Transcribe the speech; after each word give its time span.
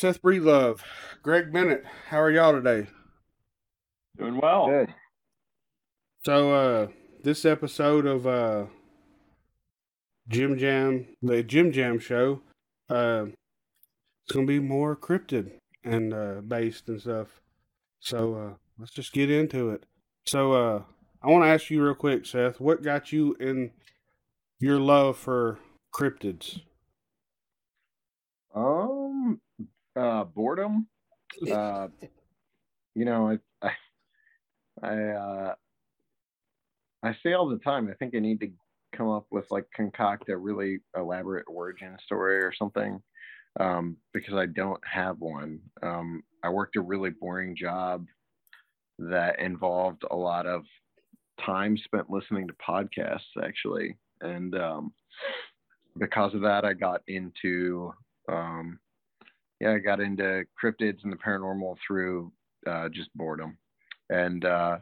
Hello, 0.00 0.12
Seth 0.12 0.22
Breedlove, 0.22 0.80
Greg 1.22 1.52
Bennett. 1.52 1.84
How 2.08 2.22
are 2.22 2.30
y'all 2.30 2.52
today? 2.52 2.88
Doing 4.16 4.38
well. 4.38 4.66
Good. 4.66 4.94
So, 6.24 6.54
uh, 6.54 6.86
this 7.22 7.44
episode 7.44 8.06
of 8.06 8.26
uh, 8.26 8.66
Jim 10.26 10.56
Jam, 10.56 11.06
the 11.20 11.42
Jim 11.42 11.70
Jam 11.70 11.98
show, 11.98 12.40
uh, 12.88 13.26
it's 14.24 14.32
gonna 14.32 14.46
be 14.46 14.58
more 14.58 14.96
cryptid 14.96 15.50
and 15.84 16.14
uh, 16.14 16.40
based 16.46 16.88
and 16.88 17.00
stuff. 17.00 17.42
So, 17.98 18.34
uh, 18.34 18.54
let's 18.78 18.92
just 18.92 19.12
get 19.12 19.30
into 19.30 19.68
it. 19.68 19.84
So, 20.26 20.52
uh, 20.52 20.82
I 21.22 21.28
want 21.28 21.44
to 21.44 21.48
ask 21.48 21.68
you 21.68 21.84
real 21.84 21.94
quick, 21.94 22.24
Seth, 22.24 22.58
what 22.58 22.82
got 22.82 23.12
you 23.12 23.36
in 23.38 23.72
your 24.60 24.80
love 24.80 25.18
for 25.18 25.58
cryptids? 25.94 26.62
Um, 28.54 29.40
uh, 30.00 30.24
boredom. 30.24 30.86
Uh, 31.50 31.86
you 32.96 33.04
know, 33.04 33.30
I, 33.62 33.66
I, 33.66 33.72
I, 34.82 34.98
uh, 35.10 35.54
I 37.04 37.16
say 37.22 37.34
all 37.34 37.48
the 37.48 37.58
time. 37.58 37.88
I 37.88 37.94
think 37.94 38.16
I 38.16 38.18
need 38.18 38.40
to 38.40 38.50
come 38.96 39.08
up 39.08 39.26
with 39.30 39.46
like 39.50 39.64
concoct 39.74 40.28
a 40.28 40.36
really 40.36 40.80
elaborate 40.96 41.44
origin 41.46 41.96
story 42.04 42.42
or 42.42 42.52
something, 42.52 43.00
um, 43.60 43.96
because 44.12 44.34
I 44.34 44.46
don't 44.46 44.80
have 44.84 45.20
one. 45.20 45.60
Um, 45.84 46.22
I 46.42 46.48
worked 46.48 46.74
a 46.74 46.80
really 46.80 47.10
boring 47.10 47.54
job 47.54 48.06
that 48.98 49.38
involved 49.38 50.02
a 50.10 50.16
lot 50.16 50.46
of 50.46 50.64
time 51.46 51.78
spent 51.78 52.10
listening 52.10 52.48
to 52.48 52.54
podcasts, 52.54 53.40
actually, 53.40 53.96
and 54.20 54.56
um, 54.56 54.92
because 55.96 56.34
of 56.34 56.40
that, 56.42 56.64
I 56.64 56.72
got 56.72 57.02
into 57.06 57.92
um, 58.28 58.80
yeah, 59.60 59.72
I 59.72 59.78
got 59.78 60.00
into 60.00 60.44
cryptids 60.62 60.98
and 61.04 61.12
the 61.12 61.16
paranormal 61.16 61.76
through 61.86 62.32
uh, 62.66 62.88
just 62.88 63.10
boredom, 63.14 63.58
and 64.08 64.44
uh, 64.44 64.78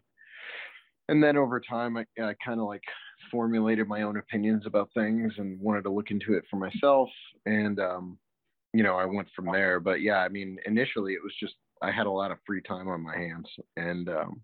and 1.08 1.22
then 1.22 1.36
over 1.36 1.60
time, 1.60 1.96
I, 1.96 2.04
I 2.22 2.34
kind 2.44 2.60
of 2.60 2.66
like 2.66 2.82
formulated 3.30 3.88
my 3.88 4.02
own 4.02 4.16
opinions 4.16 4.66
about 4.66 4.90
things 4.94 5.32
and 5.38 5.60
wanted 5.60 5.82
to 5.82 5.90
look 5.90 6.10
into 6.10 6.34
it 6.34 6.44
for 6.50 6.56
myself, 6.56 7.08
and 7.46 7.80
um, 7.80 8.18
you 8.72 8.82
know, 8.82 8.96
I 8.96 9.04
went 9.04 9.28
from 9.34 9.46
there. 9.46 9.80
But 9.80 10.00
yeah, 10.00 10.18
I 10.18 10.28
mean, 10.28 10.58
initially 10.66 11.14
it 11.14 11.22
was 11.22 11.34
just 11.40 11.54
I 11.82 11.90
had 11.90 12.06
a 12.06 12.10
lot 12.10 12.30
of 12.30 12.38
free 12.46 12.62
time 12.62 12.88
on 12.88 13.02
my 13.02 13.16
hands, 13.16 13.48
and 13.76 14.08
um, 14.08 14.40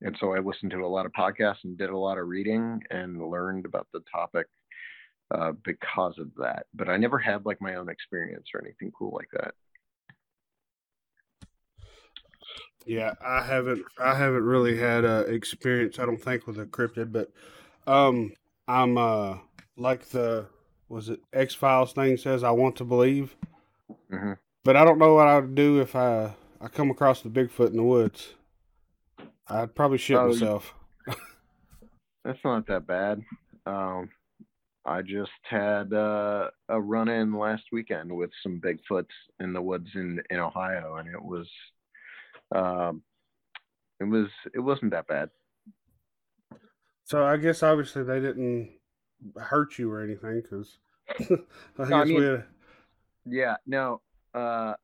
and 0.00 0.16
so 0.20 0.34
I 0.34 0.38
listened 0.38 0.70
to 0.70 0.84
a 0.84 0.86
lot 0.86 1.06
of 1.06 1.12
podcasts 1.12 1.64
and 1.64 1.76
did 1.76 1.90
a 1.90 1.96
lot 1.96 2.18
of 2.18 2.28
reading 2.28 2.80
and 2.90 3.30
learned 3.30 3.66
about 3.66 3.88
the 3.92 4.00
topic 4.10 4.46
uh, 5.30 5.52
because 5.64 6.18
of 6.18 6.34
that. 6.36 6.66
But 6.74 6.88
I 6.88 6.96
never 6.96 7.18
had 7.18 7.46
like 7.46 7.60
my 7.60 7.76
own 7.76 7.88
experience 7.88 8.48
or 8.54 8.60
anything 8.64 8.92
cool 8.92 9.12
like 9.14 9.28
that. 9.32 9.54
Yeah, 12.86 13.14
I 13.20 13.42
haven't. 13.42 13.84
I 13.98 14.14
haven't 14.14 14.44
really 14.44 14.78
had 14.78 15.04
a 15.04 15.20
experience. 15.20 15.98
I 15.98 16.06
don't 16.06 16.22
think 16.22 16.46
with 16.46 16.58
a 16.58 16.64
cryptid, 16.66 17.12
but 17.12 17.30
um, 17.86 18.32
I'm 18.66 18.96
uh 18.96 19.38
like 19.76 20.08
the 20.08 20.46
was 20.88 21.10
it 21.10 21.20
X 21.32 21.54
Files 21.54 21.92
thing 21.92 22.16
says 22.16 22.42
I 22.42 22.50
want 22.50 22.76
to 22.76 22.84
believe, 22.84 23.36
hmm 24.10 24.32
but 24.64 24.76
I 24.76 24.84
don't 24.84 24.98
know 24.98 25.14
what 25.14 25.26
I 25.26 25.38
would 25.38 25.54
do 25.54 25.80
if 25.80 25.96
I 25.96 26.34
I 26.60 26.68
come 26.68 26.90
across 26.90 27.22
the 27.22 27.28
Bigfoot 27.28 27.70
in 27.70 27.76
the 27.76 27.82
woods. 27.82 28.34
I'd 29.48 29.74
probably 29.74 29.98
shit 29.98 30.16
Oh, 30.18 30.28
myself. 30.28 30.74
That's 32.24 32.42
not 32.44 32.66
that 32.66 32.86
bad. 32.86 33.22
Um, 33.66 34.10
I 34.88 35.02
just 35.02 35.30
had 35.42 35.92
uh, 35.92 36.48
a 36.68 36.80
run 36.80 37.08
in 37.08 37.38
last 37.38 37.64
weekend 37.72 38.10
with 38.10 38.30
some 38.42 38.60
Bigfoots 38.60 39.12
in 39.38 39.52
the 39.52 39.60
woods 39.60 39.90
in, 39.94 40.20
in 40.30 40.38
Ohio, 40.38 40.96
and 40.96 41.08
it 41.08 41.22
was, 41.22 41.46
um, 42.54 43.02
it 44.00 44.04
was 44.04 44.28
it 44.54 44.60
wasn't 44.60 44.92
that 44.92 45.06
bad. 45.06 45.28
So 47.04 47.24
I 47.24 47.36
guess 47.36 47.62
obviously 47.62 48.02
they 48.02 48.20
didn't 48.20 48.70
hurt 49.36 49.78
you 49.78 49.90
or 49.90 50.02
anything 50.02 50.40
because 50.42 50.78
I 51.20 51.24
guess 51.78 51.92
I 51.92 52.04
mean- 52.04 52.16
we 52.18 52.24
had, 52.24 52.44
Yeah, 53.26 53.56
no. 53.66 54.00
Uh, 54.34 54.74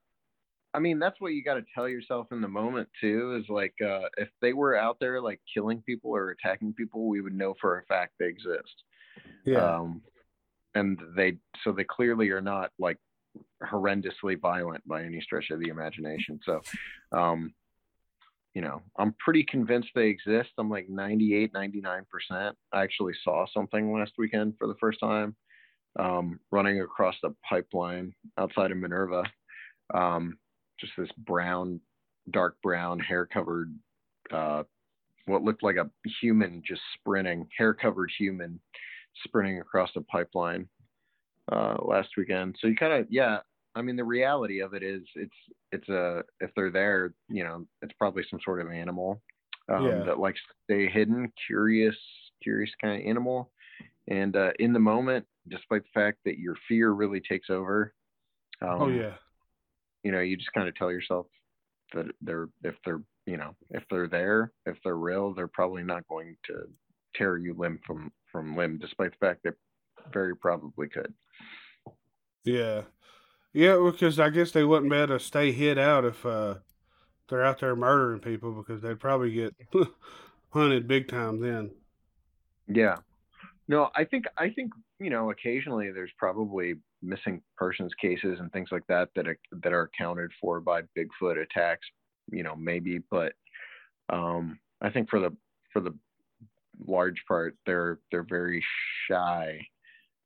I 0.75 0.81
mean, 0.81 0.99
that's 0.99 1.21
what 1.21 1.33
you 1.33 1.45
got 1.45 1.55
to 1.55 1.65
tell 1.75 1.89
yourself 1.89 2.27
in 2.33 2.41
the 2.41 2.49
moment 2.49 2.89
too. 3.01 3.41
Is 3.41 3.49
like, 3.49 3.75
uh, 3.81 4.09
if 4.17 4.29
they 4.43 4.53
were 4.53 4.77
out 4.77 4.99
there 5.01 5.21
like 5.21 5.41
killing 5.53 5.81
people 5.83 6.11
or 6.11 6.31
attacking 6.31 6.75
people, 6.75 7.09
we 7.09 7.21
would 7.21 7.35
know 7.35 7.55
for 7.61 7.79
a 7.79 7.85
fact 7.85 8.15
they 8.19 8.27
exist. 8.27 8.83
Yeah 9.45 9.77
Um, 9.77 10.03
and 10.75 10.99
they, 11.17 11.37
so 11.63 11.73
they 11.73 11.85
clearly 11.85 12.31
are 12.31 12.41
not 12.41 12.71
like 12.79 12.99
horrendously 13.63 14.41
violent 14.41 14.87
by 14.87 15.05
any 15.05 15.21
stretch 15.21 15.51
of 15.51 15.61
the 15.61 15.69
imagination. 15.69 16.41
So, 16.45 16.61
um, 17.13 17.55
you 18.55 18.63
know, 18.63 18.83
I'm 18.97 19.15
pretty 19.19 19.45
convinced 19.45 19.89
they 19.95 20.09
exist. 20.09 20.51
I'm 20.59 20.71
like 20.71 20.89
98, 20.89 21.53
99%. 21.53 22.05
I 22.73 22.83
actually 22.83 23.15
saw 23.25 23.47
something 23.53 23.93
last 23.93 24.13
weekend 24.17 24.55
for 24.59 24.69
the 24.69 24.77
first 24.81 25.01
time, 25.01 25.35
um, 25.99 26.39
running 26.53 26.81
across 26.81 27.17
the 27.23 27.35
pipeline 27.49 28.15
outside 28.39 28.71
of 28.71 28.77
Minerva. 28.77 29.25
Um, 29.93 30.39
just 30.81 30.93
this 30.97 31.11
brown, 31.19 31.81
dark 32.31 32.57
brown, 32.63 33.01
hair 33.01 33.27
covered, 33.27 33.75
uh, 34.33 34.63
what 35.27 35.43
looked 35.43 35.63
like 35.63 35.77
a 35.77 35.91
human 36.21 36.63
just 36.67 36.83
sprinting, 36.99 37.49
hair 37.57 37.75
covered 37.75 38.11
human 38.17 38.61
sprinting 39.25 39.61
across 39.61 39.91
the 39.95 40.01
pipeline 40.03 40.69
uh, 41.53 41.77
last 41.83 42.09
weekend. 42.17 42.57
So 42.61 42.69
you 42.69 42.77
kind 42.77 42.93
of, 42.93 43.07
yeah. 43.11 43.39
I 43.77 43.83
mean, 43.83 43.97
the 43.97 44.05
reality 44.05 44.61
of 44.61 44.73
it 44.73 44.85
is, 44.85 45.03
it's 45.17 45.35
it's 45.73 45.89
a 45.89 46.23
if 46.41 46.51
they're 46.55 46.71
there, 46.71 47.13
you 47.29 47.43
know, 47.43 47.67
it's 47.83 47.93
probably 47.99 48.25
some 48.31 48.39
sort 48.45 48.61
of 48.61 48.71
animal 48.71 49.21
um, 49.69 49.85
Yeah. 49.85 50.05
that 50.05 50.19
likes 50.21 50.39
to 50.49 50.55
stay 50.65 50.89
hidden, 50.89 51.33
curious, 51.47 51.97
curious 52.43 52.71
kind 52.81 53.01
of 53.01 53.09
animal. 53.09 53.51
And 54.07 54.37
uh, 54.37 54.51
in 54.59 54.73
the 54.73 54.79
moment, 54.79 55.27
despite 55.49 55.83
the 55.83 55.89
fact 55.93 56.19
that 56.25 56.39
your 56.39 56.55
fear 56.69 56.93
really 56.93 57.21
takes 57.21 57.51
over, 57.51 57.95
um, 58.63 58.83
oh 58.83 58.89
yeah 58.89 59.15
you 60.05 60.13
know, 60.13 60.21
you 60.21 60.37
just 60.37 60.53
kind 60.53 60.69
of 60.69 60.77
tell 60.77 60.93
yourself 60.93 61.27
that 61.95 62.07
they're 62.21 62.49
if 62.63 62.75
they're 62.85 63.01
you 63.27 63.37
know 63.37 63.57
if 63.71 63.83
they're 63.91 64.09
there, 64.09 64.53
if 64.67 64.77
they're 64.85 64.97
real, 64.97 65.35
they're 65.35 65.49
probably 65.49 65.83
not 65.83 66.07
going 66.09 66.37
to 66.47 66.69
tear 67.17 67.39
you 67.39 67.55
limb 67.55 67.81
from 67.87 68.13
from 68.35 68.57
limb, 68.57 68.79
despite 68.79 69.13
the 69.13 69.17
fact 69.25 69.45
they 69.45 69.51
very 70.13 70.37
probably 70.37 70.89
could. 70.89 71.15
yeah 72.45 72.83
yeah 73.53 73.79
because 73.91 74.19
I 74.19 74.29
guess 74.31 74.51
they 74.51 74.65
wouldn't 74.65 74.91
be 74.91 74.97
able 74.99 75.19
to 75.19 75.25
stay 75.25 75.53
hid 75.53 75.79
out 75.79 76.05
if 76.05 76.27
uh 76.27 76.57
they're 77.29 77.45
out 77.45 77.61
there 77.61 77.77
murdering 77.77 78.21
people 78.21 78.53
because 78.53 78.83
they'd 78.83 78.99
probably 78.99 79.33
get 79.33 79.55
hunted 80.51 80.89
big 80.89 81.09
time 81.09 81.41
then. 81.41 81.71
Yeah. 82.69 82.97
No, 83.69 83.91
I 83.95 84.05
think 84.05 84.27
I 84.37 84.51
think 84.51 84.73
you 84.99 85.11
know 85.11 85.31
occasionally 85.31 85.91
there's 85.91 86.13
probably 86.19 86.75
missing 87.03 87.41
persons 87.57 87.93
cases 88.01 88.41
and 88.41 88.53
things 88.53 88.69
like 88.73 88.87
that 88.89 89.09
that 89.15 89.27
are, 89.29 89.39
that 89.63 89.73
are 89.73 89.91
accounted 89.95 90.31
for 90.41 90.61
by 90.61 90.83
Bigfoot 90.99 91.41
attacks. 91.41 91.87
You 92.31 92.43
know, 92.43 92.57
maybe, 92.57 93.01
but 93.11 93.33
um, 94.11 94.59
I 94.83 94.91
think 94.91 95.09
for 95.09 95.21
the 95.21 95.31
for 95.73 95.81
the 95.81 95.95
large 96.87 97.23
part, 97.27 97.57
they're 97.67 97.99
they're 98.11 98.27
very 98.29 98.65
shy. 99.09 99.61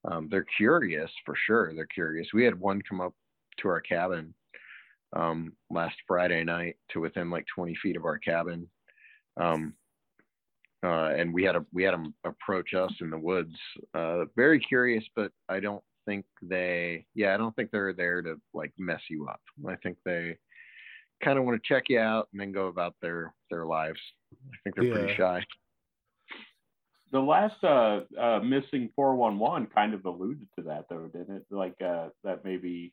Um, 0.05 0.29
they're 0.31 0.47
curious 0.57 1.11
for 1.25 1.35
sure. 1.47 1.75
They're 1.75 1.87
curious. 1.87 2.29
We 2.33 2.45
had 2.45 2.59
one 2.59 2.81
come 2.89 3.01
up 3.01 3.15
to 3.61 3.69
our 3.69 3.81
cabin 3.81 4.35
um, 5.15 5.53
last 5.71 5.97
Friday 6.07 6.45
night 6.45 6.77
to 6.91 7.01
within 7.01 7.31
like 7.31 7.47
20 7.55 7.75
feet 7.83 7.97
of 7.97 8.05
our 8.05 8.19
cabin. 8.19 8.69
Um, 9.39 9.75
uh, 10.85 11.11
and 11.17 11.35
we 11.35 11.43
had 11.43 11.57
a 11.57 11.67
we 11.73 11.83
had 11.83 11.95
them 11.95 12.15
approach 12.25 12.73
us 12.75 12.93
in 13.01 13.11
the 13.11 13.19
woods. 13.19 13.55
Uh, 13.95 14.25
very 14.37 14.61
curious, 14.61 15.05
but 15.17 15.33
I 15.49 15.59
don't 15.59 15.83
think 16.07 16.25
they. 16.41 17.05
Yeah, 17.15 17.35
I 17.35 17.37
don't 17.37 17.55
think 17.57 17.71
they're 17.71 17.93
there 17.93 18.23
to 18.23 18.41
like 18.55 18.73
mess 18.79 19.01
you 19.11 19.27
up. 19.29 19.41
I 19.69 19.75
think 19.77 19.99
they 20.05 20.37
kind 21.23 21.39
of 21.39 21.45
want 21.45 21.61
to 21.61 21.69
check 21.69 21.85
you 21.89 21.99
out 21.99 22.29
and 22.33 22.41
then 22.41 22.53
go 22.53 22.69
about 22.69 22.95
their 23.03 23.35
their 23.51 23.67
lives. 23.67 23.99
I 24.33 24.57
think 24.63 24.77
they're 24.77 24.93
pretty 24.93 25.15
shy. 25.17 25.43
The 27.11 27.21
last 27.21 27.63
uh, 27.65 28.01
uh, 28.21 28.41
missing 28.41 28.91
411 28.95 29.69
kind 29.75 29.95
of 29.95 30.05
alluded 30.05 30.47
to 30.57 30.65
that, 30.65 30.87
though, 30.91 31.09
didn't 31.13 31.37
it? 31.37 31.47
Like 31.51 31.81
uh, 31.81 32.09
that 32.25 32.45
maybe 32.45 32.93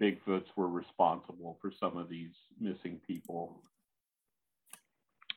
Bigfoots 0.00 0.46
were 0.56 0.68
responsible 0.68 1.58
for 1.60 1.70
some 1.78 1.96
of 1.96 2.08
these 2.08 2.30
missing 2.60 3.00
people. 3.06 3.60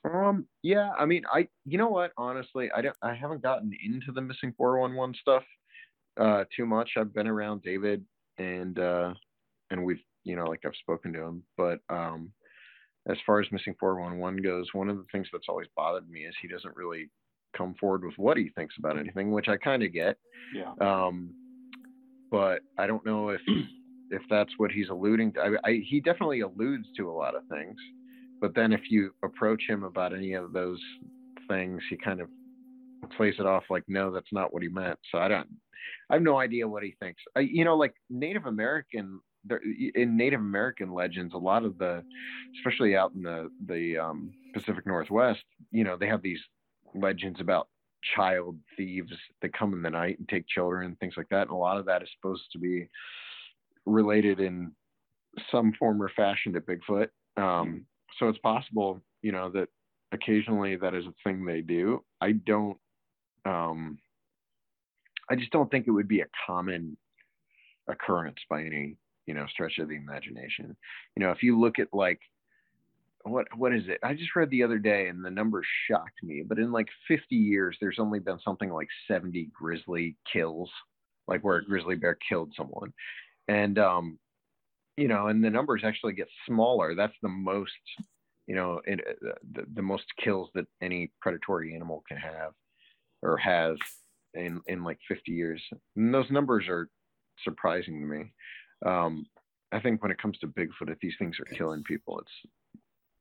Um, 0.05 0.47
yeah, 0.63 0.91
I 0.97 1.05
mean, 1.05 1.23
I, 1.31 1.47
you 1.65 1.77
know 1.77 1.89
what, 1.89 2.11
honestly, 2.17 2.69
I 2.73 2.81
don't, 2.81 2.95
I 3.01 3.13
haven't 3.13 3.41
gotten 3.41 3.71
into 3.83 4.11
the 4.13 4.21
missing 4.21 4.53
411 4.57 5.15
stuff, 5.21 5.43
uh, 6.19 6.45
too 6.55 6.65
much. 6.65 6.91
I've 6.97 7.13
been 7.13 7.27
around 7.27 7.63
David 7.63 8.05
and, 8.37 8.79
uh, 8.79 9.13
and 9.71 9.83
we've, 9.83 10.01
you 10.23 10.37
know, 10.37 10.45
like 10.45 10.61
I've 10.65 10.75
spoken 10.81 11.11
to 11.13 11.21
him, 11.21 11.43
but, 11.57 11.79
um, 11.89 12.31
as 13.09 13.17
far 13.25 13.41
as 13.41 13.51
missing 13.51 13.75
411 13.79 14.41
goes, 14.41 14.67
one 14.73 14.89
of 14.89 14.97
the 14.97 15.05
things 15.11 15.27
that's 15.31 15.47
always 15.49 15.67
bothered 15.75 16.09
me 16.09 16.21
is 16.21 16.35
he 16.41 16.47
doesn't 16.47 16.75
really 16.75 17.09
come 17.55 17.75
forward 17.79 18.03
with 18.05 18.17
what 18.17 18.37
he 18.37 18.49
thinks 18.55 18.75
about 18.77 18.97
anything, 18.97 19.31
which 19.31 19.47
I 19.47 19.57
kind 19.57 19.83
of 19.83 19.93
get. 19.93 20.17
Yeah. 20.53 20.73
Um, 20.81 21.33
but 22.31 22.61
I 22.77 22.87
don't 22.87 23.05
know 23.05 23.29
if 23.29 23.41
if 24.11 24.21
that's 24.29 24.51
what 24.57 24.71
he's 24.71 24.89
alluding 24.89 25.33
to. 25.33 25.39
I, 25.39 25.69
I, 25.69 25.83
he 25.87 25.99
definitely 25.99 26.41
alludes 26.41 26.87
to 26.97 27.09
a 27.09 27.13
lot 27.13 27.35
of 27.35 27.43
things, 27.49 27.77
but 28.41 28.55
then 28.55 28.73
if 28.73 28.81
you 28.89 29.13
approach 29.23 29.63
him 29.67 29.83
about 29.83 30.13
any 30.13 30.33
of 30.33 30.53
those 30.53 30.79
things, 31.47 31.81
he 31.89 31.97
kind 31.97 32.21
of 32.21 32.29
plays 33.15 33.35
it 33.39 33.45
off 33.45 33.63
like, 33.69 33.83
no, 33.87 34.11
that's 34.11 34.31
not 34.31 34.53
what 34.53 34.61
he 34.61 34.69
meant. 34.69 34.99
So 35.11 35.19
I 35.19 35.27
don't, 35.27 35.47
I 36.09 36.15
have 36.15 36.21
no 36.21 36.37
idea 36.37 36.67
what 36.67 36.83
he 36.83 36.95
thinks. 36.99 37.21
I, 37.35 37.41
you 37.41 37.65
know, 37.65 37.75
like 37.75 37.93
Native 38.09 38.45
American, 38.45 39.19
in 39.95 40.17
Native 40.17 40.39
American 40.39 40.93
legends, 40.93 41.33
a 41.33 41.37
lot 41.37 41.63
of 41.63 41.77
the, 41.77 42.03
especially 42.57 42.95
out 42.95 43.13
in 43.15 43.23
the 43.23 43.49
the 43.67 43.97
um, 43.97 44.31
Pacific 44.53 44.85
Northwest, 44.85 45.43
you 45.71 45.83
know, 45.83 45.95
they 45.97 46.07
have 46.07 46.21
these 46.21 46.41
legends 46.95 47.39
about 47.41 47.67
child 48.15 48.57
thieves 48.77 49.11
that 49.41 49.53
come 49.53 49.73
in 49.73 49.81
the 49.81 49.89
night 49.89 50.17
and 50.19 50.29
take 50.29 50.47
children 50.47 50.95
things 50.99 51.15
like 51.17 51.27
that. 51.29 51.43
And 51.43 51.51
a 51.51 51.55
lot 51.55 51.77
of 51.77 51.85
that 51.85 52.01
is 52.01 52.09
supposed 52.15 52.43
to 52.53 52.59
be 52.59 52.87
related 53.85 54.39
in 54.39 54.71
some 55.51 55.73
form 55.77 56.01
or 56.01 56.09
fashion 56.15 56.53
to 56.53 56.61
Bigfoot. 56.61 57.09
Um, 57.37 57.85
so 58.17 58.27
it's 58.27 58.39
possible, 58.39 59.01
you 59.21 59.31
know, 59.31 59.49
that 59.51 59.67
occasionally 60.11 60.75
that 60.77 60.93
is 60.93 61.05
a 61.05 61.13
thing 61.23 61.45
they 61.45 61.61
do. 61.61 62.03
I 62.21 62.33
don't, 62.33 62.77
um, 63.45 63.99
I 65.29 65.35
just 65.35 65.51
don't 65.51 65.69
think 65.69 65.87
it 65.87 65.91
would 65.91 66.07
be 66.07 66.21
a 66.21 66.27
common 66.47 66.97
occurrence 67.87 68.39
by 68.49 68.63
any, 68.63 68.95
you 69.25 69.33
know, 69.33 69.45
stretch 69.51 69.77
of 69.77 69.89
the 69.89 69.95
imagination. 69.95 70.75
You 71.15 71.23
know, 71.23 71.31
if 71.31 71.43
you 71.43 71.59
look 71.59 71.79
at 71.79 71.89
like, 71.93 72.19
what 73.23 73.45
what 73.57 73.73
is 73.73 73.83
it? 73.87 73.99
I 74.03 74.13
just 74.13 74.35
read 74.35 74.49
the 74.49 74.63
other 74.63 74.79
day 74.79 75.07
and 75.07 75.23
the 75.23 75.29
number 75.29 75.63
shocked 75.87 76.23
me. 76.23 76.43
But 76.47 76.59
in 76.59 76.71
like 76.71 76.87
50 77.07 77.35
years, 77.35 77.77
there's 77.79 77.99
only 77.99 78.19
been 78.19 78.39
something 78.43 78.69
like 78.71 78.87
70 79.07 79.49
grizzly 79.53 80.15
kills, 80.31 80.69
like 81.27 81.41
where 81.43 81.57
a 81.57 81.65
grizzly 81.65 81.95
bear 81.95 82.17
killed 82.29 82.53
someone 82.55 82.93
and 83.49 83.79
um, 83.79 84.19
you 84.95 85.07
know, 85.07 85.27
and 85.27 85.43
the 85.43 85.49
numbers 85.49 85.81
actually 85.83 86.13
get 86.13 86.27
smaller. 86.47 86.95
That's 86.95 87.15
the 87.21 87.29
most, 87.29 87.71
you 88.47 88.55
know, 88.55 88.79
it, 88.85 88.99
uh, 89.07 89.31
the, 89.53 89.65
the 89.73 89.81
most 89.81 90.05
kills 90.23 90.49
that 90.53 90.65
any 90.81 91.11
predatory 91.19 91.75
animal 91.75 92.03
can 92.07 92.17
have 92.17 92.51
or 93.21 93.37
has 93.37 93.75
in 94.35 94.61
in 94.67 94.83
like 94.83 94.99
50 95.07 95.31
years. 95.31 95.61
And 95.95 96.13
those 96.13 96.29
numbers 96.29 96.67
are 96.69 96.89
surprising 97.43 97.99
to 97.99 98.05
me. 98.05 98.33
Um, 98.85 99.25
I 99.71 99.79
think 99.79 100.01
when 100.01 100.11
it 100.11 100.21
comes 100.21 100.37
to 100.39 100.47
Bigfoot, 100.47 100.91
if 100.91 100.99
these 101.01 101.15
things 101.17 101.37
are 101.39 101.55
killing 101.55 101.83
people, 101.83 102.19
it's 102.19 102.51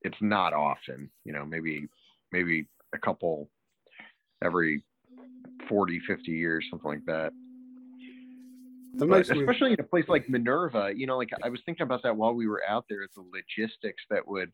it's 0.09 0.21
not 0.21 0.53
often. 0.53 1.11
You 1.25 1.33
know, 1.33 1.45
maybe 1.45 1.89
maybe 2.33 2.67
a 2.95 2.99
couple 2.99 3.49
every 4.43 4.83
40, 5.69 6.01
50 6.07 6.31
years, 6.31 6.67
something 6.71 6.91
like 6.91 7.05
that. 7.07 7.33
Especially 9.41 9.73
in 9.73 9.81
a 9.81 9.85
place 9.85 10.07
like 10.09 10.29
Minerva, 10.29 10.93
you 10.95 11.07
know, 11.07 11.19
like 11.19 11.31
I 11.45 11.49
was 11.49 11.61
thinking 11.67 11.85
about 11.85 12.03
that 12.03 12.17
while 12.17 12.35
we 12.35 12.49
were 12.49 12.63
out 12.69 12.87
there, 12.89 13.07
the 13.15 13.23
logistics 13.23 14.03
that 14.11 14.27
would 14.27 14.51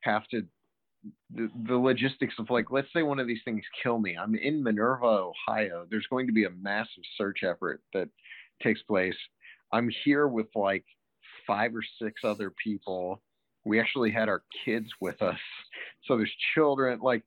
have 0.00 0.26
to, 0.28 0.42
the, 1.30 1.50
the 1.68 1.76
logistics 1.76 2.34
of 2.38 2.50
like, 2.50 2.70
let's 2.70 2.92
say 2.92 3.02
one 3.02 3.20
of 3.20 3.26
these 3.26 3.42
things 3.44 3.62
kill 3.82 3.98
me. 3.98 4.16
I'm 4.16 4.34
in 4.34 4.62
Minerva, 4.62 5.30
Ohio. 5.48 5.86
There's 5.90 6.06
going 6.08 6.26
to 6.26 6.32
be 6.32 6.44
a 6.44 6.50
massive 6.50 7.04
search 7.16 7.44
effort 7.44 7.82
that 7.92 8.08
takes 8.62 8.82
place. 8.82 9.16
I'm 9.72 9.90
here 10.04 10.26
with 10.28 10.46
like 10.54 10.84
five 11.46 11.74
or 11.74 11.82
six 12.02 12.22
other 12.24 12.50
people. 12.50 13.20
We 13.64 13.80
actually 13.80 14.10
had 14.10 14.28
our 14.28 14.42
kids 14.64 14.88
with 15.00 15.22
us. 15.22 15.38
So 16.04 16.16
there's 16.16 16.32
children. 16.54 17.00
Like 17.00 17.24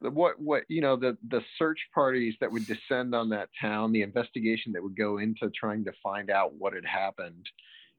what 0.00 0.40
what 0.40 0.62
you 0.68 0.80
know 0.80 0.96
the 0.96 1.16
the 1.28 1.42
search 1.58 1.78
parties 1.94 2.34
that 2.40 2.50
would 2.50 2.66
descend 2.66 3.14
on 3.14 3.28
that 3.28 3.50
town 3.60 3.92
the 3.92 4.02
investigation 4.02 4.72
that 4.72 4.82
would 4.82 4.96
go 4.96 5.18
into 5.18 5.50
trying 5.50 5.84
to 5.84 5.92
find 6.02 6.30
out 6.30 6.54
what 6.54 6.72
had 6.72 6.86
happened 6.86 7.46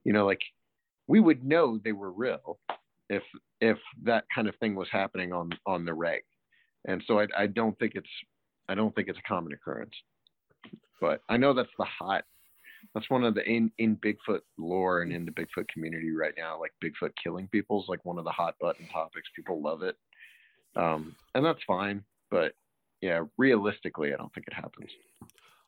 you 0.04 0.12
know 0.12 0.26
like 0.26 0.42
we 1.08 1.20
would 1.20 1.44
know 1.44 1.80
they 1.84 1.92
were 1.92 2.12
real 2.12 2.60
if 3.10 3.22
if 3.60 3.78
that 4.04 4.26
kind 4.34 4.48
of 4.48 4.56
thing 4.56 4.74
was 4.74 4.88
happening 4.92 5.32
on 5.32 5.52
on 5.68 5.86
the 5.86 5.94
reg 5.94 6.24
and 6.88 7.04
so 7.06 7.20
i, 7.20 7.28
I 7.38 7.48
don't 7.48 7.78
think 7.78 7.94
it's 7.94 8.10
i 8.68 8.74
don't 8.74 8.96
think 8.96 9.08
it's 9.08 9.20
a 9.20 9.28
common 9.30 9.54
occurrence 9.54 9.94
but 11.00 11.22
i 11.30 11.38
know 11.38 11.54
that's 11.54 11.70
the 11.78 11.86
hot 11.86 12.24
that's 12.94 13.10
one 13.10 13.24
of 13.24 13.36
the 13.36 13.44
in 13.50 13.72
in 13.78 13.96
bigfoot 13.98 14.42
lore 14.58 15.02
and 15.02 15.12
in 15.12 15.26
the 15.26 15.32
bigfoot 15.32 15.68
community 15.68 16.12
right 16.12 16.34
now 16.38 16.60
like 16.60 16.72
bigfoot 16.84 17.12
killing 17.22 17.48
people 17.48 17.82
is 17.82 17.88
like 17.88 18.04
one 18.06 18.18
of 18.18 18.26
the 18.26 18.32
hot 18.32 18.56
button 18.60 18.88
topics 18.92 19.30
people 19.36 19.62
love 19.62 19.82
it 19.84 19.96
um, 20.76 21.16
and 21.36 21.46
that's 21.46 21.64
fine. 21.64 22.04
But 22.30 22.54
yeah, 23.02 23.24
realistically, 23.38 24.14
I 24.14 24.18
don't 24.18 24.34
think 24.34 24.48
it 24.48 24.54
happens. 24.54 24.92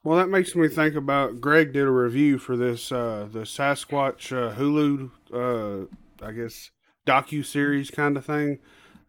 Well, 0.04 0.18
that 0.18 0.30
makes 0.30 0.56
me 0.56 0.68
think 0.68 0.96
about 0.96 1.40
Greg 1.40 1.74
did 1.74 1.84
a 1.84 1.92
review 1.92 2.38
for 2.38 2.58
this 2.58 2.92
uh, 2.92 3.28
the 3.32 3.42
Sasquatch 3.42 4.32
uh, 4.36 4.56
Hulu, 4.56 5.12
uh, 5.34 6.26
I 6.26 6.32
guess 6.32 6.72
docu 7.06 7.46
series 7.46 7.90
kind 7.90 8.18
of 8.18 8.26
thing. 8.26 8.60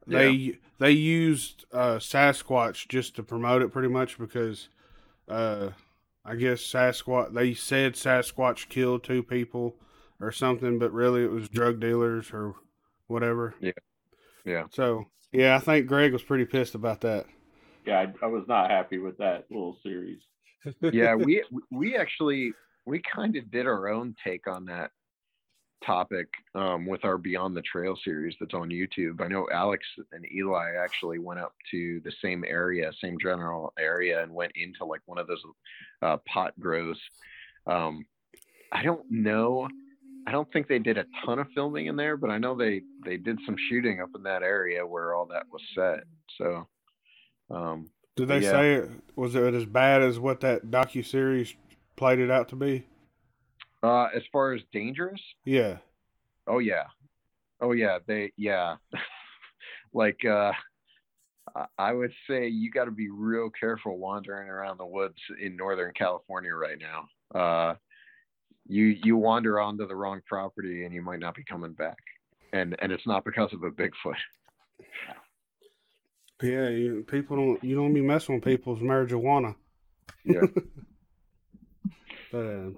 Yeah. 0.07 0.19
They 0.19 0.59
they 0.79 0.91
used 0.93 1.65
uh, 1.73 1.97
Sasquatch 1.97 2.89
just 2.89 3.17
to 3.17 3.23
promote 3.23 3.63
it, 3.63 3.73
pretty 3.73 3.89
much 3.89 4.19
because 4.19 4.69
uh, 5.29 5.71
I 6.25 6.37
guess 6.37 6.61
Sasquatch. 6.61 7.35
They 7.35 7.55
said 7.55 7.95
Sasquatch 7.95 8.69
killed 8.69 9.05
two 9.05 9.23
people 9.23 9.77
or 10.21 10.33
something, 10.33 10.79
but 10.79 10.93
really 10.93 11.23
it 11.23 11.31
was 11.31 11.49
drug 11.49 11.81
dealers 11.81 12.31
or 12.33 12.55
whatever. 13.09 13.55
Yeah, 13.61 13.73
yeah. 14.45 14.65
So 14.71 15.07
yeah, 15.33 15.57
I 15.57 15.59
think 15.59 15.87
Greg 15.87 16.13
was 16.13 16.23
pretty 16.23 16.47
pissed 16.47 16.75
about 16.75 17.03
that. 17.03 17.27
Yeah, 17.87 18.01
I, 18.01 18.25
I 18.25 18.29
was 18.29 18.45
not 18.49 18.71
happy 18.71 18.99
with 18.99 19.19
that 19.19 19.45
little 19.51 19.77
series. 19.83 20.21
yeah, 20.81 21.15
we 21.17 21.43
we 21.71 21.97
actually 21.97 22.53
we 22.87 23.01
kind 23.01 23.37
of 23.37 23.51
did 23.51 23.67
our 23.67 23.89
own 23.89 24.15
take 24.25 24.47
on 24.47 24.65
that 24.67 24.91
topic 25.85 26.29
um, 26.55 26.87
with 26.87 27.05
our 27.05 27.19
Beyond 27.19 27.57
the 27.57 27.63
Trail 27.63 27.97
series 28.05 28.35
that's 28.41 28.55
on 28.55 28.71
YouTube. 28.71 29.21
I 29.21 29.29
know 29.29 29.47
Alex 29.53 29.85
and 30.13 30.25
Eli 30.35 30.73
actually 30.83 31.19
went 31.19 31.41
up 31.41 31.55
to 31.71 32.01
the 32.05 32.13
same 32.23 32.45
area, 32.47 32.91
same 33.01 33.17
general 33.21 33.73
area, 33.79 34.23
and 34.23 34.33
went 34.35 34.53
into 34.55 34.85
like 34.85 35.01
one 35.07 35.19
of 35.19 35.27
those 35.27 35.43
uh, 36.03 36.17
pot 36.27 36.59
grows. 36.59 36.99
Um, 37.67 38.05
I 38.73 38.83
don't 38.83 39.05
know 39.11 39.69
I 40.27 40.33
don't 40.33 40.51
think 40.53 40.69
they 40.69 40.79
did 40.79 40.97
a 40.97 41.05
ton 41.25 41.39
of 41.39 41.49
filming 41.55 41.87
in 41.87 41.97
there, 41.97 42.17
but 42.17 42.31
I 42.31 42.39
know 42.39 42.57
they 42.57 42.83
they 43.05 43.17
did 43.17 43.39
some 43.45 43.57
shooting 43.69 44.01
up 44.01 44.11
in 44.15 44.23
that 44.23 44.43
area 44.43 44.87
where 44.87 45.15
all 45.15 45.27
that 45.27 45.45
was 45.53 45.63
set. 45.75 46.05
So, 46.39 46.67
um, 47.51 47.91
did 48.17 48.29
they 48.29 48.39
yeah. 48.39 48.51
say 48.51 48.75
it 48.75 48.91
was 49.17 49.35
it 49.35 49.55
as 49.55 49.67
bad 49.67 50.03
as 50.03 50.19
what 50.19 50.41
that 50.41 50.67
docu 50.67 51.05
series 51.05 51.55
played 51.97 52.19
it 52.19 52.31
out 52.31 52.49
to 52.51 52.57
be? 52.57 52.87
Uh, 53.85 54.09
as 54.15 54.23
far 54.33 54.55
as 54.55 54.63
dangerous, 54.73 55.21
yeah. 55.45 55.79
Oh 56.47 56.59
yeah, 56.59 56.85
oh 57.61 57.73
yeah. 57.73 57.99
They 58.07 58.33
yeah, 58.37 58.77
like 59.93 60.25
uh, 60.25 60.53
I 61.77 61.93
would 61.93 62.13
say 62.29 62.49
you 62.49 62.71
got 62.71 62.87
to 62.87 62.91
be 62.91 63.11
real 63.11 63.51
careful 63.51 63.99
wandering 63.99 64.49
around 64.49 64.79
the 64.79 64.87
woods 64.87 65.19
in 65.41 65.57
Northern 65.57 65.93
California 65.93 66.55
right 66.55 66.79
now. 66.81 67.39
Uh, 67.39 67.75
you 68.67 68.97
you 69.05 69.17
wander 69.17 69.61
onto 69.61 69.87
the 69.87 69.95
wrong 69.95 70.21
property 70.27 70.85
and 70.85 70.95
you 70.95 71.03
might 71.03 71.21
not 71.21 71.35
be 71.35 71.45
coming 71.45 71.73
back 71.73 71.99
and 72.53 72.77
and 72.81 72.93
it's 72.93 73.07
not 73.07 73.25
because 73.25 73.53
of 73.53 73.63
a 73.63 73.71
bigfoot 73.71 74.17
yeah 76.43 76.69
you, 76.69 77.05
people 77.07 77.37
don't 77.37 77.63
you 77.63 77.77
don't 77.77 77.93
be 77.93 78.01
messing 78.01 78.37
with 78.37 78.45
people's 78.45 78.81
marijuana 78.81 79.55
yeah 80.25 80.41
but, 82.33 82.39
uh, 82.39 82.71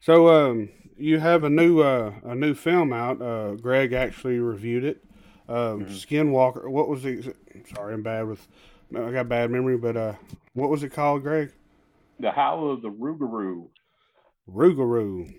so 0.00 0.28
um 0.28 0.68
you 0.96 1.18
have 1.18 1.44
a 1.44 1.50
new 1.50 1.80
uh 1.80 2.12
a 2.24 2.34
new 2.34 2.54
film 2.54 2.92
out 2.92 3.20
uh 3.22 3.54
greg 3.54 3.92
actually 3.92 4.38
reviewed 4.38 4.84
it 4.84 5.04
um 5.48 5.84
mm-hmm. 5.84 5.92
skinwalker 5.92 6.68
what 6.68 6.88
was 6.88 7.04
it 7.04 7.36
sorry 7.74 7.94
i'm 7.94 8.02
bad 8.02 8.26
with 8.26 8.46
i 8.96 9.10
got 9.10 9.28
bad 9.28 9.50
memory 9.50 9.76
but 9.76 9.96
uh 9.96 10.14
what 10.54 10.70
was 10.70 10.82
it 10.82 10.90
called 10.90 11.22
greg 11.22 11.52
the 12.20 12.30
howl 12.30 12.70
of 12.70 12.82
the 12.82 12.90
rougarou 12.90 13.68
Rougarou. 14.50 15.32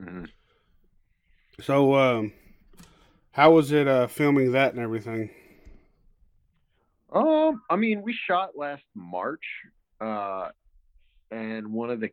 Mm-hmm. 0.00 0.24
So, 1.60 1.94
um, 1.94 2.32
how 3.32 3.52
was 3.52 3.72
it 3.72 3.88
uh, 3.88 4.06
filming 4.06 4.52
that 4.52 4.72
and 4.72 4.82
everything? 4.82 5.30
Um, 7.12 7.62
I 7.70 7.76
mean, 7.76 8.02
we 8.02 8.12
shot 8.12 8.50
last 8.56 8.84
March, 8.94 9.44
uh, 10.00 10.48
and 11.30 11.72
one 11.72 11.90
of 11.90 12.00
the 12.00 12.10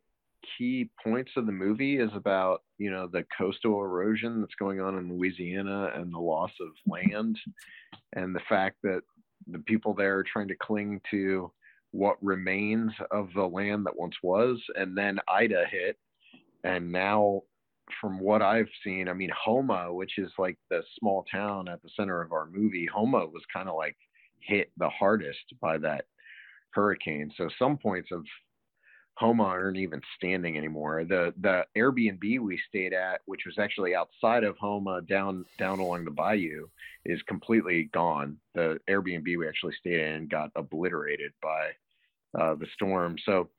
key 0.58 0.90
points 1.04 1.32
of 1.38 1.46
the 1.46 1.52
movie 1.52 1.98
is 1.98 2.12
about 2.16 2.64
you 2.78 2.92
know 2.92 3.08
the 3.08 3.26
coastal 3.38 3.82
erosion 3.82 4.42
that's 4.42 4.56
going 4.56 4.80
on 4.80 4.98
in 4.98 5.16
Louisiana 5.16 5.92
and 5.96 6.14
the 6.14 6.20
loss 6.20 6.52
of 6.62 6.70
land, 6.86 7.38
and 8.14 8.36
the 8.36 8.42
fact 8.50 8.78
that 8.84 9.02
the 9.48 9.60
people 9.60 9.94
there 9.94 10.18
are 10.18 10.24
trying 10.24 10.48
to 10.48 10.56
cling 10.56 11.02
to 11.12 11.52
what 11.92 12.18
remains 12.24 12.92
of 13.12 13.30
the 13.36 13.44
land 13.44 13.86
that 13.86 13.96
once 13.96 14.16
was, 14.24 14.60
and 14.76 14.98
then 14.98 15.20
Ida 15.28 15.66
hit, 15.70 15.98
and 16.64 16.92
now 16.92 17.42
from 18.00 18.20
what 18.20 18.42
I've 18.42 18.70
seen, 18.84 19.10
I 19.10 19.14
mean, 19.14 19.32
Houma, 19.46 19.94
which 19.94 20.18
is 20.18 20.32
like 20.38 20.58
the 20.70 20.82
small 21.00 21.26
town 21.32 21.68
at 21.68 21.82
the 21.84 21.90
center 21.96 22.22
of 22.22 22.32
our 22.32 22.48
movie, 22.48 22.88
Houma 22.94 23.26
was 23.26 23.44
kind 23.52 23.68
of 23.68 23.76
like 23.76 23.98
hit 24.40 24.72
the 24.78 24.90
hardest 24.90 25.54
by 25.62 25.78
that 25.80 26.06
hurricane. 26.72 27.32
So 27.38 27.50
some 27.60 27.78
points 27.78 28.10
of 28.12 28.24
Houma 29.16 29.44
aren't 29.44 29.78
even 29.78 30.02
standing 30.18 30.58
anymore. 30.58 31.06
The 31.06 31.34
the 31.40 31.66
Airbnb 31.78 32.40
we 32.40 32.60
stayed 32.68 32.94
at, 32.94 33.22
which 33.26 33.42
was 33.46 33.60
actually 33.60 33.96
outside 33.96 34.44
of 34.44 34.58
Houma, 34.60 35.02
down 35.02 35.46
down 35.60 35.80
along 35.80 36.06
the 36.06 36.12
bayou, 36.12 36.68
is 37.06 37.22
completely 37.28 37.90
gone. 37.94 38.38
The 38.56 38.80
Airbnb 38.90 39.26
we 39.38 39.48
actually 39.48 39.76
stayed 39.80 40.00
in 40.00 40.28
got 40.28 40.52
obliterated 40.56 41.32
by 41.42 41.72
uh, 42.40 42.56
the 42.56 42.68
storm. 42.74 43.16
So, 43.24 43.50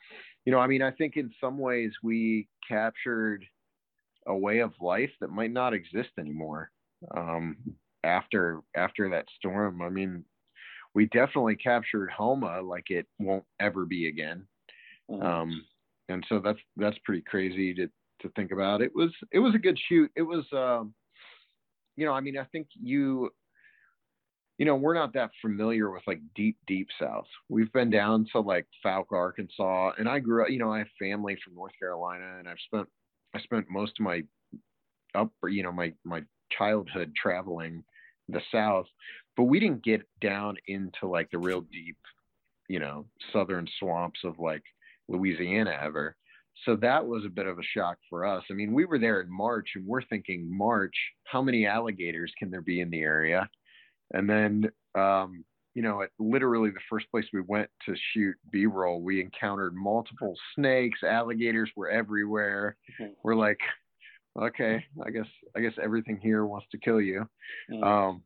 you 0.44 0.52
know, 0.52 0.58
I 0.58 0.66
mean, 0.66 0.82
I 0.82 0.90
think 0.90 1.16
in 1.16 1.30
some 1.40 1.58
ways 1.58 1.92
we 2.02 2.48
captured 2.68 3.44
a 4.26 4.36
way 4.36 4.58
of 4.58 4.72
life 4.80 5.12
that 5.20 5.30
might 5.30 5.52
not 5.52 5.74
exist 5.74 6.10
anymore 6.18 6.70
um, 7.16 7.56
after 8.02 8.60
after 8.74 9.10
that 9.10 9.26
storm. 9.36 9.82
I 9.82 9.88
mean, 9.88 10.24
we 10.94 11.06
definitely 11.06 11.56
captured 11.56 12.10
Houma 12.10 12.60
like 12.62 12.90
it 12.90 13.06
won't 13.20 13.44
ever 13.60 13.86
be 13.86 14.08
again. 14.08 14.46
Mm-hmm. 15.10 15.24
Um, 15.24 15.64
and 16.08 16.24
so 16.28 16.38
that's 16.38 16.58
that's 16.76 16.98
pretty 17.04 17.22
crazy 17.22 17.74
to 17.74 17.88
to 18.22 18.28
think 18.36 18.52
about. 18.52 18.82
It 18.82 18.92
was 18.94 19.10
it 19.32 19.38
was 19.38 19.54
a 19.54 19.58
good 19.58 19.78
shoot. 19.88 20.10
It 20.16 20.22
was 20.22 20.44
um, 20.52 20.94
you 21.96 22.06
know, 22.06 22.12
I 22.12 22.20
mean, 22.20 22.38
I 22.38 22.44
think 22.44 22.68
you 22.80 23.30
you 24.58 24.66
know, 24.66 24.76
we're 24.76 24.94
not 24.94 25.12
that 25.14 25.30
familiar 25.40 25.90
with 25.90 26.02
like 26.06 26.20
deep, 26.36 26.56
deep 26.66 26.88
south. 27.00 27.26
We've 27.48 27.72
been 27.72 27.90
down 27.90 28.26
to 28.32 28.40
like 28.40 28.66
Fouke, 28.84 29.10
Arkansas, 29.12 29.92
and 29.98 30.08
I 30.08 30.20
grew 30.20 30.44
up, 30.44 30.50
you 30.50 30.58
know, 30.58 30.72
I 30.72 30.78
have 30.78 30.86
family 30.98 31.36
from 31.44 31.54
North 31.54 31.72
Carolina 31.78 32.36
and 32.38 32.48
I've 32.48 32.56
spent 32.66 32.88
I 33.34 33.40
spent 33.40 33.66
most 33.68 33.92
of 33.98 34.04
my 34.04 34.22
up 35.14 35.30
you 35.48 35.62
know, 35.62 35.72
my 35.72 35.92
my 36.04 36.22
childhood 36.56 37.12
traveling 37.20 37.82
the 38.28 38.40
south, 38.52 38.86
but 39.36 39.44
we 39.44 39.58
didn't 39.58 39.84
get 39.84 40.02
down 40.20 40.56
into 40.68 41.06
like 41.06 41.30
the 41.30 41.38
real 41.38 41.60
deep, 41.60 41.98
you 42.68 42.78
know, 42.78 43.06
southern 43.32 43.66
swamps 43.80 44.20
of 44.24 44.38
like 44.38 44.62
Louisiana 45.08 45.78
ever. 45.80 46.16
So 46.64 46.76
that 46.76 47.04
was 47.04 47.24
a 47.24 47.30
bit 47.30 47.46
of 47.46 47.58
a 47.58 47.62
shock 47.62 47.98
for 48.08 48.24
us. 48.24 48.44
I 48.50 48.54
mean, 48.54 48.72
we 48.72 48.84
were 48.84 48.98
there 48.98 49.20
in 49.20 49.30
March 49.30 49.70
and 49.74 49.86
we're 49.86 50.02
thinking, 50.02 50.56
March, 50.56 50.94
how 51.24 51.42
many 51.42 51.66
alligators 51.66 52.32
can 52.38 52.50
there 52.50 52.62
be 52.62 52.80
in 52.80 52.90
the 52.90 53.00
area? 53.00 53.48
And 54.12 54.30
then, 54.30 54.70
um, 54.94 55.44
you 55.74 55.82
know, 55.82 56.02
at 56.02 56.10
literally 56.20 56.70
the 56.70 56.78
first 56.88 57.10
place 57.10 57.24
we 57.32 57.40
went 57.40 57.68
to 57.86 57.96
shoot 58.12 58.36
B 58.52 58.66
roll, 58.66 59.02
we 59.02 59.20
encountered 59.20 59.74
multiple 59.74 60.36
snakes, 60.54 61.00
alligators 61.02 61.70
were 61.74 61.90
everywhere. 61.90 62.76
Mm-hmm. 63.00 63.12
We're 63.24 63.34
like, 63.34 63.58
okay, 64.40 64.84
I 65.04 65.10
guess, 65.10 65.26
I 65.56 65.60
guess 65.60 65.74
everything 65.82 66.20
here 66.22 66.46
wants 66.46 66.68
to 66.70 66.78
kill 66.78 67.00
you. 67.00 67.28
Mm-hmm. 67.72 67.82
Um, 67.82 68.22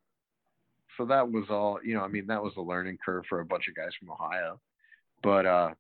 so 0.98 1.06
that 1.06 1.30
was 1.30 1.44
all, 1.48 1.78
you 1.82 1.94
know, 1.94 2.02
I 2.02 2.08
mean, 2.08 2.26
that 2.26 2.42
was 2.42 2.52
a 2.58 2.60
learning 2.60 2.98
curve 3.02 3.24
for 3.28 3.40
a 3.40 3.46
bunch 3.46 3.68
of 3.68 3.74
guys 3.74 3.92
from 3.98 4.10
Ohio, 4.10 4.60
but, 5.22 5.46
uh, 5.46 5.70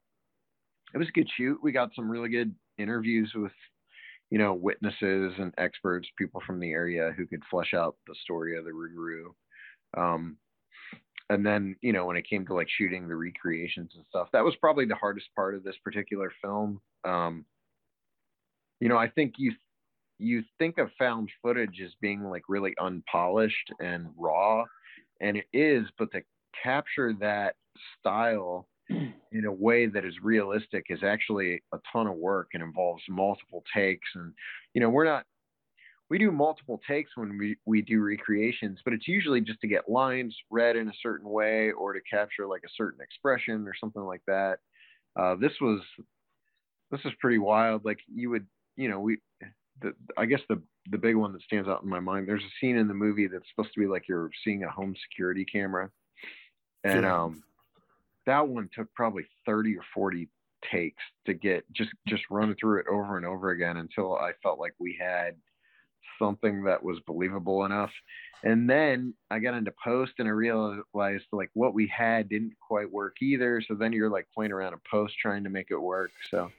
it 0.94 0.98
was 0.98 1.08
a 1.08 1.12
good 1.12 1.28
shoot. 1.36 1.58
We 1.62 1.72
got 1.72 1.90
some 1.94 2.10
really 2.10 2.28
good 2.28 2.54
interviews 2.78 3.32
with, 3.34 3.52
you 4.30 4.38
know, 4.38 4.54
witnesses 4.54 5.34
and 5.38 5.52
experts, 5.58 6.08
people 6.16 6.42
from 6.46 6.60
the 6.60 6.70
area 6.70 7.12
who 7.16 7.26
could 7.26 7.42
flesh 7.50 7.74
out 7.74 7.96
the 8.06 8.14
story 8.22 8.56
of 8.58 8.64
the 8.64 8.70
Rougarou. 8.70 9.32
Um, 9.96 10.36
and 11.30 11.44
then, 11.44 11.76
you 11.82 11.92
know, 11.92 12.06
when 12.06 12.16
it 12.16 12.28
came 12.28 12.46
to 12.46 12.54
like 12.54 12.68
shooting 12.70 13.06
the 13.06 13.14
recreations 13.14 13.92
and 13.94 14.04
stuff, 14.08 14.28
that 14.32 14.44
was 14.44 14.56
probably 14.56 14.86
the 14.86 14.94
hardest 14.94 15.26
part 15.34 15.54
of 15.54 15.62
this 15.62 15.76
particular 15.84 16.32
film. 16.42 16.80
Um, 17.04 17.44
you 18.80 18.88
know, 18.88 18.96
I 18.96 19.08
think 19.08 19.34
you 19.36 19.52
you 20.18 20.42
think 20.58 20.78
of 20.78 20.90
found 20.98 21.30
footage 21.42 21.80
as 21.84 21.92
being 22.00 22.24
like 22.24 22.42
really 22.48 22.74
unpolished 22.80 23.72
and 23.80 24.08
raw, 24.16 24.64
and 25.20 25.36
it 25.36 25.46
is, 25.52 25.86
but 25.98 26.10
to 26.12 26.22
capture 26.62 27.12
that 27.20 27.54
style 27.98 28.66
in 28.88 29.44
a 29.46 29.52
way 29.52 29.86
that 29.86 30.04
is 30.04 30.14
realistic 30.22 30.86
is 30.88 31.02
actually 31.02 31.62
a 31.72 31.78
ton 31.92 32.06
of 32.06 32.16
work 32.16 32.50
and 32.54 32.62
involves 32.62 33.02
multiple 33.08 33.62
takes. 33.74 34.08
And 34.14 34.32
you 34.74 34.80
know 34.80 34.90
we're 34.90 35.04
not 35.04 35.24
we 36.10 36.18
do 36.18 36.30
multiple 36.30 36.80
takes 36.88 37.10
when 37.16 37.36
we, 37.36 37.56
we 37.66 37.82
do 37.82 38.00
recreations 38.00 38.80
but 38.82 38.94
it's 38.94 39.06
usually 39.06 39.42
just 39.42 39.60
to 39.60 39.66
get 39.66 39.90
lines 39.90 40.34
read 40.50 40.74
in 40.74 40.88
a 40.88 40.92
certain 41.02 41.28
way 41.28 41.70
or 41.72 41.92
to 41.92 42.00
capture 42.10 42.46
like 42.46 42.62
a 42.64 42.72
certain 42.76 43.00
expression 43.02 43.68
or 43.68 43.74
something 43.78 44.02
like 44.02 44.22
that. 44.26 44.58
Uh, 45.18 45.34
this 45.34 45.52
was 45.60 45.80
this 46.90 47.00
is 47.04 47.12
pretty 47.20 47.38
wild. 47.38 47.84
Like 47.84 47.98
you 48.12 48.30
would 48.30 48.46
you 48.76 48.88
know 48.88 49.00
we 49.00 49.18
the, 49.80 49.92
i 50.16 50.24
guess 50.24 50.40
the 50.48 50.60
the 50.90 50.98
big 50.98 51.14
one 51.14 51.32
that 51.32 51.42
stands 51.42 51.68
out 51.68 51.82
in 51.82 51.88
my 51.88 52.00
mind 52.00 52.26
there's 52.26 52.42
a 52.42 52.54
scene 52.60 52.76
in 52.76 52.88
the 52.88 52.94
movie 52.94 53.28
that's 53.28 53.44
supposed 53.50 53.72
to 53.74 53.80
be 53.80 53.86
like 53.86 54.08
you're 54.08 54.30
seeing 54.42 54.64
a 54.64 54.70
home 54.70 54.94
security 55.10 55.44
camera. 55.44 55.90
And 56.84 57.04
um 57.04 57.42
that 58.28 58.46
one 58.46 58.68
took 58.74 58.92
probably 58.94 59.24
30 59.46 59.76
or 59.76 59.84
40 59.94 60.28
takes 60.70 61.02
to 61.24 61.34
get 61.34 61.64
just 61.72 61.90
just 62.06 62.22
run 62.30 62.54
through 62.60 62.80
it 62.80 62.86
over 62.90 63.16
and 63.16 63.24
over 63.24 63.50
again 63.50 63.78
until 63.78 64.16
I 64.16 64.32
felt 64.42 64.58
like 64.58 64.74
we 64.78 64.98
had 65.00 65.34
something 66.18 66.64
that 66.64 66.82
was 66.82 66.98
believable 67.06 67.64
enough. 67.64 67.92
And 68.44 68.68
then 68.68 69.14
I 69.30 69.38
got 69.38 69.54
into 69.54 69.72
post 69.82 70.12
and 70.18 70.28
I 70.28 70.32
realized 70.32 71.24
like 71.32 71.50
what 71.54 71.74
we 71.74 71.86
had 71.86 72.28
didn't 72.28 72.54
quite 72.60 72.90
work 72.90 73.16
either. 73.22 73.62
So 73.66 73.74
then 73.74 73.92
you're 73.92 74.10
like 74.10 74.26
playing 74.34 74.52
around 74.52 74.74
a 74.74 74.78
post 74.90 75.14
trying 75.20 75.44
to 75.44 75.50
make 75.50 75.70
it 75.70 75.80
work. 75.80 76.10
So 76.30 76.50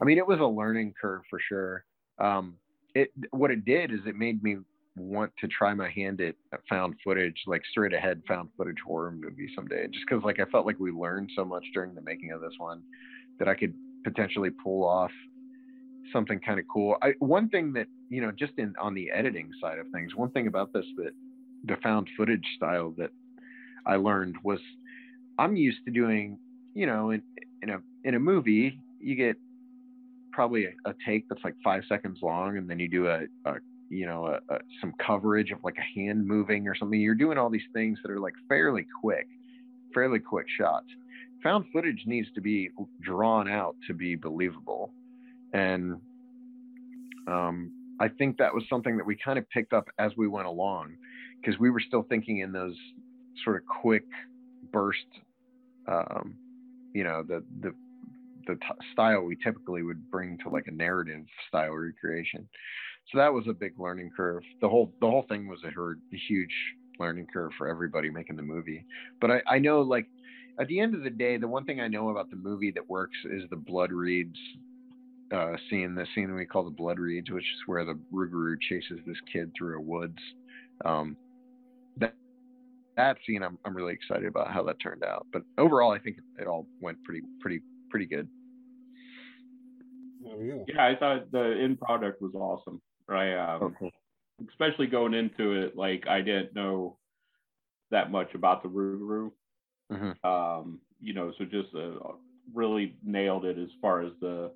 I 0.00 0.04
mean 0.04 0.18
it 0.18 0.26
was 0.26 0.40
a 0.40 0.46
learning 0.46 0.94
curve 1.00 1.22
for 1.28 1.40
sure. 1.40 1.84
Um 2.18 2.54
it 2.94 3.10
what 3.30 3.50
it 3.50 3.66
did 3.66 3.92
is 3.92 4.00
it 4.06 4.16
made 4.16 4.42
me 4.42 4.58
want 4.98 5.32
to 5.38 5.48
try 5.48 5.74
my 5.74 5.90
hand 5.90 6.20
at, 6.20 6.34
found 6.68 6.94
footage, 7.04 7.36
like 7.46 7.62
straight 7.70 7.92
ahead 7.92 8.22
found 8.26 8.50
footage 8.56 8.78
horror 8.84 9.12
movie 9.12 9.50
someday. 9.54 9.86
Just 9.88 10.04
because 10.08 10.24
like 10.24 10.40
I 10.40 10.44
felt 10.50 10.66
like 10.66 10.78
we 10.78 10.90
learned 10.90 11.30
so 11.34 11.44
much 11.44 11.64
during 11.74 11.94
the 11.94 12.02
making 12.02 12.32
of 12.32 12.40
this 12.40 12.54
one 12.58 12.82
that 13.38 13.48
I 13.48 13.54
could 13.54 13.74
potentially 14.04 14.50
pull 14.50 14.84
off 14.84 15.10
something 16.12 16.40
kind 16.40 16.58
of 16.58 16.66
cool. 16.72 16.96
I, 17.02 17.12
one 17.18 17.48
thing 17.48 17.72
that 17.74 17.86
you 18.08 18.22
know, 18.22 18.32
just 18.32 18.52
in 18.56 18.74
on 18.80 18.94
the 18.94 19.10
editing 19.10 19.50
side 19.60 19.78
of 19.78 19.86
things, 19.92 20.14
one 20.14 20.30
thing 20.30 20.46
about 20.46 20.72
this 20.72 20.86
that 20.96 21.12
the 21.64 21.76
found 21.82 22.08
footage 22.16 22.44
style 22.56 22.94
that 22.98 23.10
I 23.86 23.96
learned 23.96 24.36
was 24.42 24.60
I'm 25.38 25.56
used 25.56 25.84
to 25.84 25.90
doing, 25.90 26.38
you 26.74 26.86
know, 26.86 27.10
in 27.10 27.22
in 27.62 27.70
a 27.70 27.78
in 28.04 28.14
a 28.14 28.18
movie 28.18 28.80
you 29.00 29.14
get 29.14 29.36
probably 30.32 30.66
a, 30.66 30.90
a 30.90 30.94
take 31.06 31.28
that's 31.28 31.42
like 31.44 31.54
five 31.62 31.82
seconds 31.88 32.18
long, 32.22 32.56
and 32.56 32.68
then 32.68 32.78
you 32.78 32.88
do 32.88 33.08
a, 33.08 33.22
a 33.44 33.56
you 33.90 34.06
know, 34.06 34.26
a, 34.26 34.54
a, 34.54 34.58
some 34.80 34.92
coverage 35.04 35.50
of 35.50 35.58
like 35.64 35.76
a 35.78 35.98
hand 35.98 36.26
moving 36.26 36.68
or 36.68 36.74
something. 36.74 37.00
You're 37.00 37.14
doing 37.14 37.38
all 37.38 37.50
these 37.50 37.60
things 37.72 37.98
that 38.02 38.10
are 38.10 38.20
like 38.20 38.34
fairly 38.48 38.86
quick, 39.00 39.26
fairly 39.94 40.18
quick 40.18 40.46
shots. 40.56 40.86
Found 41.42 41.66
footage 41.72 42.02
needs 42.06 42.28
to 42.34 42.40
be 42.40 42.70
drawn 43.00 43.48
out 43.48 43.76
to 43.86 43.94
be 43.94 44.16
believable. 44.16 44.92
And 45.52 45.96
um, 47.26 47.72
I 48.00 48.08
think 48.08 48.38
that 48.38 48.52
was 48.52 48.64
something 48.68 48.96
that 48.96 49.06
we 49.06 49.16
kind 49.16 49.38
of 49.38 49.48
picked 49.50 49.72
up 49.72 49.86
as 49.98 50.12
we 50.16 50.28
went 50.28 50.46
along 50.46 50.94
because 51.40 51.58
we 51.58 51.70
were 51.70 51.80
still 51.80 52.04
thinking 52.08 52.40
in 52.40 52.52
those 52.52 52.74
sort 53.44 53.56
of 53.56 53.62
quick 53.66 54.04
burst, 54.72 55.06
um, 55.86 56.34
you 56.92 57.04
know, 57.04 57.22
the, 57.22 57.42
the, 57.60 57.72
the 58.46 58.54
t- 58.54 58.92
style 58.92 59.22
we 59.22 59.36
typically 59.36 59.82
would 59.82 60.10
bring 60.10 60.36
to 60.38 60.48
like 60.48 60.66
a 60.66 60.72
narrative 60.72 61.24
style 61.48 61.70
recreation 61.70 62.48
so 63.10 63.18
that 63.18 63.32
was 63.32 63.46
a 63.48 63.52
big 63.52 63.78
learning 63.78 64.10
curve. 64.16 64.42
The 64.60 64.68
whole 64.68 64.92
the 65.00 65.06
whole 65.06 65.24
thing 65.28 65.48
was 65.48 65.60
a, 65.64 65.68
a 65.68 66.18
huge 66.28 66.54
learning 66.98 67.26
curve 67.32 67.52
for 67.56 67.68
everybody 67.68 68.10
making 68.10 68.36
the 68.36 68.42
movie. 68.42 68.84
But 69.20 69.30
I, 69.30 69.42
I 69.46 69.58
know 69.58 69.80
like 69.82 70.06
at 70.60 70.66
the 70.68 70.80
end 70.80 70.94
of 70.94 71.02
the 71.02 71.10
day, 71.10 71.36
the 71.36 71.48
one 71.48 71.64
thing 71.64 71.80
I 71.80 71.88
know 71.88 72.10
about 72.10 72.30
the 72.30 72.36
movie 72.36 72.72
that 72.72 72.88
works 72.88 73.16
is 73.24 73.44
the 73.50 73.56
blood 73.56 73.92
reads 73.92 74.36
uh, 75.32 75.56
scene, 75.68 75.94
the 75.94 76.06
scene 76.14 76.34
we 76.34 76.46
call 76.46 76.64
the 76.64 76.70
blood 76.70 76.98
reads, 76.98 77.30
which 77.30 77.44
is 77.44 77.60
where 77.66 77.84
the 77.84 77.98
Rougarou 78.12 78.56
chases 78.60 78.98
this 79.06 79.16
kid 79.32 79.52
through 79.56 79.78
a 79.78 79.80
woods. 79.80 80.18
Um, 80.84 81.16
that 81.98 82.14
that 82.96 83.18
scene, 83.26 83.42
I'm 83.42 83.58
I'm 83.64 83.76
really 83.76 83.94
excited 83.94 84.26
about 84.26 84.52
how 84.52 84.62
that 84.64 84.80
turned 84.80 85.04
out. 85.04 85.26
But 85.32 85.42
overall, 85.56 85.92
I 85.92 85.98
think 85.98 86.16
it 86.38 86.46
all 86.46 86.66
went 86.80 87.02
pretty 87.04 87.22
pretty 87.40 87.60
pretty 87.90 88.06
good. 88.06 88.28
Yeah. 90.24 90.56
yeah, 90.66 90.86
I 90.86 90.96
thought 90.96 91.30
the 91.30 91.58
end 91.62 91.80
product 91.80 92.20
was 92.20 92.34
awesome. 92.34 92.80
Right. 93.08 93.34
Um, 93.34 93.62
okay. 93.62 93.92
Especially 94.48 94.86
going 94.86 95.14
into 95.14 95.52
it, 95.52 95.76
like 95.76 96.06
I 96.06 96.20
didn't 96.20 96.54
know 96.54 96.98
that 97.90 98.10
much 98.10 98.34
about 98.34 98.62
the 98.62 98.68
Rougarou. 98.68 99.32
Mm-hmm. 99.90 100.28
Um, 100.28 100.80
you 101.00 101.14
know, 101.14 101.32
so 101.38 101.44
just 101.44 101.74
uh, 101.74 102.12
really 102.54 102.96
nailed 103.02 103.44
it 103.44 103.58
as 103.58 103.70
far 103.80 104.02
as 104.02 104.12
the 104.20 104.52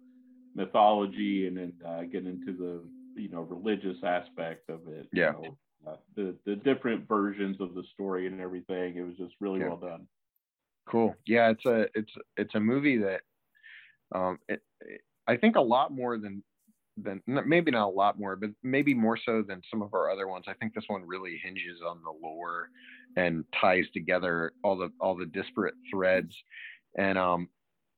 mythology 0.55 1.47
and 1.47 1.57
then 1.57 1.73
uh, 1.87 2.03
get 2.03 2.27
into 2.27 2.53
the 2.53 2.83
you 3.21 3.29
know 3.29 3.43
religious 3.43 3.97
aspect 4.05 4.69
of 4.69 4.81
it. 4.89 5.09
Yeah. 5.13 5.33
You 5.41 5.43
know, 5.43 5.59
uh, 5.87 5.97
the 6.15 6.37
the 6.45 6.57
different 6.57 7.09
versions 7.09 7.61
of 7.61 7.75
the 7.75 7.83
story 7.95 8.27
and 8.27 8.41
everything. 8.41 8.97
It 8.97 9.03
was 9.03 9.17
just 9.17 9.35
really 9.41 9.61
yeah. 9.61 9.69
well 9.69 9.79
done. 9.79 10.07
Cool. 10.87 11.15
Yeah, 11.27 11.51
it's 11.51 11.65
a 11.65 11.87
it's 11.95 12.13
it's 12.37 12.55
a 12.55 12.61
movie 12.61 12.99
that 12.99 13.21
um 14.15 14.39
it, 14.49 14.61
it, 14.83 15.01
I 15.27 15.37
think 15.37 15.57
a 15.57 15.61
lot 15.61 15.93
more 15.93 16.19
than 16.19 16.43
than 16.97 17.23
maybe 17.27 17.71
not 17.71 17.89
a 17.89 17.91
lot 17.91 18.19
more, 18.19 18.37
but 18.37 18.51
maybe 18.63 18.95
more 18.95 19.17
so 19.17 19.43
than 19.43 19.63
some 19.71 19.83
of 19.83 19.95
our 19.95 20.11
other 20.11 20.29
ones. 20.29 20.45
I 20.49 20.55
think 20.55 20.75
this 20.75 20.85
one 20.89 21.07
really 21.07 21.41
hinges 21.43 21.81
on 21.87 22.01
the 22.03 22.13
lore 22.27 22.69
and 23.17 23.45
ties 23.61 23.85
together 23.95 24.53
all 24.63 24.77
the 24.77 24.91
all 25.01 25.17
the 25.17 25.27
disparate 25.27 25.75
threads. 25.91 26.35
And 26.99 27.17
um, 27.19 27.49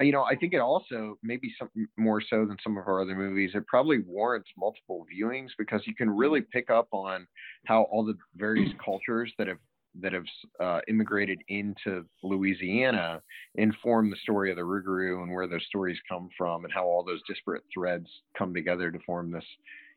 you 0.01 0.13
know, 0.13 0.25
I 0.25 0.37
think 0.37 0.53
it 0.53 0.61
also 0.61 1.19
maybe 1.23 1.53
some 1.59 1.71
more 1.97 2.21
so 2.21 2.45
than 2.45 2.57
some 2.63 2.77
of 2.77 2.87
our 2.87 3.03
other 3.03 3.15
movies. 3.15 3.53
It 3.55 3.67
probably 3.67 3.99
warrants 3.99 4.51
multiple 4.57 5.07
viewings 5.13 5.51
because 5.59 5.83
you 5.87 5.95
can 5.95 6.11
really 6.11 6.41
pick 6.41 6.71
up 6.71 6.89
on 6.93 7.27
how 7.67 7.83
all 7.85 8.05
the 8.05 8.17
various 8.37 8.71
cultures 8.85 9.33
that 9.39 9.49
have 9.49 9.59
that 10.01 10.13
have 10.13 10.25
uh, 10.61 10.81
immigrated 10.89 11.41
into 11.49 12.05
Louisiana 12.23 13.23
inform 13.55 14.11
the 14.11 14.17
story 14.17 14.51
of 14.51 14.57
the 14.57 14.63
Rougarou 14.63 15.23
and 15.23 15.33
where 15.33 15.47
those 15.47 15.65
stories 15.67 15.99
come 16.09 16.29
from 16.37 16.65
and 16.65 16.73
how 16.73 16.85
all 16.85 17.05
those 17.05 17.23
disparate 17.29 17.63
threads 17.73 18.09
come 18.37 18.53
together 18.53 18.91
to 18.91 18.99
form 19.01 19.31
this, 19.31 19.45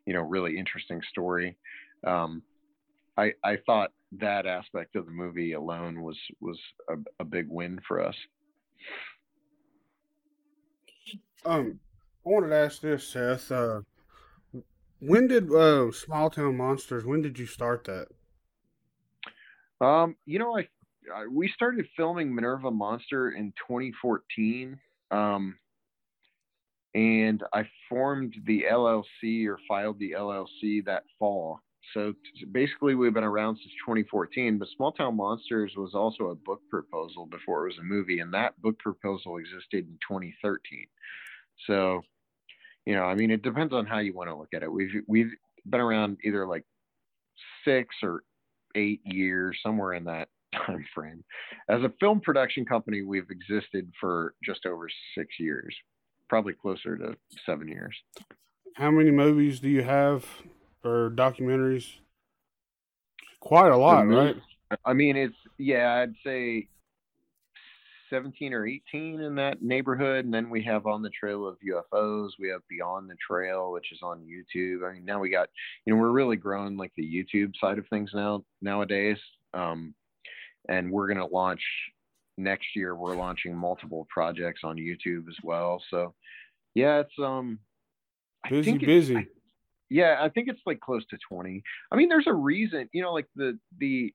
you 0.05 0.13
know, 0.13 0.21
really 0.21 0.57
interesting 0.57 1.01
story. 1.09 1.57
Um, 2.05 2.43
I, 3.17 3.33
I 3.43 3.57
thought 3.65 3.91
that 4.19 4.45
aspect 4.45 4.95
of 4.95 5.05
the 5.05 5.11
movie 5.11 5.53
alone 5.53 6.01
was 6.01 6.17
was 6.39 6.59
a, 6.89 6.93
a 7.19 7.25
big 7.25 7.47
win 7.49 7.79
for 7.87 8.01
us. 8.01 8.15
Um, 11.45 11.79
I 12.25 12.29
wanted 12.29 12.49
to 12.49 12.55
ask 12.55 12.81
this, 12.81 13.07
Seth. 13.07 13.51
Uh, 13.51 13.81
when 14.99 15.27
did 15.27 15.51
uh, 15.51 15.91
Small 15.91 16.29
Town 16.29 16.57
Monsters? 16.57 17.05
When 17.05 17.21
did 17.21 17.39
you 17.39 17.45
start 17.45 17.85
that? 17.85 18.07
Um, 19.81 20.15
you 20.25 20.39
know, 20.39 20.57
I, 20.57 20.67
I 21.13 21.27
we 21.27 21.47
started 21.49 21.87
filming 21.95 22.33
Minerva 22.33 22.71
Monster 22.71 23.31
in 23.31 23.53
2014. 23.67 24.79
Um, 25.11 25.57
and 26.95 27.43
I 27.53 27.69
formed 27.87 28.35
the 28.45 28.65
LLC 28.71 29.47
or 29.47 29.59
filed 29.67 29.99
the 29.99 30.13
LLC 30.17 30.83
that 30.85 31.03
fall. 31.19 31.61
So 31.93 32.13
basically, 32.51 32.95
we've 32.95 33.13
been 33.13 33.23
around 33.23 33.57
since 33.57 33.71
2014. 33.85 34.57
But 34.57 34.67
Small 34.75 34.91
Town 34.91 35.15
Monsters 35.15 35.73
was 35.77 35.93
also 35.93 36.29
a 36.29 36.35
book 36.35 36.61
proposal 36.69 37.27
before 37.27 37.65
it 37.65 37.69
was 37.69 37.77
a 37.79 37.83
movie, 37.83 38.19
and 38.19 38.33
that 38.33 38.59
book 38.61 38.79
proposal 38.79 39.37
existed 39.37 39.85
in 39.85 39.97
2013. 40.07 40.87
So, 41.67 42.01
you 42.85 42.95
know, 42.95 43.03
I 43.03 43.15
mean, 43.15 43.31
it 43.31 43.43
depends 43.43 43.73
on 43.73 43.85
how 43.85 43.99
you 43.99 44.13
want 44.13 44.29
to 44.29 44.35
look 44.35 44.53
at 44.53 44.63
it. 44.63 44.71
We've 44.71 45.03
we've 45.07 45.31
been 45.65 45.81
around 45.81 46.17
either 46.23 46.47
like 46.47 46.65
six 47.63 47.95
or 48.01 48.23
eight 48.77 49.01
years, 49.03 49.57
somewhere 49.63 49.93
in 49.93 50.05
that 50.05 50.29
time 50.55 50.85
frame. 50.93 51.23
As 51.69 51.81
a 51.83 51.91
film 51.99 52.21
production 52.21 52.65
company, 52.65 53.01
we've 53.01 53.29
existed 53.29 53.91
for 53.99 54.35
just 54.43 54.65
over 54.65 54.87
six 55.17 55.35
years, 55.39 55.75
probably 56.29 56.53
closer 56.53 56.97
to 56.97 57.15
seven 57.45 57.67
years. 57.67 57.95
How 58.75 58.91
many 58.91 59.11
movies 59.11 59.59
do 59.59 59.69
you 59.69 59.83
have 59.83 60.25
or 60.83 61.11
documentaries? 61.13 61.95
Quite 63.39 63.71
a 63.71 63.77
lot, 63.77 64.07
right? 64.07 64.35
I 64.85 64.93
mean, 64.93 65.15
it's 65.15 65.37
yeah, 65.57 65.93
I'd 65.93 66.13
say 66.25 66.67
17 68.09 68.53
or 68.53 68.65
18 68.65 69.21
in 69.21 69.35
that 69.35 69.61
neighborhood. 69.61 70.25
And 70.25 70.33
then 70.33 70.49
we 70.49 70.63
have 70.63 70.85
On 70.85 71.01
the 71.01 71.09
Trail 71.09 71.47
of 71.47 71.57
UFOs. 71.59 72.31
We 72.39 72.49
have 72.49 72.61
Beyond 72.69 73.09
the 73.09 73.15
Trail, 73.15 73.71
which 73.71 73.91
is 73.91 73.99
on 74.01 74.21
YouTube. 74.21 74.87
I 74.87 74.93
mean, 74.93 75.05
now 75.05 75.19
we 75.19 75.29
got, 75.29 75.49
you 75.85 75.93
know, 75.93 75.99
we're 75.99 76.11
really 76.11 76.35
growing 76.35 76.77
like 76.77 76.91
the 76.95 77.03
YouTube 77.03 77.53
side 77.59 77.77
of 77.77 77.87
things 77.89 78.11
now 78.13 78.43
nowadays. 78.61 79.17
Um, 79.53 79.93
and 80.69 80.91
we're 80.91 81.07
going 81.07 81.19
to 81.19 81.33
launch 81.33 81.61
next 82.37 82.67
year. 82.75 82.95
We're 82.95 83.15
launching 83.15 83.55
multiple 83.55 84.07
projects 84.09 84.61
on 84.63 84.77
YouTube 84.77 85.27
as 85.29 85.37
well. 85.43 85.81
So 85.89 86.13
yeah, 86.75 86.99
it's, 86.99 87.19
um, 87.19 87.59
busy, 88.49 88.77
busy. 88.77 89.17
I, 89.17 89.25
yeah, 89.89 90.17
I 90.21 90.29
think 90.29 90.49
it's 90.49 90.61
like 90.65 90.79
close 90.79 91.05
to 91.07 91.17
20. 91.29 91.63
I 91.91 91.95
mean, 91.95 92.09
there's 92.09 92.27
a 92.27 92.33
reason, 92.33 92.89
you 92.93 93.01
know, 93.01 93.13
like 93.13 93.27
the, 93.35 93.57
the, 93.77 94.13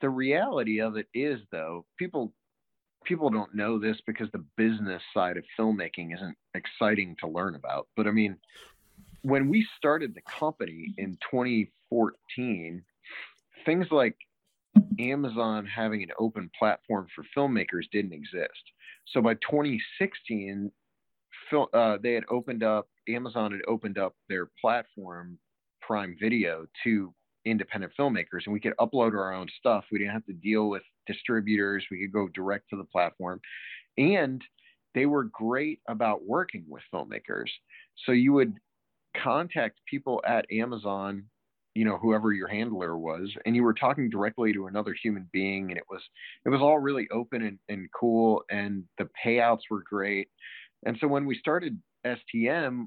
the 0.00 0.08
reality 0.08 0.80
of 0.80 0.96
it 0.96 1.06
is 1.12 1.40
though 1.50 1.84
people 1.98 2.32
people 3.08 3.30
don't 3.30 3.54
know 3.54 3.78
this 3.78 3.96
because 4.06 4.28
the 4.32 4.44
business 4.58 5.02
side 5.14 5.38
of 5.38 5.44
filmmaking 5.58 6.14
isn't 6.14 6.36
exciting 6.54 7.16
to 7.20 7.26
learn 7.26 7.54
about. 7.54 7.88
But 7.96 8.06
I 8.06 8.10
mean, 8.10 8.36
when 9.22 9.48
we 9.48 9.66
started 9.78 10.14
the 10.14 10.20
company 10.30 10.94
in 10.98 11.16
2014, 11.30 12.82
things 13.64 13.86
like 13.90 14.14
Amazon 14.98 15.66
having 15.66 16.02
an 16.02 16.10
open 16.18 16.50
platform 16.56 17.06
for 17.14 17.24
filmmakers 17.36 17.90
didn't 17.90 18.12
exist. 18.12 18.62
So 19.06 19.22
by 19.22 19.34
2016, 19.34 20.70
uh, 21.72 21.98
they 22.02 22.12
had 22.12 22.24
opened 22.30 22.62
up, 22.62 22.88
Amazon 23.08 23.52
had 23.52 23.62
opened 23.66 23.96
up 23.96 24.14
their 24.28 24.50
platform, 24.60 25.38
Prime 25.80 26.14
Video, 26.20 26.66
to 26.84 27.14
independent 27.44 27.92
filmmakers 27.98 28.44
and 28.44 28.52
we 28.52 28.60
could 28.60 28.76
upload 28.78 29.12
our 29.12 29.32
own 29.32 29.48
stuff. 29.58 29.84
We 29.90 29.98
didn't 29.98 30.14
have 30.14 30.26
to 30.26 30.32
deal 30.32 30.68
with 30.68 30.82
distributors. 31.06 31.84
We 31.90 32.00
could 32.00 32.12
go 32.12 32.28
direct 32.28 32.70
to 32.70 32.76
the 32.76 32.84
platform. 32.84 33.40
And 33.96 34.42
they 34.94 35.06
were 35.06 35.24
great 35.24 35.80
about 35.88 36.24
working 36.24 36.64
with 36.68 36.82
filmmakers. 36.92 37.48
So 38.06 38.12
you 38.12 38.32
would 38.32 38.54
contact 39.16 39.80
people 39.88 40.22
at 40.26 40.50
Amazon, 40.50 41.24
you 41.74 41.84
know, 41.84 41.98
whoever 41.98 42.32
your 42.32 42.48
handler 42.48 42.96
was, 42.98 43.32
and 43.44 43.54
you 43.54 43.62
were 43.62 43.74
talking 43.74 44.10
directly 44.10 44.52
to 44.52 44.66
another 44.66 44.94
human 45.00 45.28
being. 45.32 45.70
And 45.70 45.78
it 45.78 45.84
was, 45.90 46.02
it 46.44 46.48
was 46.48 46.60
all 46.60 46.78
really 46.78 47.08
open 47.12 47.42
and, 47.42 47.58
and 47.68 47.88
cool. 47.92 48.42
And 48.50 48.84
the 48.98 49.08
payouts 49.24 49.62
were 49.70 49.82
great. 49.88 50.28
And 50.86 50.96
so 51.00 51.08
when 51.08 51.26
we 51.26 51.36
started 51.38 51.78
STM, 52.06 52.86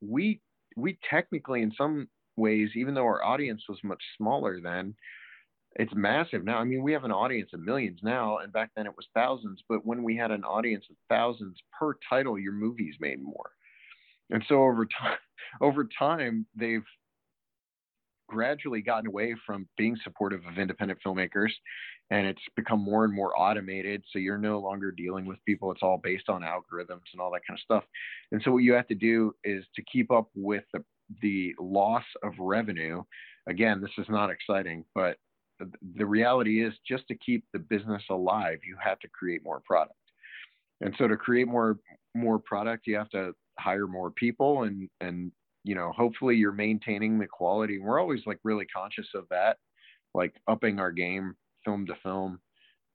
we, 0.00 0.40
we 0.76 0.98
technically 1.08 1.62
in 1.62 1.72
some 1.76 2.08
ways, 2.36 2.70
even 2.74 2.94
though 2.94 3.04
our 3.04 3.24
audience 3.24 3.62
was 3.68 3.78
much 3.82 4.02
smaller 4.16 4.60
then, 4.60 4.94
it's 5.76 5.92
massive 5.94 6.44
now. 6.44 6.58
I 6.58 6.64
mean, 6.64 6.82
we 6.82 6.92
have 6.92 7.04
an 7.04 7.12
audience 7.12 7.50
of 7.52 7.60
millions 7.60 7.98
now, 8.02 8.38
and 8.38 8.52
back 8.52 8.70
then 8.76 8.86
it 8.86 8.96
was 8.96 9.06
thousands. 9.14 9.62
But 9.68 9.84
when 9.84 10.02
we 10.02 10.16
had 10.16 10.30
an 10.30 10.44
audience 10.44 10.84
of 10.88 10.96
thousands 11.08 11.56
per 11.78 11.94
title, 12.08 12.38
your 12.38 12.52
movies 12.52 12.94
made 13.00 13.20
more. 13.20 13.50
And 14.30 14.44
so 14.48 14.62
over 14.62 14.86
time, 15.00 15.18
over 15.60 15.88
time, 15.98 16.46
they've 16.54 16.84
gradually 18.28 18.82
gotten 18.82 19.06
away 19.06 19.34
from 19.44 19.68
being 19.76 19.96
supportive 20.02 20.40
of 20.46 20.58
independent 20.58 21.00
filmmakers, 21.04 21.50
and 22.10 22.26
it's 22.26 22.40
become 22.56 22.80
more 22.80 23.04
and 23.04 23.12
more 23.12 23.38
automated. 23.38 24.02
So 24.12 24.18
you're 24.18 24.38
no 24.38 24.60
longer 24.60 24.92
dealing 24.92 25.26
with 25.26 25.44
people; 25.44 25.72
it's 25.72 25.82
all 25.82 26.00
based 26.02 26.28
on 26.28 26.42
algorithms 26.42 27.10
and 27.12 27.20
all 27.20 27.32
that 27.32 27.42
kind 27.46 27.58
of 27.58 27.62
stuff. 27.62 27.84
And 28.30 28.40
so 28.44 28.52
what 28.52 28.62
you 28.62 28.74
have 28.74 28.88
to 28.88 28.94
do 28.94 29.34
is 29.42 29.64
to 29.74 29.82
keep 29.90 30.12
up 30.12 30.30
with 30.36 30.64
the 30.72 30.84
the 31.22 31.54
loss 31.58 32.04
of 32.22 32.32
revenue. 32.38 33.02
Again, 33.46 33.80
this 33.80 33.90
is 33.98 34.06
not 34.08 34.30
exciting, 34.30 34.84
but 34.94 35.18
the 35.96 36.06
reality 36.06 36.64
is 36.64 36.72
just 36.86 37.06
to 37.08 37.14
keep 37.14 37.44
the 37.52 37.58
business 37.58 38.02
alive, 38.10 38.58
you 38.66 38.76
have 38.82 38.98
to 39.00 39.08
create 39.08 39.44
more 39.44 39.60
product. 39.60 39.94
And 40.80 40.94
so 40.98 41.08
to 41.08 41.16
create 41.16 41.48
more 41.48 41.78
more 42.14 42.38
product, 42.38 42.86
you 42.86 42.96
have 42.96 43.10
to 43.10 43.34
hire 43.58 43.86
more 43.86 44.10
people 44.10 44.64
and 44.64 44.88
and 45.00 45.30
you 45.64 45.74
know, 45.74 45.92
hopefully 45.96 46.36
you're 46.36 46.52
maintaining 46.52 47.18
the 47.18 47.26
quality. 47.26 47.76
And 47.76 47.84
we're 47.84 47.98
always 48.00 48.20
like 48.26 48.38
really 48.44 48.66
conscious 48.66 49.06
of 49.14 49.24
that, 49.30 49.56
like 50.14 50.34
upping 50.46 50.78
our 50.78 50.92
game 50.92 51.34
film 51.64 51.86
to 51.86 51.94
film. 52.02 52.38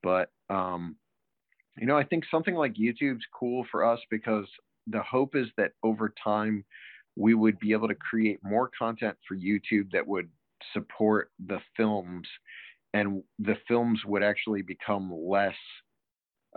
But 0.03 0.29
um, 0.49 0.95
you 1.77 1.87
know, 1.87 1.97
I 1.97 2.03
think 2.03 2.25
something 2.29 2.55
like 2.55 2.75
YouTube's 2.75 3.25
cool 3.37 3.65
for 3.71 3.83
us 3.83 3.99
because 4.11 4.45
the 4.87 5.01
hope 5.01 5.35
is 5.35 5.47
that 5.57 5.71
over 5.83 6.13
time 6.23 6.63
we 7.15 7.33
would 7.33 7.59
be 7.59 7.71
able 7.71 7.87
to 7.87 7.95
create 7.95 8.39
more 8.43 8.69
content 8.77 9.17
for 9.27 9.35
YouTube 9.35 9.91
that 9.91 10.07
would 10.07 10.29
support 10.73 11.31
the 11.47 11.59
films 11.75 12.27
and 12.93 13.23
the 13.39 13.55
films 13.67 13.99
would 14.05 14.23
actually 14.23 14.61
become 14.61 15.11
less 15.13 15.55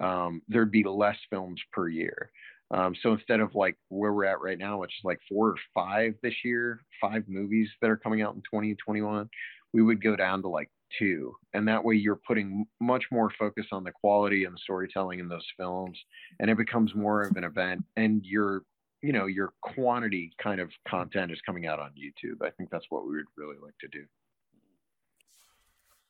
um, 0.00 0.40
there'd 0.48 0.72
be 0.72 0.84
less 0.84 1.18
films 1.28 1.60
per 1.70 1.86
year. 1.88 2.30
Um, 2.70 2.94
so 3.02 3.12
instead 3.12 3.40
of 3.40 3.54
like 3.54 3.76
where 3.88 4.14
we're 4.14 4.24
at 4.24 4.40
right 4.40 4.58
now 4.58 4.78
which 4.80 4.90
is 4.90 5.04
like 5.04 5.18
four 5.28 5.50
or 5.50 5.56
five 5.74 6.14
this 6.22 6.34
year 6.42 6.82
five 7.00 7.24
movies 7.28 7.68
that 7.80 7.90
are 7.90 7.98
coming 7.98 8.22
out 8.22 8.34
in 8.34 8.40
2021 8.40 9.28
we 9.74 9.82
would 9.82 10.02
go 10.02 10.16
down 10.16 10.42
to 10.42 10.48
like 10.48 10.70
two. 10.98 11.34
And 11.54 11.66
that 11.68 11.84
way 11.84 11.94
you're 11.94 12.20
putting 12.26 12.66
much 12.80 13.04
more 13.10 13.30
focus 13.38 13.66
on 13.72 13.84
the 13.84 13.92
quality 13.92 14.44
and 14.44 14.54
the 14.54 14.60
storytelling 14.62 15.18
in 15.18 15.28
those 15.28 15.46
films 15.56 15.98
and 16.40 16.50
it 16.50 16.56
becomes 16.56 16.94
more 16.94 17.22
of 17.22 17.36
an 17.36 17.44
event 17.44 17.84
and 17.96 18.24
you're 18.24 18.62
you 19.02 19.12
know 19.12 19.26
your 19.26 19.52
quantity 19.60 20.32
kind 20.38 20.60
of 20.60 20.70
content 20.88 21.32
is 21.32 21.40
coming 21.42 21.66
out 21.66 21.80
on 21.80 21.90
YouTube. 21.90 22.44
I 22.46 22.50
think 22.50 22.70
that's 22.70 22.86
what 22.88 23.04
we 23.04 23.16
would 23.16 23.26
really 23.36 23.56
like 23.62 23.76
to 23.80 23.88
do. 23.88 24.04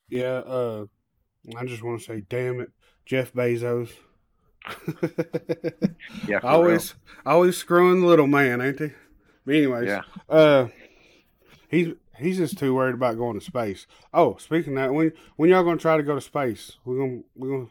Yeah, 0.09 0.37
uh, 0.45 0.85
I 1.57 1.65
just 1.65 1.83
want 1.83 1.99
to 1.99 2.05
say, 2.05 2.23
damn 2.29 2.59
it, 2.59 2.71
Jeff 3.05 3.33
Bezos. 3.33 3.89
yeah, 6.27 6.39
always, 6.43 6.93
real. 6.93 7.33
always 7.33 7.57
screwing 7.57 8.01
the 8.01 8.07
little 8.07 8.27
man, 8.27 8.61
ain't 8.61 8.79
he? 8.79 8.91
But 9.45 9.55
anyways, 9.55 9.87
yeah. 9.87 10.01
Uh, 10.29 10.67
he's 11.67 11.89
he's 12.17 12.37
just 12.37 12.57
too 12.57 12.73
worried 12.73 12.95
about 12.95 13.17
going 13.17 13.37
to 13.39 13.45
space. 13.45 13.87
Oh, 14.13 14.37
speaking 14.37 14.77
of 14.77 14.83
that, 14.83 14.93
when 14.93 15.11
when 15.35 15.49
y'all 15.49 15.63
gonna 15.63 15.77
try 15.77 15.97
to 15.97 16.03
go 16.03 16.15
to 16.15 16.21
space? 16.21 16.77
We're 16.85 16.99
gonna 16.99 17.21
we're 17.35 17.49
gonna 17.49 17.69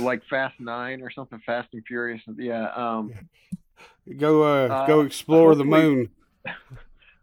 like 0.00 0.22
Fast 0.28 0.58
Nine 0.58 1.02
or 1.02 1.10
something, 1.10 1.40
Fast 1.44 1.68
and 1.74 1.84
Furious. 1.86 2.22
Yeah. 2.36 2.70
Um, 2.74 3.12
Go 4.18 4.42
uh, 4.42 4.68
uh 4.68 4.86
go 4.86 5.00
explore 5.00 5.54
the 5.54 5.64
moon. 5.64 6.10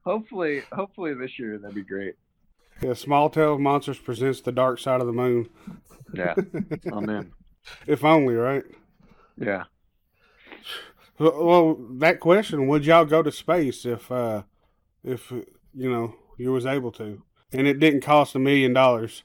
Hopefully, 0.05 0.63
hopefully 0.71 1.13
this 1.13 1.37
year 1.37 1.59
that'd 1.59 1.75
be 1.75 1.83
great. 1.83 2.15
Yeah, 2.81 2.93
Small 2.93 3.29
Town 3.29 3.61
Monsters 3.61 3.99
presents 3.99 4.41
the 4.41 4.51
dark 4.51 4.79
side 4.79 4.99
of 4.99 5.05
the 5.05 5.13
moon. 5.13 5.47
Yeah, 6.13 6.33
I'm 6.91 7.07
in. 7.07 7.31
if 7.85 8.03
only, 8.03 8.33
right? 8.33 8.63
Yeah. 9.37 9.65
Well, 11.19 11.77
that 11.99 12.19
question: 12.19 12.67
Would 12.67 12.87
y'all 12.87 13.05
go 13.05 13.21
to 13.21 13.31
space 13.31 13.85
if, 13.85 14.11
uh, 14.11 14.41
if 15.03 15.31
you 15.31 15.91
know 15.91 16.15
you 16.39 16.51
was 16.51 16.65
able 16.65 16.91
to, 16.93 17.21
and 17.53 17.67
it 17.67 17.79
didn't 17.79 18.01
cost 18.01 18.33
a 18.33 18.39
million 18.39 18.73
dollars? 18.73 19.21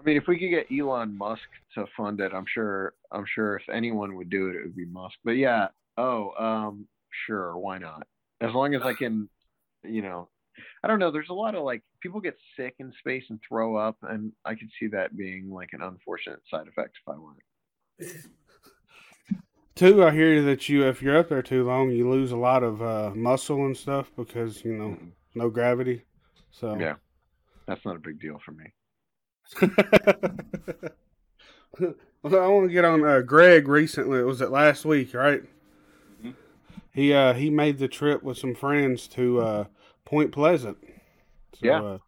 I 0.00 0.02
mean, 0.04 0.16
if 0.16 0.26
we 0.26 0.38
could 0.38 0.48
get 0.48 0.68
Elon 0.72 1.18
Musk 1.18 1.42
to 1.74 1.84
fund 1.98 2.20
it, 2.20 2.32
I'm 2.32 2.46
sure. 2.46 2.94
I'm 3.12 3.26
sure 3.26 3.56
if 3.56 3.68
anyone 3.68 4.16
would 4.16 4.30
do 4.30 4.48
it, 4.48 4.56
it 4.56 4.62
would 4.62 4.76
be 4.76 4.86
Musk. 4.86 5.16
But 5.22 5.32
yeah, 5.32 5.68
oh, 5.98 6.32
um, 6.38 6.86
sure, 7.26 7.58
why 7.58 7.78
not? 7.78 8.06
As 8.40 8.52
long 8.54 8.74
as 8.74 8.82
I 8.82 8.94
can, 8.94 9.28
you 9.82 10.00
know, 10.00 10.28
I 10.82 10.88
don't 10.88 10.98
know. 10.98 11.10
There's 11.10 11.28
a 11.28 11.34
lot 11.34 11.54
of 11.54 11.64
like 11.64 11.82
people 12.00 12.20
get 12.20 12.36
sick 12.56 12.76
in 12.78 12.92
space 12.98 13.24
and 13.30 13.40
throw 13.46 13.76
up, 13.76 13.96
and 14.02 14.32
I 14.44 14.54
could 14.54 14.70
see 14.78 14.86
that 14.88 15.16
being 15.16 15.50
like 15.50 15.70
an 15.72 15.82
unfortunate 15.82 16.40
side 16.50 16.68
effect 16.68 16.96
if 17.02 17.08
I 17.12 17.16
went. 17.18 18.14
Two, 19.74 20.04
I 20.04 20.10
hear 20.12 20.42
that 20.42 20.68
you, 20.68 20.86
if 20.88 21.02
you're 21.02 21.18
up 21.18 21.28
there 21.28 21.42
too 21.42 21.64
long, 21.64 21.90
you 21.90 22.08
lose 22.08 22.32
a 22.32 22.36
lot 22.36 22.62
of 22.62 22.82
uh, 22.82 23.12
muscle 23.14 23.64
and 23.66 23.76
stuff 23.76 24.10
because 24.16 24.64
you 24.64 24.72
know 24.74 24.96
no 25.34 25.50
gravity. 25.50 26.04
So 26.50 26.76
Yeah, 26.78 26.94
that's 27.66 27.84
not 27.84 27.96
a 27.96 28.00
big 28.00 28.20
deal 28.20 28.40
for 28.44 28.52
me. 28.52 28.72
well, 32.22 32.42
I 32.42 32.48
want 32.48 32.68
to 32.68 32.72
get 32.72 32.84
on 32.84 33.04
uh, 33.04 33.20
Greg. 33.20 33.68
Recently, 33.68 34.22
was 34.22 34.40
it 34.40 34.50
last 34.50 34.84
week? 34.84 35.14
Right? 35.14 35.42
He 36.98 37.14
uh, 37.14 37.32
he 37.32 37.48
made 37.48 37.78
the 37.78 37.86
trip 37.86 38.24
with 38.24 38.38
some 38.38 38.56
friends 38.56 39.06
to 39.08 39.40
uh, 39.40 39.64
Point 40.04 40.32
Pleasant. 40.32 40.78
So, 41.54 41.60
Yeah. 41.62 41.80
Uh, 41.80 41.98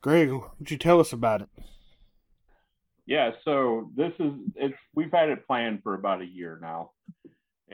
Greg, 0.00 0.30
would 0.30 0.70
you 0.70 0.78
tell 0.78 1.00
us 1.00 1.12
about 1.12 1.42
it? 1.42 1.48
Yeah, 3.04 3.32
so 3.44 3.90
this 3.94 4.14
is 4.18 4.32
it's 4.54 4.78
we've 4.94 5.12
had 5.12 5.28
it 5.28 5.46
planned 5.46 5.82
for 5.82 5.92
about 5.92 6.22
a 6.22 6.24
year 6.24 6.58
now 6.62 6.92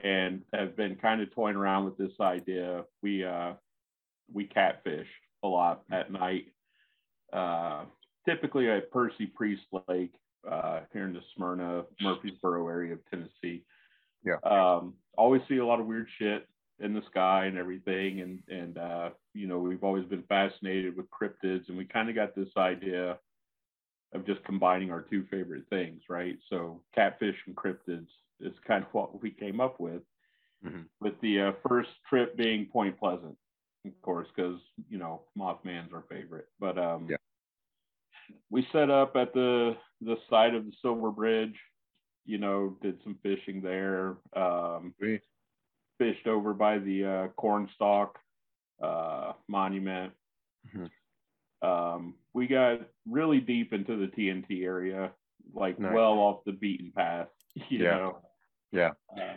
and 0.02 0.42
have 0.52 0.76
been 0.76 0.96
kind 0.96 1.20
of 1.20 1.32
toying 1.32 1.54
around 1.54 1.84
with 1.84 1.96
this 1.96 2.18
idea. 2.20 2.82
We 3.00 3.24
uh 3.24 3.52
we 4.32 4.46
catfish 4.46 5.06
a 5.44 5.46
lot 5.46 5.84
at 5.92 6.10
night. 6.10 6.46
Uh 7.32 7.84
typically 8.28 8.68
at 8.68 8.90
Percy 8.90 9.26
Priest 9.26 9.66
Lake, 9.88 10.14
uh 10.50 10.80
here 10.92 11.04
in 11.04 11.12
the 11.12 11.22
Smyrna, 11.36 11.84
Murfreesboro 12.00 12.66
area 12.66 12.94
of 12.94 12.98
Tennessee. 13.08 13.64
Yeah. 14.24 14.38
Um 14.42 14.94
always 15.16 15.42
see 15.48 15.58
a 15.58 15.66
lot 15.66 15.80
of 15.80 15.86
weird 15.86 16.08
shit 16.18 16.46
in 16.80 16.92
the 16.94 17.02
sky 17.10 17.46
and 17.46 17.56
everything 17.56 18.20
and 18.20 18.42
and 18.48 18.78
uh 18.78 19.10
you 19.32 19.46
know 19.46 19.58
we've 19.58 19.84
always 19.84 20.04
been 20.06 20.24
fascinated 20.24 20.96
with 20.96 21.06
cryptids 21.10 21.68
and 21.68 21.78
we 21.78 21.84
kind 21.84 22.08
of 22.08 22.14
got 22.16 22.34
this 22.34 22.48
idea 22.56 23.16
of 24.12 24.24
just 24.26 24.42
combining 24.44 24.92
our 24.92 25.02
two 25.02 25.24
favorite 25.30 25.64
things, 25.70 26.02
right? 26.08 26.38
So 26.48 26.80
catfish 26.94 27.36
and 27.46 27.56
cryptids 27.56 28.06
is 28.40 28.52
kind 28.66 28.84
of 28.84 28.88
what 28.94 29.20
we 29.22 29.30
came 29.30 29.60
up 29.60 29.80
with. 29.80 30.02
Mhm. 30.64 30.84
With 31.00 31.20
the 31.20 31.40
uh, 31.40 31.52
first 31.68 31.90
trip 32.08 32.36
being 32.36 32.66
Point 32.66 32.98
Pleasant, 32.98 33.36
of 33.84 34.02
course, 34.02 34.28
because 34.34 34.58
you 34.88 34.98
know 34.98 35.22
Mothman's 35.36 35.92
our 35.92 36.04
favorite. 36.08 36.48
But 36.58 36.78
um, 36.78 37.06
Yeah. 37.10 37.16
we 38.50 38.66
set 38.72 38.88
up 38.90 39.14
at 39.16 39.34
the 39.34 39.76
the 40.00 40.16
side 40.30 40.54
of 40.54 40.64
the 40.64 40.72
Silver 40.80 41.10
Bridge. 41.10 41.58
You 42.26 42.38
know, 42.38 42.76
did 42.82 42.98
some 43.04 43.18
fishing 43.22 43.60
there. 43.60 44.16
Um, 44.34 44.94
fished 45.98 46.26
over 46.26 46.54
by 46.54 46.78
the 46.78 47.04
uh, 47.04 47.28
Cornstalk 47.36 48.18
uh, 48.82 49.32
Monument. 49.48 50.12
Mhm. 50.74 50.90
Um, 51.62 52.14
we 52.32 52.46
got 52.46 52.80
really 53.08 53.40
deep 53.40 53.72
into 53.72 53.96
the 53.96 54.08
TNT 54.08 54.64
area, 54.64 55.12
like 55.54 55.78
Nice. 55.78 55.94
well 55.94 56.12
off 56.18 56.44
the 56.44 56.52
beaten 56.52 56.90
path. 56.92 57.28
You 57.70 57.84
Yeah. 57.84 57.96
know, 57.96 58.22
Yeah. 58.72 58.90
uh, 59.16 59.34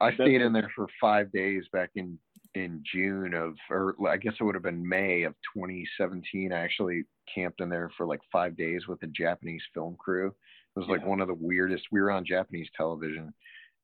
I 0.00 0.14
stayed 0.14 0.40
in 0.42 0.52
there 0.52 0.70
for 0.76 0.86
five 1.00 1.32
days 1.32 1.66
back 1.72 1.90
in 1.96 2.18
in 2.54 2.82
June 2.90 3.34
of, 3.34 3.54
or 3.68 3.94
I 4.08 4.16
guess 4.16 4.32
it 4.40 4.44
would 4.44 4.54
have 4.54 4.62
been 4.62 4.86
May 4.88 5.24
of 5.24 5.34
2017. 5.54 6.52
I 6.52 6.60
actually 6.60 7.04
camped 7.34 7.60
in 7.60 7.68
there 7.68 7.90
for 7.98 8.06
like 8.06 8.20
five 8.32 8.56
days 8.56 8.86
with 8.86 9.02
a 9.02 9.08
Japanese 9.08 9.62
film 9.74 9.94
crew. 9.96 10.34
It 10.76 10.80
was 10.80 10.88
like 10.88 11.00
Yeah. 11.00 11.06
one 11.06 11.20
of 11.20 11.28
the 11.28 11.34
weirdest. 11.34 11.84
We 11.90 12.00
were 12.00 12.10
on 12.10 12.24
Japanese 12.24 12.68
television, 12.76 13.32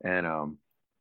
and 0.05 0.27
um, 0.27 0.59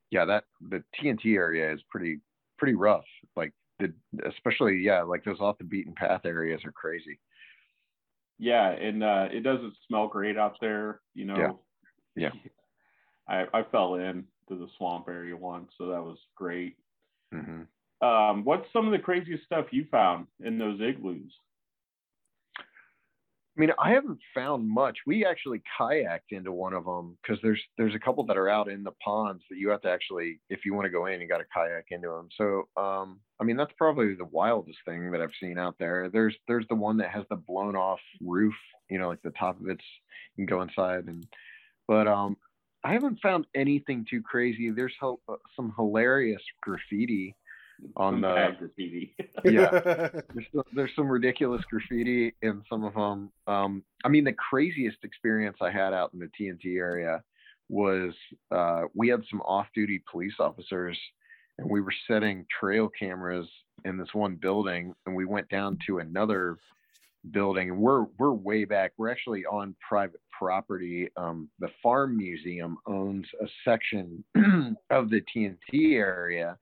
yeah, 0.10 0.26
that 0.26 0.46
the 0.62 0.84
TNT 1.00 1.36
area 1.36 1.74
is 1.74 1.82
pretty 1.90 2.20
pretty 2.58 2.76
rough. 2.76 3.06
Like 3.36 3.54
the 3.80 3.94
especially 4.26 4.78
yeah, 4.78 5.02
like 5.02 5.24
those 5.24 5.40
off 5.42 5.58
the 5.58 5.64
beaten 5.66 5.94
path 5.94 6.22
areas 6.26 6.62
are 6.66 6.72
crazy. 6.72 7.20
yeah, 8.40 8.70
and 8.70 9.04
uh, 9.04 9.28
it 9.32 9.42
doesn't 9.42 9.74
smell 9.88 10.08
great 10.08 10.38
out 10.38 10.58
there. 10.62 11.02
You 11.14 11.26
know. 11.26 11.60
Yeah. 12.16 12.30
yeah. 12.34 12.50
I, 13.28 13.46
I 13.54 13.64
fell 13.72 13.96
in 13.96 14.26
to 14.50 14.56
the 14.58 14.68
swamp 14.78 15.08
area 15.08 15.38
once, 15.38 15.72
so 15.78 15.86
that 15.88 16.02
was 16.02 16.18
great. 16.36 16.76
Mm-hmm. 17.34 18.06
Um, 18.06 18.44
what's 18.44 18.66
some 18.74 18.86
of 18.88 18.92
the 18.92 19.00
craziest 19.00 19.46
stuff 19.46 19.68
you 19.72 19.86
found 19.92 20.28
in 20.44 20.58
those 20.58 20.82
igloos? 20.82 21.32
I 23.62 23.64
mean, 23.64 23.74
I 23.78 23.92
haven't 23.92 24.18
found 24.34 24.68
much. 24.68 24.98
We 25.06 25.24
actually 25.24 25.62
kayaked 25.80 26.32
into 26.32 26.52
one 26.52 26.74
of 26.74 26.84
them 26.84 27.16
because 27.22 27.40
there's 27.44 27.62
there's 27.78 27.94
a 27.94 28.00
couple 28.00 28.26
that 28.26 28.36
are 28.36 28.50
out 28.50 28.68
in 28.68 28.82
the 28.82 28.94
ponds 29.04 29.44
that 29.52 29.60
you 29.60 29.70
have 29.70 29.82
to 29.82 29.88
actually, 29.88 30.40
if 30.50 30.66
you 30.66 30.74
want 30.74 30.86
to 30.86 30.90
go 30.90 31.06
in, 31.06 31.22
you 31.22 31.28
got 31.28 31.38
to 31.38 31.46
kayak 31.54 31.86
into 31.92 32.08
them. 32.08 32.30
So, 32.36 32.82
um, 32.82 33.20
I 33.40 33.44
mean, 33.44 33.58
that's 33.58 33.74
probably 33.78 34.16
the 34.16 34.26
wildest 34.26 34.80
thing 34.84 35.12
that 35.12 35.22
I've 35.22 35.30
seen 35.40 35.60
out 35.60 35.76
there. 35.78 36.10
There's 36.12 36.36
there's 36.48 36.66
the 36.70 36.76
one 36.76 36.98
that 36.98 37.12
has 37.12 37.24
the 37.30 37.36
blown 37.36 37.76
off 37.76 38.00
roof, 38.20 38.56
you 38.90 38.98
know, 38.98 39.10
like 39.10 39.22
the 39.22 39.30
top 39.30 39.62
of 39.62 39.70
it's 39.70 39.86
you 40.38 40.48
can 40.48 40.58
go 40.58 40.64
inside 40.64 41.06
and, 41.06 41.28
but 41.88 42.08
um, 42.08 42.38
I 42.84 42.94
haven't 42.94 43.20
found 43.22 43.46
anything 43.54 44.08
too 44.10 44.24
crazy. 44.24 44.72
There's 44.72 44.96
uh, 45.04 45.14
some 45.56 45.72
hilarious 45.78 46.42
graffiti 46.64 47.36
on 47.96 48.22
the 48.22 48.28
bad 48.28 48.60
graffiti. 48.60 49.16
Yeah. 49.46 49.70
there's 50.34 50.48
some, 50.54 50.64
there's 50.74 50.92
some 50.96 51.08
ridiculous 51.08 51.62
graffiti 51.70 52.36
in 52.42 52.62
some 52.70 52.84
of 52.84 52.94
them. 52.94 53.32
Um, 53.48 53.84
I 54.04 54.10
mean, 54.10 54.24
the 54.24 54.34
craziest 54.34 54.98
experience 55.04 55.58
I 55.62 55.72
had 55.72 55.94
out 55.94 56.14
in 56.14 56.20
the 56.20 56.30
TNT 56.40 56.78
area 56.78 57.24
was 57.70 58.14
uh, 58.52 58.84
we 58.94 59.08
had 59.08 59.22
some 59.30 59.42
off-duty 59.42 60.04
police 60.12 60.34
officers, 60.40 60.98
and 61.58 61.70
we 61.70 61.82
were 61.82 61.94
setting 62.08 62.46
trail 62.60 62.90
cameras 62.90 63.48
in 63.86 63.98
this 63.98 64.14
one 64.14 64.36
building, 64.36 64.94
and 65.06 65.16
we 65.16 65.26
went 65.26 65.50
down 65.50 65.78
to 65.88 66.00
another 66.00 66.58
building, 67.32 67.70
and 67.70 67.80
we're 67.80 68.06
we're 68.18 68.34
way 68.34 68.66
back. 68.66 68.92
We're 68.98 69.10
actually 69.10 69.46
on 69.46 69.76
private 69.88 70.22
property. 70.38 71.10
Um, 71.18 71.50
the 71.60 71.70
farm 71.82 72.18
museum 72.18 72.78
owns 72.88 73.26
a 73.42 73.48
section 73.64 74.24
of 74.90 75.10
the 75.10 75.22
TNT 75.34 75.94
area 75.94 76.58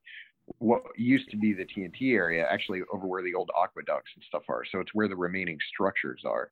what 0.58 0.82
used 0.96 1.30
to 1.30 1.36
be 1.36 1.52
the 1.52 1.64
TNT 1.64 2.14
area, 2.14 2.46
actually 2.50 2.82
over 2.92 3.06
where 3.06 3.22
the 3.22 3.34
old 3.34 3.50
aqueducts 3.62 4.10
and 4.14 4.24
stuff 4.28 4.42
are. 4.48 4.64
So 4.70 4.80
it's 4.80 4.94
where 4.94 5.08
the 5.08 5.16
remaining 5.16 5.58
structures 5.72 6.22
are. 6.24 6.50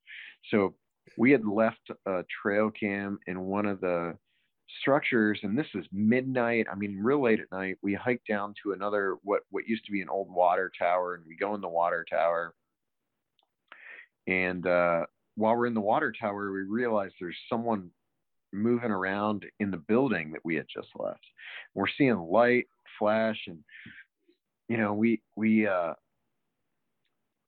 So 0.51 0.75
we 1.17 1.31
had 1.31 1.45
left 1.45 1.91
a 2.07 2.25
trail 2.43 2.71
cam 2.71 3.19
in 3.27 3.41
one 3.41 3.67
of 3.67 3.81
the 3.81 4.17
structures, 4.81 5.41
and 5.43 5.59
this 5.59 5.67
is 5.75 5.87
midnight. 5.93 6.67
I 6.71 6.75
mean, 6.75 6.99
real 6.99 7.23
late 7.23 7.41
at 7.41 7.51
night. 7.51 7.79
We 7.83 7.95
hike 7.95 8.23
down 8.29 8.55
to 8.63 8.73
another 8.73 9.17
what 9.23 9.43
what 9.51 9.69
used 9.69 9.85
to 9.87 9.93
be 9.93 10.03
an 10.03 10.09
old 10.09 10.31
water 10.31 10.71
tower, 10.79 11.15
and 11.15 11.25
we 11.27 11.37
go 11.37 11.55
in 11.55 11.61
the 11.61 11.69
water 11.69 12.05
tower. 12.09 12.55
And 14.27 14.67
uh, 14.67 15.07
while 15.37 15.57
we're 15.57 15.67
in 15.67 15.75
the 15.75 15.81
water 15.81 16.13
tower, 16.19 16.53
we 16.53 16.63
realize 16.63 17.11
there's 17.19 17.37
someone 17.49 17.91
moving 18.53 18.91
around 18.91 19.45
in 19.61 19.71
the 19.71 19.77
building 19.77 20.33
that 20.33 20.45
we 20.45 20.55
had 20.55 20.67
just 20.73 20.89
left. 20.97 21.25
We're 21.75 21.87
seeing 21.97 22.19
light 22.19 22.67
flash 22.99 23.39
and 23.47 23.59
you 24.69 24.77
know 24.77 24.93
we 24.95 25.21
we 25.37 25.67
uh 25.67 25.95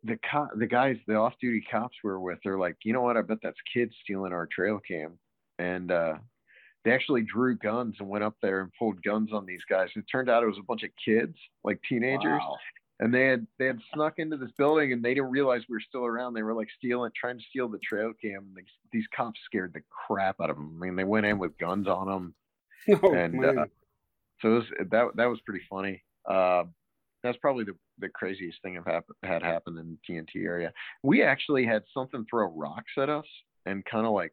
the 0.05 0.19
co- 0.31 0.49
the 0.57 0.67
guys 0.67 0.97
the 1.07 1.15
off-duty 1.15 1.63
cops 1.71 1.97
we're 2.03 2.19
with 2.19 2.39
they're 2.43 2.59
like 2.59 2.77
you 2.85 2.93
know 2.93 3.03
what? 3.03 3.17
I 3.17 3.23
bet 3.23 3.39
that's 3.43 3.59
kids 3.73 3.95
stealing 4.03 4.33
our 4.33 4.47
trail 4.47 4.81
cam. 4.87 5.19
And 5.59 5.93
uh 5.93 6.15
they 6.85 6.93
actually 6.93 7.23
drew 7.23 7.57
guns 7.57 7.97
and 8.01 8.09
went 8.09 8.25
up 8.25 8.37
there 8.41 8.63
and 8.63 8.71
pulled 8.79 9.03
guns 9.03 9.31
on 9.35 9.45
these 9.45 9.61
guys. 9.69 9.91
It 9.95 10.05
turned 10.11 10.31
out 10.31 10.43
it 10.43 10.47
was 10.47 10.57
a 10.59 10.65
bunch 10.67 10.83
of 10.83 10.91
kids 11.05 11.37
like 11.63 11.79
teenagers. 11.87 12.41
Wow. 12.41 12.57
and 13.01 13.13
they 13.13 13.27
had 13.27 13.47
they 13.59 13.67
had 13.67 13.79
snuck 13.93 14.15
into 14.19 14.39
this 14.39 14.53
building 14.57 14.95
and 14.95 15.03
they 15.05 15.13
didn't 15.13 15.31
realize 15.31 15.61
we 15.69 15.77
were 15.77 15.83
still 15.87 16.07
around. 16.07 16.33
They 16.33 16.43
were 16.43 16.55
like 16.55 16.69
stealing 16.79 17.11
trying 17.15 17.39
to 17.39 17.45
steal 17.51 17.69
the 17.69 17.79
trail 17.79 18.13
cam. 18.23 18.47
And 18.49 18.57
these, 18.57 18.65
these 18.93 19.07
cops 19.15 19.39
scared 19.45 19.75
the 19.75 19.83
crap 19.91 20.41
out 20.41 20.49
of 20.49 20.57
them 20.57 20.79
i 20.83 20.87
mean 20.87 20.97
they 20.97 21.05
went 21.05 21.27
in 21.27 21.39
with 21.39 21.59
guns 21.59 21.87
on 21.87 22.07
them 22.07 22.35
oh, 23.03 23.15
And, 23.15 23.45
uh, 23.45 23.67
so 24.43 24.49
it 24.49 24.55
was, 24.55 24.65
that 24.91 25.07
that 25.17 25.27
was 25.27 25.41
pretty 25.47 25.65
funny. 25.69 26.03
Uh, 26.29 26.65
that's 27.23 27.39
probably 27.39 27.65
the, 27.65 27.75
the 27.99 28.09
craziest 28.09 28.63
thing 28.63 28.75
have 28.75 28.87
happened 28.87 29.17
had 29.23 29.43
happened 29.43 29.79
in 29.79 29.99
the 30.09 30.15
TNT 30.15 30.45
area. 30.45 30.73
We 31.03 31.23
actually 31.23 31.67
had 31.67 31.83
something 31.93 32.25
throw 32.29 32.47
rocks 32.47 32.93
at 32.97 33.11
us 33.11 33.27
and 33.67 33.85
kind 33.85 34.07
of 34.07 34.13
like 34.13 34.33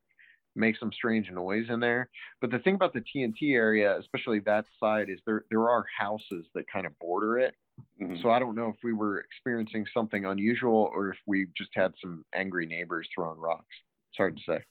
make 0.56 0.78
some 0.78 0.92
strange 0.92 1.30
noise 1.30 1.66
in 1.70 1.80
there. 1.80 2.10
But 2.42 2.52
the 2.52 2.60
thing 2.60 2.76
about 2.76 2.94
the 2.94 3.04
TNT 3.16 3.54
area, 3.54 3.98
especially 4.00 4.40
that 4.42 4.66
side, 4.80 5.10
is 5.10 5.20
there 5.26 5.46
there 5.50 5.70
are 5.70 5.86
houses 5.98 6.46
that 6.56 6.66
kind 6.72 6.86
of 6.86 6.98
border 7.00 7.40
it. 7.40 7.56
Mhm. 8.02 8.22
So 8.22 8.32
I 8.32 8.40
don't 8.40 8.56
know 8.56 8.70
if 8.70 8.78
we 8.84 8.94
were 8.94 9.20
experiencing 9.20 9.86
something 9.94 10.26
unusual 10.26 10.90
or 10.94 11.10
if 11.10 11.18
we 11.28 11.48
just 11.56 11.70
had 11.74 11.94
some 12.02 12.26
angry 12.34 12.66
neighbors 12.66 13.08
throwing 13.14 13.40
rocks. 13.40 13.76
It's 14.10 14.18
hard 14.18 14.38
to 14.38 14.44
say. 14.44 14.64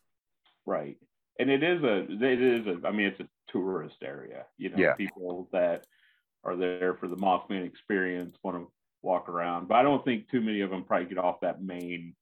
Right. 0.65 0.97
And 1.39 1.51
it 1.51 1.63
is 1.63 1.83
a, 1.85 2.07
it 2.11 2.43
is 2.43 2.67
a, 2.67 2.87
I 2.87 2.91
mean, 2.91 3.07
it's 3.07 3.21
a 3.21 3.29
tourist 3.49 3.97
area. 4.03 4.47
You 4.59 4.71
know, 4.71 4.79
Yeah. 4.79 4.95
people 4.95 5.49
that 5.53 5.87
are 6.45 6.57
there 6.57 6.95
for 6.95 7.09
the 7.09 7.17
Mothman 7.17 7.67
experience 7.67 8.37
want 8.43 8.57
to 8.57 8.73
walk 9.03 9.29
around, 9.29 9.69
but 9.69 9.77
I 9.77 9.83
don't 9.83 10.05
think 10.05 10.31
too 10.31 10.41
many 10.41 10.61
of 10.61 10.71
them 10.71 10.85
probably 10.85 11.07
get 11.09 11.19
off 11.19 11.41
that 11.41 11.63
main 11.63 12.15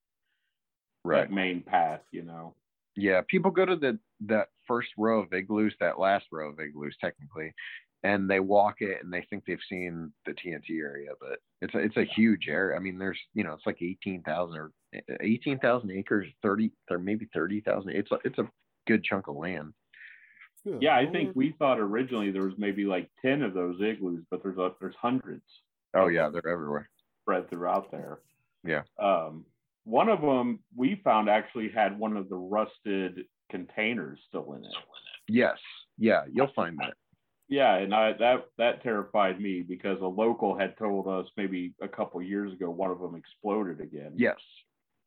Right. 1.04 1.28
that 1.28 1.32
main 1.32 1.62
path. 1.62 2.02
You 2.10 2.22
know. 2.22 2.56
Yeah, 2.96 3.22
people 3.28 3.50
go 3.50 3.66
to 3.66 3.76
the 3.76 3.98
that 4.20 4.48
first 4.66 4.90
row 4.96 5.20
of 5.20 5.32
igloos, 5.32 5.74
that 5.80 5.98
last 5.98 6.26
row 6.32 6.50
of 6.50 6.60
igloos, 6.60 6.96
technically, 6.98 7.52
and 8.04 8.30
they 8.30 8.40
walk 8.40 8.80
it 8.80 9.02
and 9.02 9.12
they 9.12 9.22
think 9.28 9.44
they've 9.44 9.58
seen 9.68 10.12
the 10.26 10.32
TNT 10.32 10.78
area, 10.80 11.10
but 11.20 11.40
it's 11.60 11.74
a, 11.74 11.78
it's 11.78 11.96
a 11.96 12.04
huge 12.04 12.48
area. 12.48 12.76
I 12.76 12.78
mean, 12.80 12.98
there's 12.98 13.18
you 13.34 13.44
know, 13.44 13.52
it's 13.52 13.66
like 13.66 13.82
eighteen 13.82 14.22
thousand 14.22 14.58
or 14.58 14.72
eh, 14.94 15.00
eighteen 15.20 15.58
thousand 15.58 15.90
acres, 15.90 16.28
thirty 16.42 16.70
or 16.90 16.98
maybe 16.98 17.28
thirty 17.34 17.60
thousand. 17.60 17.90
It's 17.90 18.10
a, 18.12 18.18
it's 18.24 18.38
a 18.38 18.48
good 18.86 19.02
chunk 19.04 19.28
of 19.28 19.36
land. 19.36 19.74
Good 20.64 20.82
Yeah, 20.82 20.96
I 20.96 21.06
think 21.06 21.34
we 21.34 21.54
thought 21.58 21.78
originally 21.78 22.30
there 22.30 22.44
was 22.44 22.54
maybe 22.56 22.84
like 22.84 23.10
ten 23.22 23.42
of 23.42 23.54
those 23.54 23.80
igloos, 23.80 24.24
but 24.30 24.42
there's 24.42 24.58
a, 24.58 24.72
there's 24.80 24.94
hundreds 25.00 25.42
Oh 25.94 26.08
yeah, 26.08 26.28
they're 26.28 26.46
everywhere. 26.48 26.88
spread 27.22 27.48
throughout 27.48 27.90
there. 27.90 28.18
Yeah. 28.64 28.82
Um, 28.98 29.44
one 29.84 30.08
of 30.08 30.20
them 30.20 30.60
we 30.74 31.00
found 31.04 31.28
actually 31.28 31.70
had 31.74 31.98
one 31.98 32.16
of 32.16 32.28
the 32.28 32.36
rusted 32.36 33.26
containers 33.50 34.18
still 34.28 34.54
in 34.54 34.64
it. 34.64 34.72
Yes, 35.28 35.58
yeah, 35.98 36.22
you'll 36.30 36.52
find 36.54 36.78
that. 36.78 36.94
Yeah, 37.48 37.76
and 37.76 37.94
I 37.94 38.14
that 38.14 38.46
that 38.58 38.82
terrified 38.82 39.40
me 39.40 39.62
because 39.62 40.00
a 40.00 40.06
local 40.06 40.58
had 40.58 40.76
told 40.78 41.06
us 41.06 41.26
maybe 41.36 41.74
a 41.82 41.88
couple 41.88 42.20
years 42.22 42.52
ago 42.52 42.70
one 42.70 42.90
of 42.90 43.00
them 43.00 43.14
exploded 43.14 43.80
again. 43.80 44.12
Yes, 44.16 44.36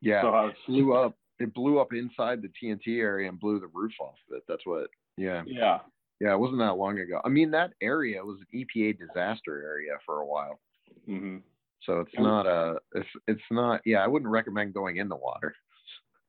yeah, 0.01 0.21
So 0.21 0.29
I 0.29 0.45
was, 0.45 0.53
blew 0.67 0.95
up. 0.95 1.17
It 1.39 1.53
blew 1.53 1.79
up 1.79 1.93
inside 1.93 2.41
the 2.41 2.49
TNT 2.49 2.99
area 2.99 3.29
and 3.29 3.39
blew 3.39 3.59
the 3.59 3.69
roof 3.71 3.93
off 3.99 4.15
of 4.29 4.37
it. 4.37 4.43
That's 4.47 4.65
what. 4.65 4.87
Yeah, 5.17 5.43
yeah. 5.47 5.79
yeah, 6.19 6.33
it 6.33 6.39
wasn't 6.39 6.59
that 6.59 6.77
long 6.77 6.99
ago. 6.99 7.19
I 7.23 7.29
mean, 7.29 7.51
that 7.51 7.73
area 7.81 8.23
was 8.23 8.37
an 8.39 8.59
EPA 8.65 8.99
disaster 8.99 9.63
area 9.63 9.93
for 10.05 10.19
a 10.19 10.25
while. 10.25 10.59
hmm 11.05 11.37
So 11.83 11.99
it's 12.01 12.13
not 12.17 12.45
a, 12.45 12.79
it's 12.93 13.09
it's 13.27 13.41
not. 13.51 13.81
Yeah, 13.85 14.03
I 14.03 14.07
wouldn't 14.07 14.31
recommend 14.31 14.73
going 14.73 14.97
in 14.97 15.09
the 15.09 15.15
water. 15.15 15.55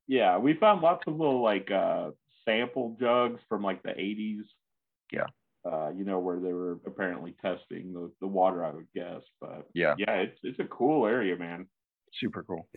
Yeah, 0.07 0.37
we 0.39 0.55
found 0.55 0.81
lots 0.81 1.03
of 1.07 1.15
little 1.17 1.41
like 1.43 1.69
uh 1.71 2.11
sample 2.45 2.97
jugs 2.99 3.39
from 3.47 3.61
like 3.63 3.83
the 3.83 3.89
80s. 3.89 4.43
Yeah. 5.11 5.27
Uh, 5.69 5.89
you 5.89 6.05
know, 6.05 6.19
where 6.19 6.39
they 6.39 6.53
were 6.53 6.79
apparently 6.87 7.35
testing 7.41 7.93
the, 7.93 8.09
the 8.21 8.27
water, 8.27 8.63
I 8.65 8.71
would 8.71 8.87
guess. 8.95 9.21
But 9.41 9.67
Yeah, 9.73 9.95
yeah, 9.97 10.15
it's 10.15 10.39
it's 10.43 10.59
a 10.59 10.63
cool 10.65 11.05
area, 11.05 11.35
man. 11.37 11.67
super 12.13 12.43
cool. 12.43 12.67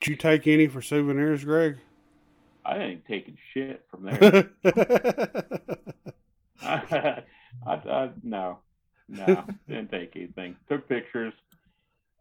Did 0.00 0.10
you 0.10 0.16
take 0.16 0.46
any 0.46 0.66
for 0.68 0.80
souvenirs, 0.80 1.44
Greg? 1.44 1.78
I 2.64 2.78
ain't 2.78 3.04
taking 3.06 3.36
shit 3.52 3.84
from 3.90 4.04
there. 4.04 4.50
I, 6.62 7.22
I, 7.66 8.10
no, 8.22 8.58
no, 9.08 9.44
didn't 9.68 9.90
take 9.90 10.14
anything. 10.16 10.56
Took 10.68 10.88
pictures. 10.88 11.34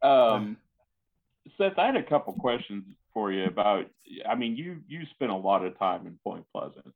Um, 0.01 0.57
Seth, 1.57 1.77
I 1.77 1.85
had 1.85 1.95
a 1.95 2.03
couple 2.03 2.33
questions 2.33 2.83
for 3.13 3.31
you 3.31 3.45
about. 3.45 3.85
I 4.27 4.35
mean, 4.35 4.55
you 4.55 4.77
you 4.87 5.05
spent 5.13 5.31
a 5.31 5.35
lot 5.35 5.63
of 5.65 5.77
time 5.77 6.07
in 6.07 6.17
Point 6.23 6.45
Pleasant. 6.53 6.93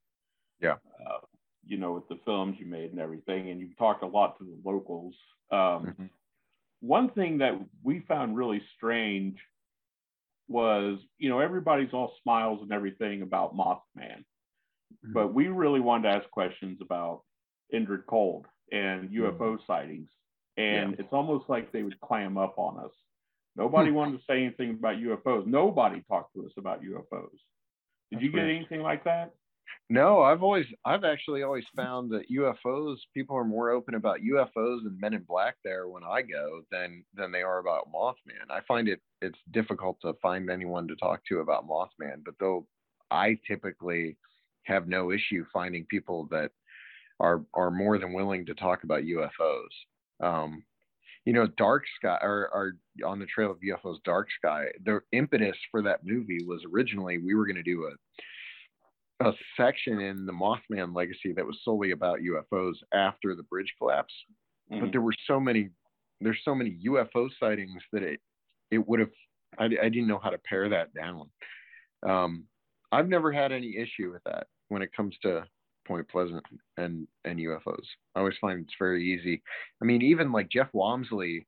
Yeah. 0.59 0.75
Uh, 1.05 1.19
you 1.67 1.77
know, 1.77 1.93
with 1.93 2.07
the 2.07 2.19
films 2.25 2.57
you 2.59 2.65
made 2.65 2.91
and 2.91 2.99
everything, 2.99 3.49
and 3.49 3.59
you've 3.59 3.77
talked 3.77 4.03
a 4.03 4.07
lot 4.07 4.37
to 4.39 4.43
the 4.43 4.57
locals. 4.69 5.15
Um, 5.51 5.85
Mhm. 5.97 6.09
One 6.81 7.09
thing 7.09 7.39
that 7.39 7.59
we 7.83 8.01
found 8.01 8.37
really 8.37 8.61
strange 8.75 9.39
was, 10.47 10.99
you 11.17 11.29
know, 11.29 11.39
everybody's 11.39 11.93
all 11.93 12.13
smiles 12.21 12.61
and 12.61 12.71
everything 12.71 13.21
about 13.21 13.55
Mothman 13.55 14.23
Mhm. 15.03 15.13
but 15.13 15.33
we 15.33 15.47
really 15.47 15.79
wanted 15.79 16.03
to 16.09 16.15
ask 16.15 16.29
questions 16.29 16.79
about 16.81 17.23
Indrid 17.73 18.05
Cold 18.05 18.47
and 18.71 19.09
UFO 19.11 19.57
sightings. 19.65 20.09
And 20.57 20.93
it's 20.99 21.11
almost 21.11 21.49
like 21.49 21.71
they 21.71 21.83
would 21.83 21.99
clam 21.99 22.37
up 22.37 22.57
on 22.59 22.77
us. 22.79 22.93
Nobody 23.55 23.89
Hmm. 23.89 23.95
wanted 23.95 24.19
to 24.19 24.25
say 24.25 24.43
anything 24.45 24.71
about 24.71 24.97
UFOs. 24.97 25.45
Nobody 25.47 26.01
talked 26.03 26.33
to 26.35 26.45
us 26.45 26.55
about 26.57 26.81
UFOs. 26.83 27.31
Did 27.31 27.41
That's 28.11 28.23
you 28.23 28.29
get 28.31 28.43
weird. 28.43 28.55
anything 28.55 28.81
like 28.81 29.03
that? 29.05 29.33
No, 29.89 30.21
I've 30.21 30.41
always, 30.41 30.65
I've 30.83 31.03
actually 31.03 31.43
always 31.43 31.65
found 31.75 32.11
that 32.11 32.31
UFOs, 32.31 32.97
people 33.13 33.37
are 33.37 33.45
more 33.45 33.69
open 33.69 33.93
about 33.93 34.19
UFOs 34.19 34.79
and 34.85 34.99
Men 34.99 35.13
in 35.13 35.23
Black 35.23 35.55
there 35.63 35.87
when 35.87 36.03
I 36.03 36.21
go 36.23 36.61
than 36.71 37.03
than 37.13 37.31
they 37.31 37.43
are 37.43 37.59
about 37.59 37.91
Mothman. 37.93 38.49
I 38.49 38.61
find 38.67 38.87
it 38.87 39.01
it's 39.21 39.37
difficult 39.51 39.97
to 40.01 40.13
find 40.21 40.49
anyone 40.49 40.87
to 40.87 40.95
talk 40.95 41.21
to 41.25 41.39
about 41.39 41.67
Mothman, 41.67 42.23
but 42.25 42.33
though 42.39 42.65
I 43.11 43.37
typically 43.47 44.17
have 44.63 44.87
no 44.87 45.11
issue 45.11 45.45
finding 45.53 45.85
people 45.85 46.27
that 46.31 46.51
are 47.19 47.45
are 47.53 47.71
more 47.71 47.97
than 47.99 48.13
willing 48.13 48.45
to 48.47 48.55
talk 48.55 48.83
about 48.83 49.03
UFOs. 49.03 50.25
Um, 50.25 50.63
you 51.25 51.33
know, 51.33 51.47
Dark 51.57 51.83
Sky 51.97 52.17
or, 52.21 52.49
or 52.53 52.77
on 53.05 53.19
the 53.19 53.25
trail 53.25 53.51
of 53.51 53.57
UFOs, 53.59 53.97
Dark 54.03 54.29
Sky. 54.37 54.65
The 54.83 55.01
impetus 55.11 55.57
for 55.71 55.81
that 55.83 56.05
movie 56.05 56.43
was 56.45 56.61
originally 56.71 57.17
we 57.17 57.35
were 57.35 57.45
going 57.45 57.55
to 57.55 57.63
do 57.63 57.85
a 57.85 58.21
a 59.21 59.31
section 59.55 59.99
in 60.01 60.25
the 60.25 60.33
Mothman 60.33 60.95
legacy 60.95 61.31
that 61.33 61.45
was 61.45 61.57
solely 61.63 61.91
about 61.91 62.19
UFOs 62.19 62.75
after 62.93 63.35
the 63.35 63.43
bridge 63.43 63.73
collapse. 63.77 64.13
But 64.69 64.79
Mhm. 64.79 64.91
there 64.91 65.01
were 65.01 65.15
so 65.25 65.39
many, 65.39 65.69
there's 66.19 66.43
so 66.43 66.55
many 66.55 66.71
UFO 66.83 67.29
sightings 67.39 67.81
that 67.91 68.03
it, 68.03 68.19
it 68.71 68.79
would 68.79 68.99
have, 68.99 69.13
I, 69.57 69.65
I 69.65 69.89
didn't 69.89 70.07
know 70.07 70.19
how 70.19 70.31
to 70.31 70.37
pare 70.39 70.67
that 70.69 70.93
down. 70.93 71.31
Um, 72.03 72.47
I've 72.91 73.07
never 73.07 73.31
had 73.31 73.51
any 73.51 73.77
issue 73.77 74.11
with 74.11 74.23
that 74.25 74.47
when 74.67 74.81
it 74.81 74.91
comes 74.93 75.17
to 75.19 75.47
Point 75.85 76.07
Pleasant 76.09 76.43
and 76.77 77.07
and 77.25 77.39
UFOs. 77.39 77.85
I 78.15 78.19
always 78.19 78.37
find 78.39 78.63
it's 78.63 78.75
very 78.79 79.03
easy. 79.03 79.43
I 79.81 79.85
mean, 79.85 80.01
even 80.01 80.31
like 80.31 80.49
Jeff 80.49 80.71
Wamsley, 80.73 81.45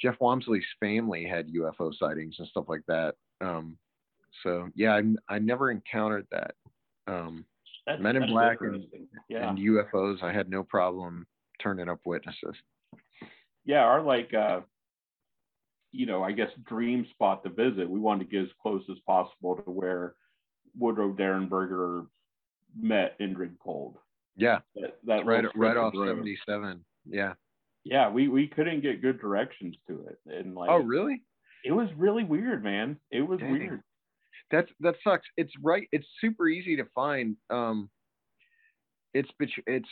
Jeff 0.00 0.18
Wamsley's 0.18 0.66
family 0.80 1.24
had 1.24 1.48
UFO 1.48 1.94
sightings 1.94 2.36
and 2.38 2.48
stuff 2.48 2.68
like 2.68 2.84
that. 2.86 3.14
Um, 3.40 3.78
so 4.42 4.68
yeah, 4.74 4.94
I, 5.28 5.34
I 5.36 5.38
never 5.38 5.70
encountered 5.70 6.26
that. 6.32 6.54
Um, 7.08 7.44
That's- 7.86 8.02
Men 8.02 8.16
in 8.16 8.26
Black 8.28 8.58
and- 8.60 8.84
yeah. 9.28 9.48
and 9.48 9.58
UFOs, 9.58 10.22
I 10.22 10.32
had 10.32 10.48
no 10.50 10.62
problem 10.62 11.26
turning 11.60 11.88
up 11.88 12.00
witnesses. 12.04 12.54
yeah, 13.64 13.80
our 13.84 14.02
like 14.02 14.32
uh 14.34 14.60
you 15.90 16.04
know, 16.04 16.22
I 16.22 16.32
guess 16.32 16.50
dream 16.66 17.06
spot 17.12 17.42
to 17.44 17.48
visit. 17.50 17.88
We 17.88 17.98
wanted 17.98 18.24
to 18.24 18.30
get 18.30 18.42
as 18.42 18.52
close 18.60 18.82
as 18.90 18.98
possible 19.06 19.56
to 19.56 19.70
where 19.70 20.14
Woodrow 20.78 21.14
Derenberger 21.14 22.06
met 22.78 23.18
Indrid 23.18 23.58
Cold. 23.58 23.96
Yeah, 24.36 24.58
That, 24.76 24.98
that 25.06 25.24
right, 25.26 25.44
right 25.56 25.76
off 25.78 25.94
seventy 25.94 26.36
seven. 26.46 26.84
Yeah. 27.06 27.34
Yeah, 27.84 28.10
we 28.10 28.28
we 28.28 28.46
couldn't 28.48 28.82
get 28.82 29.00
good 29.00 29.18
directions 29.18 29.76
to 29.88 30.06
it, 30.08 30.18
and 30.26 30.54
like, 30.54 30.68
Oh, 30.70 30.82
really? 30.82 31.22
it 31.64 31.72
was 31.72 31.88
really 31.96 32.22
weird, 32.22 32.62
man. 32.62 32.98
It 33.10 33.22
was 33.22 33.40
Dang. 33.40 33.50
weird. 33.52 33.82
That's 34.50 34.70
that 34.80 34.94
sucks. 35.04 35.26
It's 35.36 35.52
right. 35.62 35.88
It's 35.92 36.06
super 36.20 36.48
easy 36.48 36.76
to 36.76 36.84
find. 36.94 37.36
Um, 37.50 37.90
it's 39.14 39.30
it's 39.66 39.88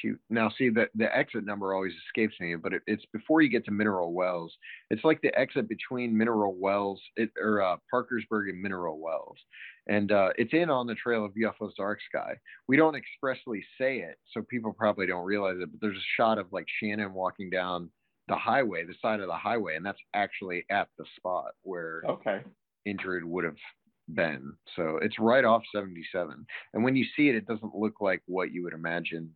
shoot. 0.00 0.18
Now 0.30 0.50
see 0.56 0.68
the 0.68 0.86
the 0.94 1.14
exit 1.16 1.44
number 1.44 1.74
always 1.74 1.92
escapes 2.06 2.34
me, 2.40 2.54
but 2.56 2.72
it, 2.72 2.82
it's 2.86 3.04
before 3.12 3.40
you 3.40 3.48
get 3.48 3.64
to 3.66 3.70
Mineral 3.70 4.12
Wells. 4.12 4.52
It's 4.90 5.04
like 5.04 5.20
the 5.22 5.36
exit 5.38 5.68
between 5.68 6.16
Mineral 6.16 6.54
Wells 6.58 7.00
it, 7.16 7.30
or 7.40 7.62
uh, 7.62 7.76
Parkersburg 7.90 8.48
and 8.48 8.60
Mineral 8.60 9.00
Wells, 9.00 9.38
and 9.88 10.12
uh, 10.12 10.30
it's 10.36 10.52
in 10.52 10.70
on 10.70 10.86
the 10.86 10.94
trail 10.94 11.24
of 11.24 11.32
UFO's 11.32 11.74
Dark 11.76 12.00
Sky. 12.08 12.34
We 12.68 12.76
don't 12.76 12.96
expressly 12.96 13.64
say 13.78 13.98
it, 13.98 14.16
so 14.32 14.42
people 14.42 14.72
probably 14.72 15.06
don't 15.06 15.24
realize 15.24 15.56
it. 15.60 15.70
But 15.70 15.80
there's 15.80 15.96
a 15.96 16.16
shot 16.16 16.38
of 16.38 16.52
like 16.52 16.66
Shannon 16.80 17.14
walking 17.14 17.50
down 17.50 17.90
the 18.28 18.36
highway, 18.36 18.84
the 18.84 18.94
side 19.02 19.20
of 19.20 19.28
the 19.28 19.34
highway, 19.36 19.76
and 19.76 19.84
that's 19.84 20.00
actually 20.14 20.64
at 20.70 20.88
the 20.98 21.04
spot 21.16 21.52
where 21.62 22.02
Okay. 22.08 22.40
Indrid 22.86 23.24
would 23.24 23.44
have 23.44 23.56
been. 24.12 24.52
So 24.76 24.98
it's 25.02 25.18
right 25.18 25.44
off 25.44 25.62
77. 25.74 26.46
And 26.74 26.84
when 26.84 26.96
you 26.96 27.04
see 27.16 27.28
it, 27.28 27.34
it 27.34 27.46
doesn't 27.46 27.74
look 27.74 28.00
like 28.00 28.22
what 28.26 28.52
you 28.52 28.64
would 28.64 28.74
imagine 28.74 29.34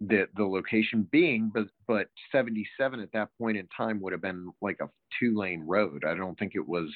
the 0.00 0.26
the 0.36 0.44
location 0.44 1.08
being, 1.10 1.50
but 1.52 1.66
but 1.86 2.08
77 2.32 3.00
at 3.00 3.12
that 3.12 3.28
point 3.38 3.56
in 3.56 3.68
time 3.76 4.00
would 4.00 4.12
have 4.12 4.22
been 4.22 4.50
like 4.60 4.78
a 4.80 4.90
two 5.18 5.36
lane 5.38 5.62
road. 5.66 6.04
I 6.06 6.14
don't 6.14 6.38
think 6.38 6.52
it 6.54 6.66
was 6.66 6.92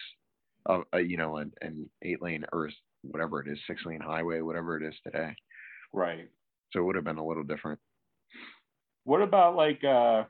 a, 0.66 0.80
a 0.92 1.00
you 1.00 1.16
know 1.16 1.36
an, 1.36 1.52
an 1.60 1.88
eight 2.02 2.20
lane 2.20 2.44
or 2.52 2.70
whatever 3.02 3.40
it 3.40 3.48
is, 3.48 3.58
six 3.66 3.82
lane 3.86 4.00
highway, 4.00 4.40
whatever 4.40 4.76
it 4.76 4.86
is 4.86 4.94
today. 5.04 5.34
Right. 5.92 6.28
So 6.72 6.80
it 6.80 6.82
would 6.82 6.96
have 6.96 7.04
been 7.04 7.18
a 7.18 7.26
little 7.26 7.44
different. 7.44 7.78
What 9.04 9.22
about 9.22 9.56
like 9.56 9.82
uh 9.84 10.24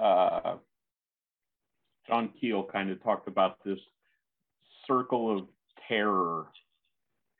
uh 0.00 0.56
John 2.08 2.30
Keel 2.40 2.64
kind 2.64 2.90
of 2.90 3.02
talked 3.02 3.28
about 3.28 3.58
this 3.64 3.78
circle 4.86 5.38
of 5.38 5.46
terror 5.88 6.46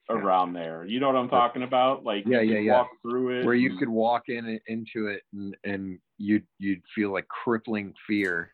around 0.08 0.52
there. 0.52 0.84
You 0.84 1.00
know 1.00 1.08
what 1.08 1.16
I'm 1.16 1.28
talking 1.28 1.62
about? 1.62 2.04
Like 2.04 2.24
Yeah, 2.26 2.40
you 2.40 2.54
yeah, 2.54 2.60
yeah. 2.60 2.72
walk 2.74 2.88
through 3.02 3.40
it. 3.40 3.44
Where 3.44 3.54
you 3.54 3.70
and- 3.70 3.78
could 3.78 3.88
walk 3.88 4.28
in 4.28 4.60
into 4.66 5.08
it 5.08 5.22
and 5.32 5.56
and 5.64 5.98
you'd 6.18 6.46
you'd 6.58 6.82
feel 6.94 7.12
like 7.12 7.26
crippling 7.28 7.92
fear. 8.06 8.52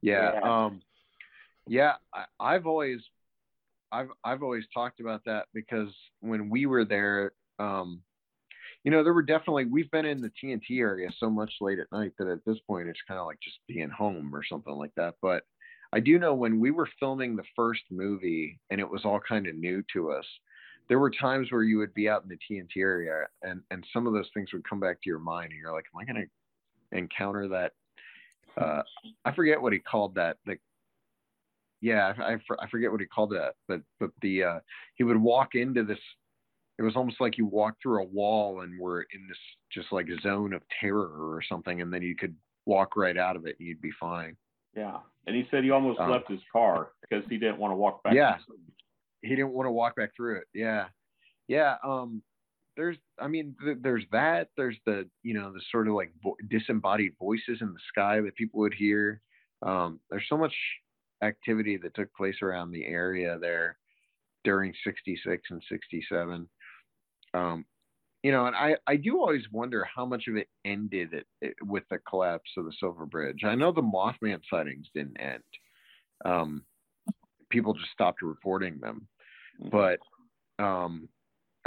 Yeah. 0.00 0.32
Yeah. 0.34 0.64
Um 0.66 0.82
yeah, 1.68 1.94
I, 2.12 2.24
I've 2.40 2.66
always 2.66 2.98
I've 3.92 4.08
I've 4.24 4.42
always 4.42 4.64
talked 4.74 4.98
about 5.00 5.22
that 5.26 5.46
because 5.54 5.94
when 6.20 6.50
we 6.50 6.66
were 6.66 6.84
there, 6.84 7.32
um 7.60 8.02
you 8.82 8.90
know, 8.90 9.04
there 9.04 9.12
were 9.12 9.22
definitely 9.22 9.66
we've 9.66 9.90
been 9.92 10.06
in 10.06 10.20
the 10.20 10.32
TNT 10.42 10.80
area 10.80 11.08
so 11.18 11.30
much 11.30 11.52
late 11.60 11.78
at 11.78 11.92
night 11.92 12.12
that 12.18 12.26
at 12.26 12.44
this 12.44 12.58
point 12.66 12.88
it's 12.88 12.98
kind 13.06 13.20
of 13.20 13.26
like 13.26 13.38
just 13.40 13.58
being 13.68 13.88
home 13.90 14.34
or 14.34 14.42
something 14.42 14.74
like 14.74 14.90
that. 14.96 15.14
But 15.22 15.44
I 15.92 16.00
do 16.00 16.18
know 16.18 16.34
when 16.34 16.58
we 16.58 16.70
were 16.70 16.88
filming 16.98 17.36
the 17.36 17.44
first 17.54 17.82
movie 17.90 18.58
and 18.70 18.80
it 18.80 18.88
was 18.88 19.04
all 19.04 19.20
kind 19.20 19.46
of 19.46 19.54
new 19.54 19.82
to 19.92 20.10
us, 20.12 20.24
there 20.88 20.98
were 20.98 21.10
times 21.10 21.50
where 21.50 21.62
you 21.62 21.78
would 21.78 21.94
be 21.94 22.08
out 22.08 22.22
in 22.22 22.28
the 22.28 22.38
TNT 22.50 22.80
area 22.80 23.26
and 23.42 23.62
and 23.70 23.84
some 23.92 24.06
of 24.06 24.12
those 24.12 24.28
things 24.34 24.52
would 24.52 24.68
come 24.68 24.80
back 24.80 24.96
to 25.02 25.10
your 25.10 25.18
mind 25.18 25.52
and 25.52 25.60
you're 25.60 25.72
like, 25.72 25.86
am 25.94 26.00
I 26.00 26.04
going 26.04 26.26
to 26.26 26.98
encounter 26.98 27.48
that? 27.48 27.72
Uh, 28.60 28.82
I 29.24 29.32
forget 29.34 29.60
what 29.60 29.72
he 29.72 29.78
called 29.78 30.14
that. 30.16 30.36
The 30.46 30.56
yeah, 31.80 32.12
I, 32.18 32.34
I 32.34 32.68
forget 32.70 32.92
what 32.92 33.00
he 33.00 33.06
called 33.06 33.30
that, 33.30 33.54
but 33.68 33.80
but 33.98 34.10
the 34.22 34.44
uh, 34.44 34.60
he 34.94 35.04
would 35.04 35.16
walk 35.16 35.54
into 35.54 35.82
this 35.82 35.98
it 36.78 36.82
was 36.82 36.96
almost 36.96 37.20
like 37.20 37.38
you 37.38 37.46
walked 37.46 37.82
through 37.82 38.02
a 38.02 38.06
wall 38.06 38.62
and 38.62 38.78
were 38.78 39.06
in 39.14 39.26
this 39.28 39.38
just 39.72 39.92
like 39.92 40.06
zone 40.22 40.52
of 40.52 40.62
terror 40.80 41.34
or 41.34 41.42
something, 41.48 41.80
and 41.80 41.92
then 41.92 42.02
you 42.02 42.16
could 42.16 42.34
walk 42.66 42.96
right 42.96 43.16
out 43.16 43.36
of 43.36 43.46
it 43.46 43.56
and 43.58 43.68
you'd 43.68 43.80
be 43.80 43.92
fine. 44.00 44.36
Yeah, 44.74 44.98
and 45.26 45.36
he 45.36 45.46
said 45.50 45.64
he 45.64 45.70
almost 45.70 46.00
um, 46.00 46.10
left 46.10 46.30
his 46.30 46.40
car 46.52 46.90
because 47.00 47.24
he 47.28 47.38
didn't 47.38 47.58
want 47.58 47.72
to 47.72 47.76
walk 47.76 48.02
back. 48.02 48.14
Yeah, 48.14 48.38
he 49.22 49.30
didn't 49.30 49.52
want 49.52 49.66
to 49.66 49.70
walk 49.70 49.96
back 49.96 50.10
through 50.16 50.36
it. 50.38 50.44
Yeah, 50.54 50.86
yeah. 51.48 51.76
Um, 51.84 52.22
there's, 52.76 52.96
I 53.18 53.28
mean, 53.28 53.54
th- 53.62 53.78
there's 53.82 54.04
that. 54.12 54.48
There's 54.56 54.76
the, 54.86 55.08
you 55.22 55.34
know, 55.34 55.52
the 55.52 55.60
sort 55.70 55.88
of 55.88 55.94
like 55.94 56.12
vo- 56.22 56.36
disembodied 56.48 57.14
voices 57.18 57.58
in 57.60 57.72
the 57.72 57.80
sky 57.88 58.20
that 58.20 58.34
people 58.34 58.60
would 58.60 58.74
hear. 58.74 59.20
Um, 59.60 60.00
there's 60.10 60.26
so 60.28 60.38
much 60.38 60.54
activity 61.22 61.76
that 61.76 61.94
took 61.94 62.12
place 62.14 62.36
around 62.42 62.72
the 62.72 62.84
area 62.86 63.38
there 63.38 63.78
during 64.44 64.74
66 64.84 65.42
and 65.50 65.62
67 65.70 66.48
um, 67.34 67.64
you 68.22 68.30
know, 68.30 68.46
and 68.46 68.54
I, 68.54 68.76
I 68.86 68.96
do 68.96 69.18
always 69.18 69.42
wonder 69.50 69.84
how 69.84 70.06
much 70.06 70.28
of 70.28 70.36
it 70.36 70.48
ended 70.64 71.12
it, 71.12 71.26
it, 71.40 71.54
with 71.62 71.82
the 71.90 71.98
collapse 72.08 72.50
of 72.56 72.64
the 72.64 72.72
Silver 72.78 73.04
Bridge. 73.04 73.40
I 73.44 73.56
know 73.56 73.72
the 73.72 73.82
Mothman 73.82 74.40
sightings 74.48 74.86
didn't 74.94 75.20
end. 75.20 75.42
Um, 76.24 76.62
people 77.50 77.74
just 77.74 77.90
stopped 77.90 78.22
reporting 78.22 78.78
them. 78.80 79.08
Mm-hmm. 79.60 79.70
But 79.70 80.64
um, 80.64 81.08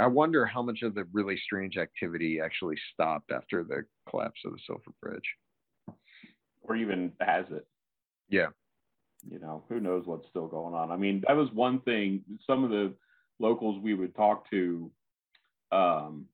I 0.00 0.06
wonder 0.06 0.46
how 0.46 0.62
much 0.62 0.82
of 0.82 0.94
the 0.94 1.04
really 1.12 1.38
strange 1.44 1.76
activity 1.76 2.40
actually 2.40 2.76
stopped 2.92 3.32
after 3.32 3.62
the 3.62 3.84
collapse 4.08 4.40
of 4.44 4.52
the 4.52 4.58
Silver 4.66 4.92
Bridge. 5.02 5.96
Or 6.62 6.74
even 6.74 7.12
has 7.20 7.44
it. 7.50 7.66
Yeah. 8.28 8.48
You 9.30 9.38
know, 9.38 9.64
who 9.68 9.78
knows 9.78 10.06
what's 10.06 10.28
still 10.28 10.46
going 10.46 10.74
on. 10.74 10.90
I 10.90 10.96
mean, 10.96 11.22
that 11.26 11.36
was 11.36 11.50
one 11.52 11.80
thing. 11.80 12.22
Some 12.46 12.64
of 12.64 12.70
the 12.70 12.94
locals 13.38 13.80
we 13.82 13.94
would 13.94 14.14
talk 14.14 14.48
to 14.50 14.90
um, 15.70 16.26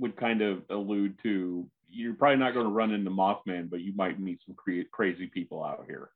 would 0.00 0.16
kind 0.16 0.42
of 0.42 0.62
allude 0.70 1.18
to 1.22 1.66
you're 1.88 2.14
probably 2.14 2.38
not 2.38 2.54
going 2.54 2.66
to 2.66 2.72
run 2.72 2.92
into 2.92 3.10
Mothman, 3.10 3.70
but 3.70 3.80
you 3.80 3.92
might 3.94 4.20
meet 4.20 4.40
some 4.44 4.54
cre- 4.54 4.88
crazy 4.92 5.26
people 5.26 5.64
out 5.64 5.84
here. 5.86 6.10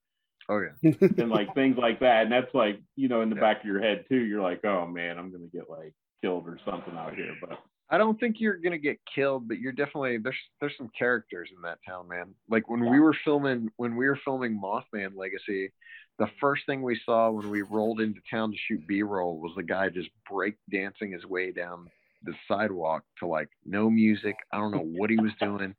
Oh 0.48 0.60
yeah, 0.60 0.92
and 1.18 1.30
like 1.30 1.54
things 1.54 1.76
like 1.78 2.00
that, 2.00 2.24
and 2.24 2.32
that's 2.32 2.52
like 2.54 2.80
you 2.96 3.08
know 3.08 3.20
in 3.20 3.30
the 3.30 3.36
yeah. 3.36 3.40
back 3.40 3.60
of 3.60 3.66
your 3.66 3.80
head 3.80 4.04
too. 4.08 4.18
You're 4.18 4.42
like, 4.42 4.64
oh 4.64 4.86
man, 4.86 5.18
I'm 5.18 5.30
going 5.30 5.48
to 5.48 5.56
get 5.56 5.70
like 5.70 5.94
killed 6.22 6.46
or 6.48 6.58
something 6.64 6.96
out 6.96 7.14
here. 7.14 7.34
But 7.40 7.58
I 7.88 7.98
don't 7.98 8.18
think 8.18 8.36
you're 8.38 8.56
going 8.56 8.72
to 8.72 8.78
get 8.78 8.98
killed, 9.14 9.46
but 9.46 9.58
you're 9.58 9.72
definitely 9.72 10.18
there's 10.18 10.36
there's 10.60 10.76
some 10.76 10.90
characters 10.98 11.50
in 11.54 11.62
that 11.62 11.78
town, 11.86 12.08
man. 12.08 12.34
Like 12.48 12.68
when 12.68 12.82
yeah. 12.82 12.90
we 12.90 12.98
were 12.98 13.16
filming 13.24 13.70
when 13.76 13.94
we 13.94 14.06
were 14.06 14.18
filming 14.24 14.60
Mothman 14.60 15.16
Legacy, 15.16 15.72
the 16.18 16.28
first 16.40 16.66
thing 16.66 16.82
we 16.82 17.00
saw 17.06 17.30
when 17.30 17.48
we 17.48 17.62
rolled 17.62 18.00
into 18.00 18.20
town 18.28 18.50
to 18.50 18.56
shoot 18.58 18.86
B-roll 18.88 19.38
was 19.38 19.52
the 19.56 19.62
guy 19.62 19.88
just 19.88 20.10
break 20.28 20.56
dancing 20.70 21.12
his 21.12 21.24
way 21.24 21.52
down 21.52 21.88
the 22.24 22.34
sidewalk 22.48 23.04
to 23.18 23.26
like 23.26 23.48
no 23.64 23.90
music. 23.90 24.36
I 24.52 24.58
don't 24.58 24.72
know 24.72 24.84
what 24.84 25.10
he 25.10 25.16
was 25.16 25.32
doing. 25.40 25.74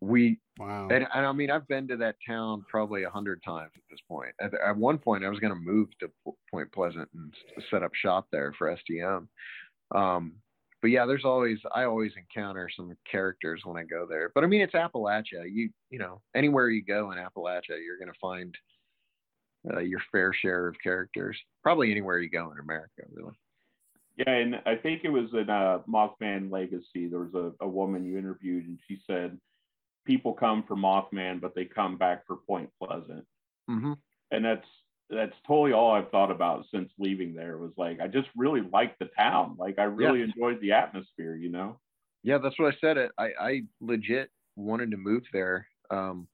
We 0.00 0.38
wow. 0.58 0.88
And, 0.90 1.06
and 1.14 1.26
I 1.26 1.32
mean, 1.32 1.50
I've 1.50 1.68
been 1.68 1.86
to 1.88 1.96
that 1.98 2.16
town 2.26 2.64
probably 2.68 3.02
a 3.02 3.10
hundred 3.10 3.42
times 3.42 3.72
at 3.76 3.82
this 3.90 4.00
point. 4.08 4.32
At, 4.40 4.52
at 4.54 4.76
one 4.76 4.98
point, 4.98 5.24
I 5.24 5.28
was 5.28 5.40
going 5.40 5.52
to 5.52 5.60
move 5.60 5.88
to 6.00 6.10
Point 6.50 6.72
Pleasant 6.72 7.08
and 7.14 7.34
set 7.70 7.82
up 7.82 7.94
shop 7.94 8.28
there 8.32 8.54
for 8.56 8.74
STM. 8.90 9.26
Um, 9.94 10.34
but 10.80 10.90
yeah, 10.90 11.04
there's 11.04 11.24
always 11.24 11.58
I 11.74 11.84
always 11.84 12.12
encounter 12.16 12.68
some 12.74 12.96
characters 13.10 13.60
when 13.64 13.76
I 13.76 13.84
go 13.84 14.06
there. 14.08 14.30
But 14.34 14.44
I 14.44 14.46
mean, 14.46 14.62
it's 14.62 14.74
Appalachia. 14.74 15.44
You 15.50 15.70
you 15.90 15.98
know, 15.98 16.22
anywhere 16.34 16.70
you 16.70 16.82
go 16.82 17.12
in 17.12 17.18
Appalachia, 17.18 17.84
you're 17.84 17.98
going 17.98 18.12
to 18.12 18.18
find 18.20 18.54
uh, 19.72 19.80
your 19.80 20.00
fair 20.10 20.32
share 20.32 20.68
of 20.68 20.76
characters. 20.82 21.38
Probably 21.62 21.90
anywhere 21.90 22.18
you 22.18 22.30
go 22.30 22.50
in 22.52 22.58
America, 22.58 23.02
really. 23.12 23.34
Yeah, 24.20 24.34
and 24.34 24.56
I 24.66 24.76
think 24.76 25.02
it 25.04 25.08
was 25.08 25.30
in 25.32 25.48
uh, 25.48 25.78
Mothman 25.88 26.50
Legacy. 26.50 27.08
There 27.08 27.20
was 27.20 27.34
a, 27.34 27.64
a 27.64 27.68
woman 27.68 28.04
you 28.04 28.18
interviewed, 28.18 28.66
and 28.66 28.78
she 28.86 28.98
said 29.06 29.38
people 30.04 30.34
come 30.34 30.62
for 30.66 30.76
Mothman, 30.76 31.40
but 31.40 31.54
they 31.54 31.64
come 31.64 31.96
back 31.96 32.26
for 32.26 32.36
Point 32.36 32.68
Pleasant. 32.82 33.24
Mm-hmm. 33.70 33.92
And 34.30 34.44
that's 34.44 34.66
that's 35.08 35.34
totally 35.46 35.72
all 35.72 35.92
I've 35.92 36.10
thought 36.10 36.30
about 36.30 36.66
since 36.72 36.90
leaving 36.98 37.34
there. 37.34 37.56
Was 37.56 37.72
like 37.78 38.00
I 38.00 38.08
just 38.08 38.28
really 38.36 38.60
liked 38.72 38.98
the 38.98 39.08
town. 39.16 39.56
Like 39.58 39.78
I 39.78 39.84
really 39.84 40.18
yeah. 40.18 40.26
enjoyed 40.26 40.60
the 40.60 40.72
atmosphere. 40.72 41.36
You 41.36 41.50
know. 41.50 41.80
Yeah, 42.22 42.38
that's 42.38 42.58
what 42.58 42.74
I 42.74 42.76
said. 42.78 42.98
It. 42.98 43.12
I 43.16 43.30
I 43.40 43.62
legit 43.80 44.30
wanted 44.56 44.90
to 44.90 44.98
move 44.98 45.22
there. 45.32 45.66
Um, 45.90 46.28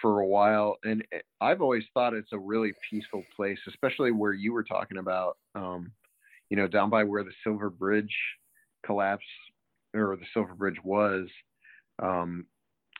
for 0.00 0.20
a 0.20 0.26
while, 0.26 0.76
and 0.84 1.04
I've 1.40 1.60
always 1.60 1.82
thought 1.92 2.14
it's 2.14 2.32
a 2.32 2.38
really 2.38 2.72
peaceful 2.88 3.24
place, 3.34 3.58
especially 3.66 4.12
where 4.12 4.32
you 4.32 4.52
were 4.52 4.62
talking 4.62 4.98
about, 4.98 5.36
um, 5.56 5.90
you 6.50 6.56
know, 6.56 6.66
down 6.66 6.90
by 6.90 7.04
where 7.04 7.24
the 7.24 7.32
Silver 7.44 7.70
Bridge 7.70 8.14
collapsed 8.84 9.26
or 9.94 10.16
the 10.16 10.26
Silver 10.32 10.54
Bridge 10.54 10.82
was, 10.82 11.28
um, 12.02 12.46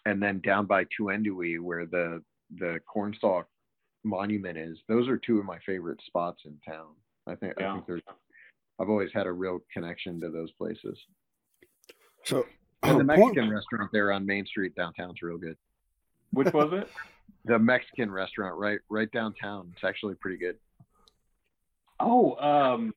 and 0.07 0.23
then 0.23 0.41
down 0.41 0.67
by 0.67 0.85
Tu-Endie-Wei 0.85 1.59
where 1.59 1.87
the 1.87 2.23
the 2.57 2.81
Cornstalk 2.91 3.47
monument 4.05 4.57
is. 4.57 4.79
Those 4.89 5.09
are 5.09 5.19
two 5.19 5.39
of 5.39 5.45
my 5.45 5.59
favorite 5.67 6.01
spots 6.07 6.43
in 6.47 6.57
town. 6.67 6.95
I 7.27 7.35
think 7.35 7.55
yeah. 7.59 7.71
I 7.71 7.75
think 7.75 7.87
there's. 7.87 8.03
I've 8.81 8.89
always 8.89 9.11
had 9.13 9.27
a 9.27 9.33
real 9.33 9.61
connection 9.73 10.21
to 10.21 10.31
those 10.31 10.53
places. 10.53 10.99
So, 12.25 12.47
and 12.83 13.01
the 13.01 13.05
Mexican 13.05 13.45
point. 13.45 13.53
restaurant 13.53 13.91
there 13.93 14.13
on 14.13 14.25
Main 14.25 14.47
Street 14.47 14.75
downtown's 14.75 15.21
real 15.21 15.39
good. 15.39 15.57
Which 16.31 16.53
was 16.53 16.73
it? 16.73 16.89
the 17.45 17.59
Mexican 17.59 18.11
restaurant 18.11 18.57
right 18.57 18.79
right 18.89 19.11
downtown. 19.11 19.73
It's 19.75 19.85
actually 19.85 20.15
pretty 20.15 20.39
good. 20.39 20.57
Oh, 22.01 22.37
um, 22.37 22.95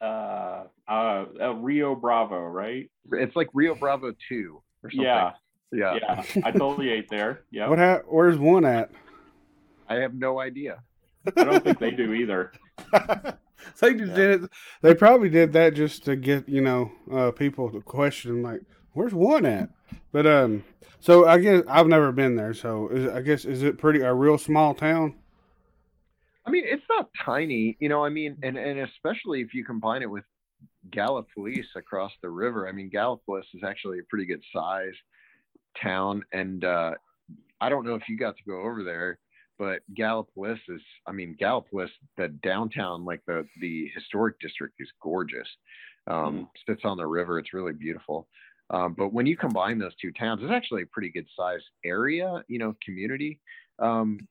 uh, 0.00 0.64
uh, 0.88 1.24
uh, 1.40 1.54
Rio 1.54 1.94
Bravo, 1.94 2.40
right? 2.40 2.90
It's 3.12 3.36
like 3.36 3.48
Rio 3.52 3.74
Bravo 3.74 4.14
two 4.28 4.62
or 4.82 4.90
something. 4.90 5.04
Yeah, 5.04 5.32
yeah, 5.72 5.98
yeah. 6.00 6.24
I 6.44 6.50
totally 6.50 6.90
ate 6.90 7.08
there. 7.10 7.42
Yeah. 7.50 7.68
What? 7.68 7.78
Ha- 7.78 8.02
where's 8.06 8.38
one 8.38 8.64
at? 8.64 8.90
I 9.88 9.96
have 9.96 10.14
no 10.14 10.40
idea. 10.40 10.82
I 11.36 11.44
don't 11.44 11.64
think 11.64 11.78
they 11.78 11.90
do 11.90 12.12
either. 12.12 12.52
they 12.92 13.94
just 13.94 14.10
yeah. 14.10 14.14
did 14.14 14.44
it. 14.44 14.50
They 14.82 14.94
probably 14.94 15.28
did 15.28 15.52
that 15.54 15.74
just 15.74 16.04
to 16.04 16.16
get 16.16 16.48
you 16.48 16.60
know 16.60 16.92
uh, 17.12 17.30
people 17.32 17.70
to 17.70 17.80
question 17.80 18.42
like, 18.42 18.60
"Where's 18.92 19.14
one 19.14 19.46
at?" 19.46 19.70
But 20.12 20.26
um, 20.26 20.64
so 21.00 21.26
I 21.26 21.38
guess 21.38 21.62
I've 21.68 21.86
never 21.88 22.12
been 22.12 22.36
there. 22.36 22.54
So 22.54 22.88
is, 22.88 23.10
I 23.10 23.22
guess 23.22 23.44
is 23.44 23.62
it 23.62 23.78
pretty 23.78 24.00
a 24.00 24.14
real 24.14 24.38
small 24.38 24.74
town? 24.74 25.14
I 26.48 26.50
mean, 26.50 26.64
it's 26.66 26.84
not 26.88 27.10
tiny, 27.26 27.76
you 27.78 27.90
know. 27.90 28.02
I 28.02 28.08
mean, 28.08 28.38
and 28.42 28.56
and 28.56 28.78
especially 28.80 29.42
if 29.42 29.52
you 29.52 29.66
combine 29.66 30.00
it 30.00 30.10
with 30.10 30.24
Gallipolis 30.88 31.66
across 31.76 32.10
the 32.22 32.30
river. 32.30 32.66
I 32.66 32.72
mean, 32.72 32.90
Gallipolis 32.90 33.44
is 33.52 33.62
actually 33.62 33.98
a 33.98 34.02
pretty 34.08 34.24
good 34.24 34.42
size 34.50 34.94
town, 35.82 36.22
and 36.32 36.64
uh, 36.64 36.92
I 37.60 37.68
don't 37.68 37.84
know 37.84 37.96
if 37.96 38.08
you 38.08 38.16
got 38.16 38.34
to 38.38 38.42
go 38.44 38.62
over 38.62 38.82
there, 38.82 39.18
but 39.58 39.80
Gallipolis 39.94 40.58
is. 40.70 40.80
I 41.06 41.12
mean, 41.12 41.36
Gallipolis, 41.38 41.90
the 42.16 42.28
downtown, 42.42 43.04
like 43.04 43.20
the 43.26 43.46
the 43.60 43.90
historic 43.94 44.40
district, 44.40 44.76
is 44.78 44.88
gorgeous. 45.02 45.48
Um, 46.06 46.16
mm. 46.16 46.48
Sits 46.66 46.80
on 46.84 46.96
the 46.96 47.06
river. 47.06 47.38
It's 47.38 47.52
really 47.52 47.74
beautiful. 47.74 48.26
Um, 48.70 48.94
but 48.96 49.12
when 49.12 49.26
you 49.26 49.36
combine 49.36 49.78
those 49.78 49.94
two 50.00 50.12
towns, 50.12 50.40
it's 50.42 50.50
actually 50.50 50.84
a 50.84 50.86
pretty 50.86 51.10
good 51.10 51.26
size 51.36 51.60
area, 51.84 52.42
you 52.48 52.58
know, 52.58 52.74
community. 52.82 53.38
Um, 53.78 54.26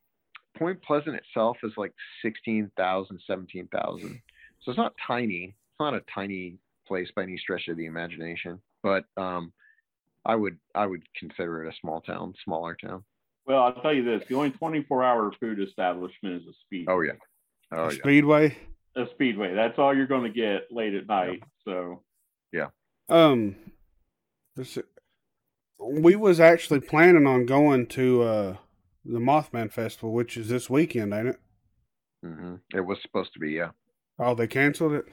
Point 0.58 0.82
Pleasant 0.82 1.16
itself 1.16 1.58
is 1.64 1.74
like 1.78 1.94
16,000, 2.22 3.22
17,000. 3.26 4.22
So 4.62 4.72
it's 4.72 4.78
not 4.78 4.94
tiny. 5.06 5.56
It's 5.72 5.80
not 5.80 5.94
a 5.94 6.02
tiny 6.14 6.58
place 6.88 7.10
by 7.16 7.24
any 7.24 7.38
stretch 7.38 7.68
of 7.68 7.78
the 7.78 7.86
imagination, 7.86 8.60
but 8.82 9.06
um, 9.18 9.54
I 10.26 10.36
would 10.36 10.58
I 10.74 10.86
would 10.86 11.04
consider 11.18 11.64
it 11.64 11.74
a 11.74 11.78
small 11.80 12.02
town, 12.02 12.34
smaller 12.44 12.76
town. 12.76 13.04
Well, 13.46 13.64
I'll 13.64 13.82
tell 13.82 13.94
you 13.94 14.04
this: 14.04 14.28
the 14.28 14.36
only 14.36 14.52
24-hour 14.52 15.34
food 15.40 15.62
establishment 15.62 16.42
is 16.42 16.48
a 16.48 16.54
speedway. 16.66 16.94
Oh 16.94 17.02
yeah, 17.02 17.12
oh 17.72 17.86
a 17.86 17.94
yeah. 17.94 18.00
Speedway. 18.00 18.58
A 18.96 19.06
speedway. 19.14 19.54
That's 19.54 19.78
all 19.78 19.96
you're 19.96 20.08
going 20.08 20.24
to 20.24 20.30
get 20.30 20.72
late 20.72 20.96
at 20.96 21.08
night. 21.08 21.44
So. 21.64 22.02
Yeah. 22.52 22.68
Um, 23.10 23.56
we 25.80 26.16
was 26.16 26.40
actually 26.40 26.80
planning 26.80 27.28
on 27.28 27.46
going 27.46 27.88
to 27.88 28.24
uh, 28.24 28.58
the 29.08 29.20
Mothman 29.20 29.72
Festival, 29.72 30.12
which 30.12 30.38
is 30.38 30.50
this 30.50 30.70
weekend, 30.70 31.14
ain't 31.14 31.30
it? 31.30 31.40
Mm-hmm. 32.26 32.56
It 32.74 32.82
was 32.82 32.98
supposed 33.02 33.34
to 33.34 33.40
be, 33.40 33.52
yeah. 33.52 33.70
Oh, 34.20 34.36
they 34.36 34.48
canceled 34.48 34.94
it. 34.94 35.06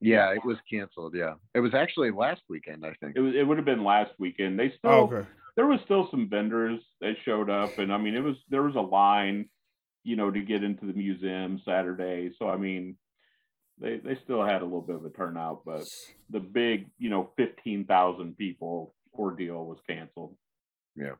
Yeah, 0.00 0.32
it 0.32 0.44
was 0.44 0.56
canceled. 0.70 1.14
Yeah, 1.14 1.34
it 1.54 1.60
was 1.60 1.74
actually 1.74 2.10
last 2.10 2.40
weekend, 2.48 2.84
I 2.84 2.92
think. 3.00 3.14
It 3.14 3.20
was. 3.20 3.34
It 3.36 3.46
would 3.46 3.56
have 3.56 3.64
been 3.64 3.84
last 3.84 4.10
weekend. 4.18 4.58
They 4.58 4.70
still. 4.70 4.90
Oh, 4.90 5.04
okay. 5.04 5.28
There 5.54 5.66
was 5.66 5.78
still 5.84 6.08
some 6.10 6.28
vendors 6.28 6.80
that 7.00 7.14
showed 7.24 7.48
up, 7.48 7.78
and 7.78 7.92
I 7.92 7.98
mean, 7.98 8.16
it 8.16 8.20
was 8.20 8.34
there 8.48 8.62
was 8.62 8.74
a 8.74 8.80
line, 8.80 9.48
you 10.02 10.16
know, 10.16 10.30
to 10.30 10.40
get 10.40 10.64
into 10.64 10.86
the 10.86 10.92
museum 10.92 11.60
Saturday. 11.64 12.32
So 12.36 12.48
I 12.48 12.56
mean, 12.56 12.96
they 13.78 13.98
they 13.98 14.18
still 14.24 14.44
had 14.44 14.62
a 14.62 14.64
little 14.64 14.80
bit 14.80 14.96
of 14.96 15.04
a 15.04 15.10
turnout, 15.10 15.62
but 15.64 15.84
the 16.30 16.40
big, 16.40 16.90
you 16.98 17.08
know, 17.08 17.30
fifteen 17.36 17.84
thousand 17.84 18.36
people 18.36 18.94
ordeal 19.16 19.66
was 19.66 19.78
canceled. 19.88 20.34
Yeah. 20.96 21.14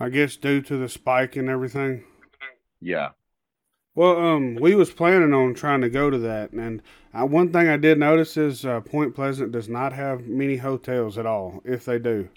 I 0.00 0.08
guess 0.08 0.36
due 0.36 0.60
to 0.62 0.76
the 0.76 0.88
spike 0.88 1.36
and 1.36 1.48
everything. 1.48 2.04
Yeah. 2.80 3.10
Well, 3.94 4.16
um, 4.16 4.54
we 4.54 4.76
was 4.76 4.92
planning 4.92 5.34
on 5.34 5.54
trying 5.54 5.80
to 5.80 5.90
go 5.90 6.08
to 6.08 6.18
that, 6.18 6.52
and 6.52 6.82
uh, 7.12 7.26
one 7.26 7.52
thing 7.52 7.66
I 7.68 7.76
did 7.76 7.98
notice 7.98 8.36
is 8.36 8.64
uh, 8.64 8.80
Point 8.80 9.12
Pleasant 9.12 9.50
does 9.50 9.68
not 9.68 9.92
have 9.92 10.28
many 10.28 10.56
hotels 10.56 11.18
at 11.18 11.26
all. 11.26 11.60
If 11.64 11.84
they 11.84 11.98
do, 11.98 12.28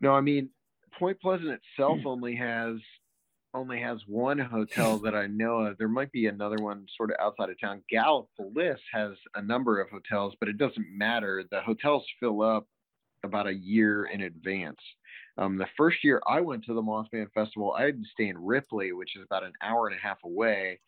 No, 0.00 0.12
I 0.12 0.20
mean 0.20 0.50
Point 0.98 1.20
Pleasant 1.20 1.50
itself 1.50 2.00
only 2.04 2.34
has 2.34 2.78
only 3.54 3.80
has 3.80 4.00
one 4.06 4.38
hotel 4.38 4.98
that 4.98 5.14
I 5.14 5.28
know 5.28 5.60
of. 5.60 5.78
There 5.78 5.88
might 5.88 6.12
be 6.12 6.26
another 6.26 6.56
one 6.56 6.86
sort 6.96 7.10
of 7.10 7.16
outside 7.20 7.48
of 7.48 7.60
town. 7.60 7.82
Gallup 7.88 8.28
Bliss 8.38 8.80
has 8.92 9.12
a 9.34 9.42
number 9.42 9.80
of 9.80 9.88
hotels, 9.88 10.34
but 10.40 10.48
it 10.48 10.58
doesn't 10.58 10.86
matter. 10.90 11.44
The 11.50 11.60
hotels 11.60 12.04
fill 12.20 12.42
up 12.42 12.66
about 13.24 13.46
a 13.46 13.54
year 13.54 14.06
in 14.06 14.22
advance. 14.22 14.80
Um, 15.38 15.58
the 15.58 15.66
first 15.76 15.98
year 16.02 16.22
I 16.26 16.40
went 16.40 16.64
to 16.64 16.74
the 16.74 16.82
Mothman 16.82 17.30
Festival, 17.32 17.72
I 17.72 17.84
had 17.84 18.02
to 18.02 18.08
stay 18.12 18.28
in 18.28 18.38
Ripley, 18.38 18.92
which 18.92 19.16
is 19.16 19.22
about 19.24 19.44
an 19.44 19.52
hour 19.62 19.86
and 19.86 19.96
a 19.96 20.00
half 20.00 20.18
away. 20.24 20.80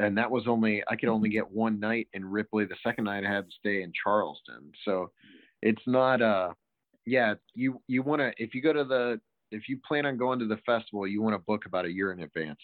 And 0.00 0.18
that 0.18 0.30
was 0.30 0.46
only, 0.46 0.82
I 0.88 0.96
could 0.96 1.08
only 1.08 1.30
get 1.30 1.50
one 1.50 1.80
night 1.80 2.08
in 2.12 2.24
Ripley. 2.24 2.66
The 2.66 2.76
second 2.84 3.04
night 3.04 3.24
I 3.24 3.32
had 3.32 3.46
to 3.46 3.56
stay 3.58 3.82
in 3.82 3.92
Charleston. 4.04 4.70
So 4.84 5.10
it's 5.62 5.82
not, 5.86 6.20
uh, 6.20 6.52
yeah, 7.06 7.34
you, 7.54 7.80
you 7.86 8.02
want 8.02 8.20
to, 8.20 8.32
if 8.36 8.54
you 8.54 8.60
go 8.60 8.74
to 8.74 8.84
the, 8.84 9.20
if 9.50 9.68
you 9.68 9.78
plan 9.88 10.04
on 10.04 10.18
going 10.18 10.38
to 10.40 10.46
the 10.46 10.58
festival, 10.66 11.06
you 11.06 11.22
want 11.22 11.34
to 11.34 11.38
book 11.38 11.64
about 11.64 11.86
a 11.86 11.90
year 11.90 12.12
in 12.12 12.20
advance. 12.20 12.58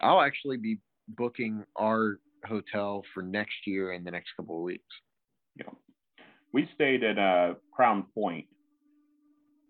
I'll 0.00 0.22
actually 0.22 0.56
be 0.56 0.78
booking 1.08 1.64
our 1.76 2.20
hotel 2.46 3.02
for 3.12 3.22
next 3.22 3.66
year 3.66 3.92
in 3.92 4.04
the 4.04 4.10
next 4.10 4.30
couple 4.36 4.56
of 4.56 4.62
weeks. 4.62 4.84
You 5.56 5.64
know, 5.64 5.76
we 6.52 6.68
stayed 6.74 7.02
at 7.02 7.18
uh, 7.18 7.54
Crown 7.72 8.04
Point, 8.14 8.46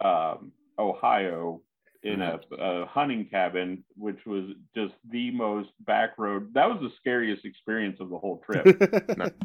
um, 0.05 0.53
Ohio, 0.79 1.61
in 2.05 2.23
a, 2.23 2.39
a 2.59 2.87
hunting 2.87 3.27
cabin, 3.29 3.83
which 3.97 4.25
was 4.25 4.51
just 4.75 4.95
the 5.11 5.31
most 5.33 5.71
back 5.81 6.11
road. 6.17 6.55
That 6.55 6.69
was 6.69 6.79
the 6.81 6.91
scariest 7.01 7.45
experience 7.45 7.99
of 8.01 8.09
the 8.11 8.19
whole 8.19 8.41
trip. 8.47 8.65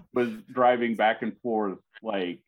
was 0.14 0.30
driving 0.54 0.96
back 0.96 1.24
and 1.24 1.34
forth 1.42 1.80
like 2.04 2.40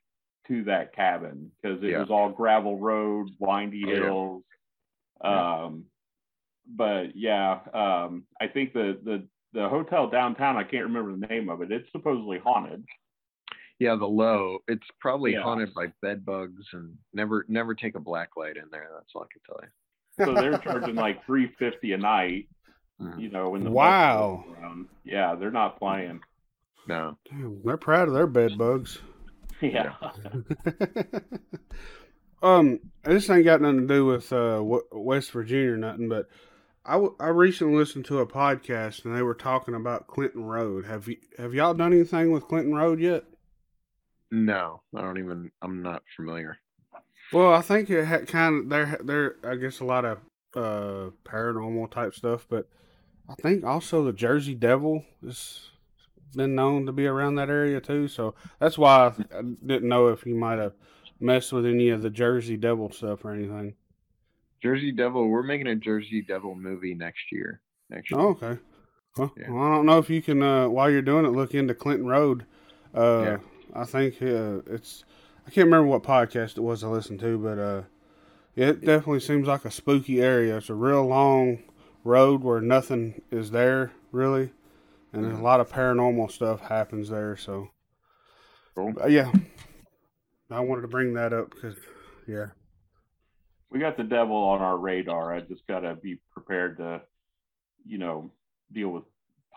to 0.48 0.64
that 0.66 0.94
cabin 0.96 1.52
because 1.62 1.82
it 1.84 1.90
Yeah. 1.90 2.00
was 2.02 2.12
all 2.12 2.30
gravel 2.30 2.78
road, 2.78 3.30
windy 3.40 3.84
Oh, 3.88 3.90
hills. 3.90 4.44
Yeah. 5.24 5.64
Um, 5.64 5.86
but 6.68 7.16
yeah, 7.16 7.60
um, 7.74 8.26
I 8.40 8.48
think 8.48 8.74
the 8.74 9.00
the 9.04 9.28
the 9.54 9.68
hotel 9.70 10.08
downtown. 10.10 10.58
I 10.58 10.64
can't 10.64 10.84
remember 10.86 11.16
the 11.16 11.28
name 11.28 11.50
of 11.50 11.62
it. 11.62 11.72
It's 11.72 11.92
supposedly 11.92 12.38
haunted. 12.38 12.84
Yeah, 13.80 13.96
the 13.96 14.06
low. 14.08 14.60
It's 14.68 14.88
probably 15.00 15.34
Yeah. 15.34 15.44
haunted 15.44 15.74
by 15.74 15.88
bed 16.02 16.26
bugs 16.26 16.66
and 16.74 16.96
never 17.14 17.46
never 17.50 17.76
take 17.76 17.96
a 17.96 18.00
black 18.00 18.38
light 18.38 18.58
in 18.58 18.70
there. 18.72 18.88
That's 18.94 19.12
all 19.14 19.24
I 19.24 19.28
can 19.32 19.42
tell 19.46 19.60
you. 19.62 19.70
So 20.26 20.34
they're 20.34 20.58
charging 20.60 20.96
like 20.96 21.26
three 21.26 21.48
fifty 21.60 21.92
a 21.92 21.98
night. 21.98 22.48
Mhm. 23.02 23.20
You 23.20 23.30
know, 23.30 23.50
when 23.50 23.66
the 23.66 23.72
Wow. 23.72 24.46
Yeah, 25.04 25.36
they're 25.36 25.52
not 25.52 25.78
playing. 25.78 26.22
No. 26.88 27.18
Damn, 27.30 27.62
they're 27.64 27.76
proud 27.78 28.08
of 28.08 28.14
their 28.14 28.28
bed 28.28 28.58
bugs. 28.58 29.00
Yeah. 29.62 29.94
um, 32.44 32.80
this 33.04 33.30
ain't 33.30 33.46
got 33.46 33.62
nothing 33.62 33.88
to 33.88 33.94
do 33.94 34.06
with 34.06 34.32
uh, 34.34 34.64
West 34.92 35.32
Virginia 35.32 35.74
or 35.74 35.78
nothing, 35.78 36.10
but 36.10 36.28
I, 36.86 36.94
w- 36.94 37.16
I 37.20 37.28
recently 37.28 37.76
listened 37.76 38.06
to 38.06 38.20
a 38.20 38.28
podcast 38.28 39.06
and 39.06 39.16
they 39.16 39.22
were 39.22 39.34
talking 39.34 39.76
about 39.76 40.08
Clinton 40.08 40.44
Road. 40.44 40.86
Have 40.86 41.08
you 41.08 41.18
have 41.38 41.54
y'all 41.54 41.74
done 41.74 41.94
anything 41.94 42.32
with 42.32 42.48
Clinton 42.48 42.74
Road 42.76 43.00
yet? 43.00 43.24
No, 44.36 44.82
I 44.94 45.02
don't 45.02 45.18
even. 45.18 45.50
I'm 45.62 45.82
not 45.82 46.04
familiar. 46.16 46.58
Well, 47.32 47.54
I 47.54 47.62
think 47.62 47.90
it 47.90 48.04
had 48.04 48.28
kind 48.28 48.64
of 48.64 48.70
there 48.70 49.00
there 49.04 49.36
I 49.44 49.56
guess 49.56 49.80
a 49.80 49.86
lot 49.86 50.04
of 50.06 50.18
uh 50.56 51.12
paranormal 51.24 51.90
type 51.92 52.14
stuff, 52.14 52.46
but 52.50 52.68
I 53.30 53.36
think 53.36 53.64
also 53.64 54.04
the 54.04 54.14
Jersey 54.14 54.54
Devil 54.54 55.04
has 55.24 55.62
been 56.36 56.54
known 56.54 56.86
to 56.86 56.92
be 56.92 57.08
around 57.08 57.36
that 57.36 57.50
area 57.50 57.80
too. 57.80 58.08
So 58.10 58.36
that's 58.60 58.78
why 58.78 59.08
I, 59.08 59.38
I 59.38 59.42
didn't 59.42 59.88
know 59.88 60.10
if 60.10 60.26
you 60.26 60.36
might 60.36 60.60
have 60.60 60.74
messed 61.20 61.54
with 61.54 61.66
any 61.66 61.90
of 61.90 62.02
the 62.02 62.10
Jersey 62.10 62.58
Devil 62.58 62.92
stuff 62.92 63.24
or 63.24 63.32
anything. 63.32 63.74
Jersey 64.62 64.92
Devil. 64.92 65.28
We're 65.28 65.44
making 65.44 65.68
a 65.68 65.76
Jersey 65.76 66.22
Devil 66.22 66.56
movie 66.56 66.94
next 66.94 67.32
year. 67.32 67.62
Actually. 67.94 68.22
Oh, 68.22 68.28
okay. 68.30 68.60
Well, 69.18 69.34
Yeah. 69.38 69.50
well, 69.52 69.64
I 69.64 69.70
don't 69.76 69.86
know 69.86 69.98
if 70.00 70.10
you 70.10 70.22
can 70.22 70.44
uh, 70.44 70.68
while 70.68 70.90
you're 70.90 71.02
doing 71.02 71.26
it 71.26 71.30
look 71.30 71.54
into 71.54 71.74
Clinton 71.74 72.08
Road. 72.08 72.46
Uh, 72.94 73.22
Yeah. 73.24 73.38
I 73.76 73.84
think 73.86 74.22
uh, 74.22 74.60
it's 74.68 75.04
I 75.46 75.50
can't 75.52 75.66
remember 75.66 75.88
what 75.88 76.04
podcast 76.04 76.58
it 76.58 76.62
was 76.62 76.84
I 76.84 76.88
listened 76.88 77.20
to, 77.20 77.38
but 77.38 77.60
uh, 77.60 77.82
it 78.56 78.82
definitely 78.86 79.20
seems 79.20 79.48
like 79.48 79.66
a 79.66 79.72
spooky 79.72 80.22
area. 80.22 80.58
It's 80.58 80.70
a 80.70 80.74
real 80.74 81.06
long 81.06 81.60
road 82.04 82.42
where 82.44 82.62
nothing 82.62 83.22
is 83.32 83.52
there 83.52 83.92
really, 84.12 84.52
and 85.12 85.24
there's 85.24 85.36
a 85.38 85.40
Mhm. 85.40 85.44
lot 85.44 85.60
of 85.60 85.70
paranormal 85.72 86.32
stuff 86.32 86.62
happens 86.62 87.10
there. 87.10 87.36
So, 87.36 87.70
Cool. 88.76 88.94
yeah, 89.10 89.32
I 90.50 90.60
wanted 90.62 90.84
to 90.84 90.88
bring 90.88 91.14
that 91.16 91.34
up 91.34 91.50
because 91.52 91.76
yeah, 92.28 92.48
we 93.70 93.80
got 93.80 93.98
the 93.98 94.04
devil 94.04 94.38
on 94.38 94.62
our 94.62 94.78
radar. 94.78 95.34
I 95.34 95.42
just 95.42 95.68
gotta 95.68 95.96
be 95.96 96.20
prepared 96.32 96.78
to, 96.78 97.02
you 97.86 97.98
know, 97.98 98.32
deal 98.72 98.90
with 98.90 99.04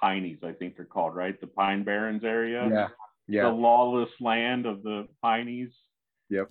Pineys, 0.02 0.42
I 0.44 0.52
think 0.52 0.76
they're 0.76 0.84
called, 0.84 1.14
right? 1.14 1.40
The 1.40 1.46
Pine 1.46 1.82
Barrens 1.84 2.24
area. 2.24 2.68
Yeah. 2.68 2.88
The 3.28 3.50
lawless 3.50 4.10
land 4.20 4.66
of 4.66 4.82
the 4.82 5.06
Pineys. 5.22 5.70
Yep. 6.30 6.48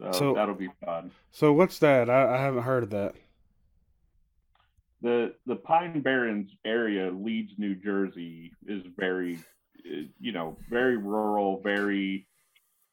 So, 0.00 0.12
So- 0.12 0.34
that'll 0.34 0.54
be 0.54 0.68
fun. 0.84 1.10
so 1.30 1.52
what's 1.52 1.78
that? 1.80 2.10
I, 2.10 2.34
I 2.34 2.38
haven't 2.38 2.64
heard 2.64 2.82
of 2.82 2.90
that. 2.90 3.14
The 5.02 5.34
the 5.46 5.56
Pine 5.56 6.00
Barrens 6.00 6.50
area, 6.64 7.10
Leeds, 7.10 7.52
New 7.58 7.74
Jersey, 7.74 8.52
is 8.66 8.82
very, 8.96 9.36
uh, 9.86 10.06
you 10.18 10.32
know, 10.32 10.56
very 10.70 10.96
rural, 10.96 11.60
very, 11.62 12.26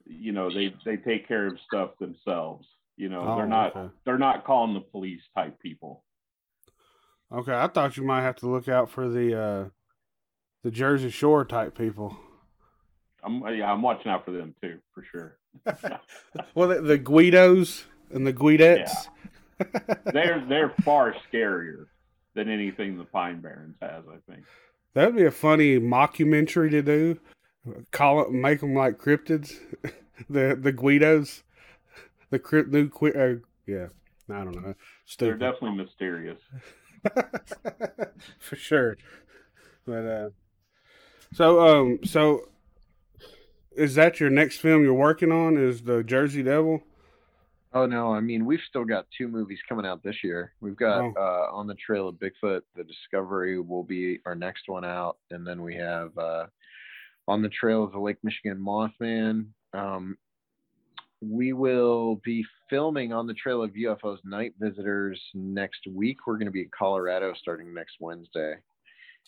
you 0.06 0.32
know, 0.34 0.50
they 0.54 0.74
they 0.86 0.98
take 0.98 1.28
care 1.28 1.48
of 1.48 1.58
stuff 1.66 1.92
themselves. 2.00 2.68
You 2.98 3.10
know, 3.10 3.22
Oh, 3.22 3.38
they're 3.38 3.48
not 3.48 3.76
okay. 3.76 3.94
they're 4.06 4.18
not 4.20 4.44
calling 4.46 4.74
the 4.74 4.82
police 4.82 5.22
type 5.36 5.60
people. 5.60 6.04
Okay, 7.32 7.54
I 7.54 7.68
thought 7.68 7.98
you 7.98 8.04
might 8.04 8.22
have 8.22 8.36
to 8.38 8.48
look 8.50 8.68
out 8.68 8.90
for 8.90 9.10
the 9.10 9.40
uh, 9.42 9.70
the 10.64 10.72
Jersey 10.72 11.10
Shore 11.10 11.46
type 11.46 11.76
people. 11.76 12.16
I'm 13.24 13.42
yeah, 13.56 13.72
I'm 13.72 13.82
watching 13.82 14.12
out 14.12 14.26
for 14.26 14.32
them 14.32 14.54
too, 14.62 14.80
for 14.94 15.04
sure. 15.04 15.38
Well, 16.56 16.70
the, 16.70 16.82
the 16.82 16.98
Guidos 16.98 17.86
and 18.12 18.26
the 18.26 18.34
Guidettes. 18.34 19.08
they're 20.12 20.44
they're 20.48 20.74
far 20.84 21.16
scarier 21.32 21.86
than 22.34 22.50
anything 22.50 22.98
the 22.98 23.04
Pine 23.06 23.40
Barrens 23.40 23.76
has, 23.82 24.04
I 24.08 24.18
think. 24.32 24.46
That'd 24.94 25.16
be 25.16 25.26
a 25.26 25.32
funny 25.32 25.80
mockumentary 25.80 26.70
to 26.72 26.82
do. 26.82 27.20
Call 27.92 28.22
it, 28.22 28.32
make 28.32 28.60
them 28.60 28.76
like 28.76 28.98
cryptids. 28.98 29.56
the 30.30 30.58
the 30.60 30.72
Guidos, 30.72 31.44
the 32.30 32.40
crypt 32.40 32.70
new 32.70 32.90
uh, 33.02 33.36
Yeah, 33.66 33.88
I 34.30 34.44
don't 34.44 34.62
know. 34.62 34.76
They're 35.18 35.38
definitely 35.38 35.84
mysterious. 35.84 36.40
for 38.40 38.56
sure. 38.56 38.98
But 39.86 40.06
uh, 40.06 40.30
so 41.34 41.60
um, 41.68 42.00
so 42.04 42.50
is 43.76 43.96
that 43.96 44.20
your 44.20 44.30
next 44.30 44.58
film 44.60 44.84
you're 44.84 44.94
working 44.94 45.32
on? 45.32 45.58
Is 45.58 45.84
the 45.84 46.04
Jersey 46.04 46.44
Devil? 46.44 46.82
Oh 47.74 47.86
no, 47.88 48.14
I 48.14 48.20
mean 48.20 48.46
we've 48.46 48.62
still 48.70 48.86
got 48.86 49.08
two 49.18 49.28
movies 49.28 49.60
coming 49.68 49.86
out 49.86 50.04
this 50.04 50.24
year. 50.24 50.54
We've 50.62 50.76
got 50.76 51.02
Oh. 51.02 51.14
uh, 51.18 51.56
on 51.56 51.66
the 51.68 51.74
trail 51.76 52.08
of 52.08 52.16
Bigfoot, 52.16 52.62
the 52.76 52.84
Discovery 52.84 53.60
will 53.60 53.84
be 53.84 54.20
our 54.26 54.36
next 54.36 54.64
one 54.68 54.86
out, 54.86 55.18
and 55.32 55.46
then 55.46 55.62
we 55.64 55.76
have 55.76 56.16
uh, 56.18 56.46
on 57.28 57.42
the 57.42 57.50
trail 57.50 57.84
of 57.84 57.92
the 57.92 58.00
Lake 58.00 58.18
Michigan 58.24 58.60
Mothman. 58.60 59.48
Um, 59.74 60.18
we 61.22 61.54
will 61.54 62.18
be 62.24 62.46
filming 62.70 63.14
on 63.14 63.26
the 63.28 63.34
trail 63.34 63.64
of 63.64 63.72
UFOs 63.72 64.18
Night 64.26 64.54
Visitors 64.60 65.20
next 65.34 65.88
week. 65.90 66.28
We're 66.28 66.36
going 66.38 66.48
to 66.48 66.52
be 66.52 66.62
in 66.64 66.70
Colorado 66.78 67.34
starting 67.34 67.74
next 67.74 67.96
Wednesday, 68.00 68.56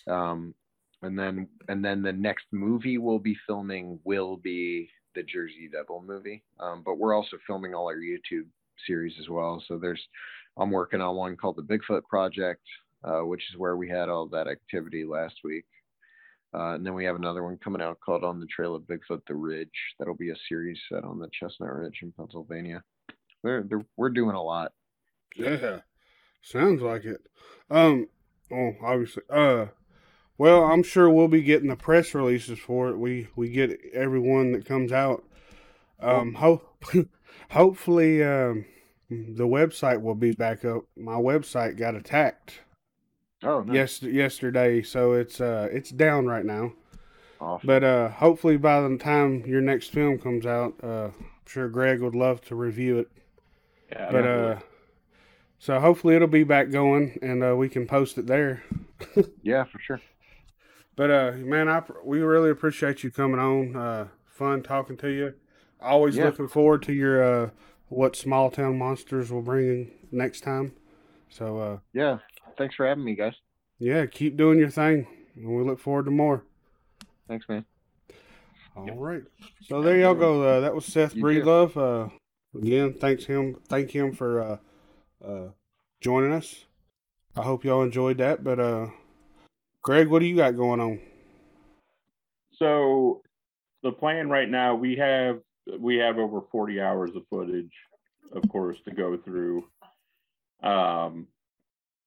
um, 0.07 0.53
and 1.01 1.17
then 1.17 1.47
and 1.67 1.83
then 1.83 2.01
the 2.01 2.13
next 2.13 2.45
movie 2.51 2.97
we'll 2.97 3.19
be 3.19 3.37
filming 3.47 3.99
will 4.03 4.37
be 4.37 4.89
the 5.15 5.23
Jersey 5.23 5.69
Devil 5.71 6.03
movie. 6.05 6.43
Um, 6.59 6.83
but 6.85 6.97
we're 6.97 7.15
also 7.15 7.37
filming 7.47 7.73
all 7.73 7.87
our 7.87 7.97
YouTube 7.97 8.47
series 8.85 9.15
as 9.19 9.29
well. 9.29 9.63
So 9.67 9.77
there's, 9.77 10.01
I'm 10.57 10.71
working 10.71 11.01
on 11.01 11.15
one 11.15 11.37
called 11.37 11.55
the 11.55 11.63
Bigfoot 11.63 12.03
Project, 12.03 12.61
uh, 13.03 13.21
which 13.21 13.41
is 13.49 13.57
where 13.57 13.77
we 13.77 13.89
had 13.89 14.09
all 14.09 14.27
that 14.27 14.47
activity 14.47 15.05
last 15.05 15.35
week. 15.43 15.65
Uh, 16.53 16.75
and 16.75 16.85
then 16.85 16.93
we 16.93 17.03
have 17.03 17.15
another 17.15 17.43
one 17.43 17.57
coming 17.57 17.81
out 17.81 17.99
called 17.99 18.23
On 18.23 18.39
the 18.39 18.45
Trail 18.45 18.75
of 18.75 18.83
Bigfoot 18.83 19.21
the 19.27 19.35
Ridge. 19.35 19.69
That'll 19.97 20.15
be 20.15 20.29
a 20.29 20.35
series 20.47 20.79
set 20.89 21.03
on 21.03 21.19
the 21.19 21.29
Chestnut 21.37 21.73
Ridge 21.73 21.99
in 22.01 22.13
Pennsylvania. 22.13 22.83
We're, 23.43 23.63
they're, 23.63 23.85
we're 23.97 24.09
doing 24.09 24.35
a 24.35 24.43
lot. 24.43 24.71
Yeah, 25.35 25.79
sounds 26.41 26.81
like 26.81 27.03
it. 27.03 27.21
Um, 27.69 28.07
oh, 28.53 28.71
obviously. 28.81 29.23
Uh, 29.29 29.65
well, 30.37 30.63
I'm 30.63 30.83
sure 30.83 31.09
we'll 31.09 31.27
be 31.27 31.41
getting 31.41 31.69
the 31.69 31.75
press 31.75 32.13
releases 32.13 32.59
for 32.59 32.89
it. 32.89 32.97
We 32.97 33.27
we 33.35 33.49
get 33.49 33.79
everyone 33.93 34.51
that 34.53 34.65
comes 34.65 34.91
out. 34.91 35.23
Um, 35.99 36.33
ho- 36.35 36.61
hopefully, 37.51 38.23
um, 38.23 38.65
the 39.09 39.47
website 39.47 40.01
will 40.01 40.15
be 40.15 40.31
back 40.33 40.65
up. 40.65 40.83
My 40.97 41.15
website 41.15 41.77
got 41.77 41.95
attacked 41.95 42.59
Oh, 43.43 43.61
nice. 43.61 43.75
yes 43.75 44.03
yesterday, 44.03 44.81
so 44.81 45.13
it's 45.13 45.39
uh 45.39 45.67
it's 45.71 45.89
down 45.91 46.25
right 46.25 46.45
now. 46.45 46.73
Awesome. 47.39 47.67
But 47.67 47.83
uh, 47.83 48.09
hopefully 48.09 48.57
by 48.57 48.81
the 48.87 48.97
time 48.97 49.45
your 49.45 49.61
next 49.61 49.91
film 49.91 50.17
comes 50.17 50.45
out, 50.45 50.73
uh, 50.81 51.07
I'm 51.07 51.25
sure 51.45 51.67
Greg 51.67 52.01
would 52.01 52.15
love 52.15 52.41
to 52.45 52.55
review 52.55 52.99
it. 52.99 53.11
Yeah, 53.91 54.09
But 54.11 54.25
uh, 54.25 54.59
so 55.59 55.79
hopefully 55.79 56.15
it'll 56.15 56.27
be 56.29 56.45
back 56.45 56.71
going, 56.71 57.19
and 57.21 57.43
uh, 57.43 57.55
we 57.55 57.67
can 57.69 57.87
post 57.87 58.17
it 58.17 58.25
there. 58.25 58.63
yeah, 59.43 59.65
for 59.65 59.79
sure. 59.79 60.01
But 60.95 61.11
uh, 61.11 61.31
man, 61.37 61.67
I 61.67 61.83
we 62.03 62.19
really 62.21 62.49
appreciate 62.49 63.03
you 63.03 63.11
coming 63.11 63.39
on. 63.39 63.75
Uh, 63.75 64.07
fun 64.25 64.63
talking 64.63 64.97
to 64.97 65.09
you. 65.09 65.33
Always 65.81 66.15
Yeah. 66.15 66.25
looking 66.25 66.47
forward 66.47 66.83
to 66.83 66.93
your 66.93 67.21
uh, 67.23 67.49
what 67.89 68.15
small 68.15 68.49
town 68.49 68.77
monsters 68.77 69.31
will 69.31 69.41
bring 69.41 69.65
in 69.67 69.91
next 70.11 70.41
time. 70.41 70.73
So 71.29 71.57
uh, 71.59 71.77
Yeah. 71.93 72.19
Thanks 72.57 72.75
for 72.75 72.87
having 72.87 73.03
me, 73.03 73.15
guys. 73.15 73.33
yeah, 73.79 74.05
keep 74.05 74.37
doing 74.37 74.57
your 74.57 74.69
thing, 74.69 75.07
and 75.35 75.47
we 75.57 75.63
look 75.63 75.79
forward 75.79 76.05
to 76.05 76.11
more. 76.11 76.45
Thanks, 77.27 77.49
man. 77.49 77.65
All 78.77 78.95
right. 78.95 79.23
So 79.63 79.81
there 79.81 79.97
y'all 79.97 80.15
go. 80.15 80.41
Uh, 80.43 80.59
that 80.61 80.73
was 80.73 80.85
Seth 80.85 81.15
You 81.15 81.23
Breedlove. 81.23 81.75
Uh, 81.75 82.09
again, 82.57 82.93
thanks 82.93 83.25
him. 83.25 83.57
Thank 83.67 83.91
him 83.91 84.13
for 84.13 84.41
uh, 84.41 84.57
uh, 85.25 85.49
joining 85.99 86.31
us. 86.31 86.65
I 87.35 87.41
hope 87.43 87.65
y'all 87.65 87.83
enjoyed 87.83 88.17
that. 88.19 88.43
But 88.43 88.59
uh, 88.59 88.87
Greg, 89.85 90.07
what 90.07 90.17
do 90.17 90.25
you 90.25 90.35
got 90.35 90.57
going 90.57 90.79
on? 90.79 90.99
So 92.53 93.21
the 93.83 93.91
plan 93.91 94.29
right 94.31 94.49
now, 94.49 94.73
we 94.73 94.95
have 94.95 95.41
we 95.79 95.97
have 95.97 96.17
over 96.17 96.41
40 96.51 96.81
hours 96.81 97.11
of 97.15 97.21
footage, 97.29 97.71
of 98.31 98.49
course, 98.49 98.77
to 98.85 98.91
go 98.91 99.15
through. 99.23 99.63
Um, 100.63 101.27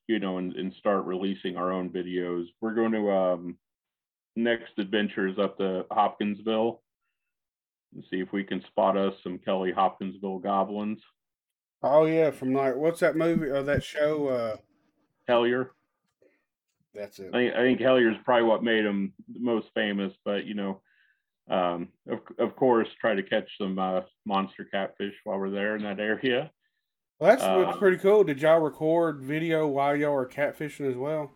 you 0.09 0.19
know, 0.19 0.39
and, 0.39 0.55
and 0.55 0.75
start 0.75 1.05
releasing 1.05 1.57
our 1.57 1.71
own 1.71 1.91
videos. 1.91 2.47
We're 2.61 2.75
going 2.75 2.93
to 2.93 3.13
um, 3.13 3.59
next 4.35 4.73
adventures 4.79 5.39
up 5.39 5.59
to 5.59 5.85
Hopkinsville 5.93 6.83
and 7.95 8.03
see 8.11 8.19
if 8.19 8.33
we 8.33 8.43
can 8.43 8.61
spot 8.63 8.97
us 8.97 9.15
some 9.23 9.39
Kelly 9.39 9.71
Hopkinsville 9.71 10.41
goblins. 10.41 11.01
Oh 11.85 12.07
yeah, 12.07 12.33
from 12.33 12.55
like 12.55 12.75
what's 12.75 12.99
that 13.01 13.15
movie 13.15 13.47
or 13.47 13.63
that 13.63 13.85
show? 13.85 14.27
Uh, 14.27 14.57
Hellier. 15.31 15.69
That's 16.99 17.19
it. 17.19 17.31
I 17.33 17.39
think, 17.39 17.55
I 17.55 17.59
think 17.59 17.81
Hellier's 17.81 18.17
probably 18.25 18.49
what 18.49 18.63
made 18.63 18.85
him 18.85 19.13
the 19.33 19.41
most 19.41 19.69
famous, 19.75 20.13
but 20.25 20.45
you 20.45 20.55
know, 20.55 20.81
um, 21.49 21.89
of 22.09 22.19
of 22.39 22.57
course, 22.57 22.89
try 23.01 23.15
to 23.15 23.23
catch 23.23 23.49
some 23.57 23.79
uh, 23.79 24.01
monster 24.27 24.65
catfish 24.65 25.15
while 25.25 25.39
we're 25.39 25.51
there 25.51 25.77
in 25.77 25.83
that 25.85 26.01
area. 26.01 26.51
Well, 27.19 27.31
that's 27.31 27.43
uh, 27.43 27.77
pretty 27.79 27.97
cool. 27.99 28.25
Did 28.25 28.41
y'all 28.41 28.61
record 28.61 29.23
video 29.23 29.67
while 29.67 29.97
y'all 29.97 30.13
were 30.13 30.29
catfishing 30.29 30.89
as 30.91 30.97
well? 30.97 31.33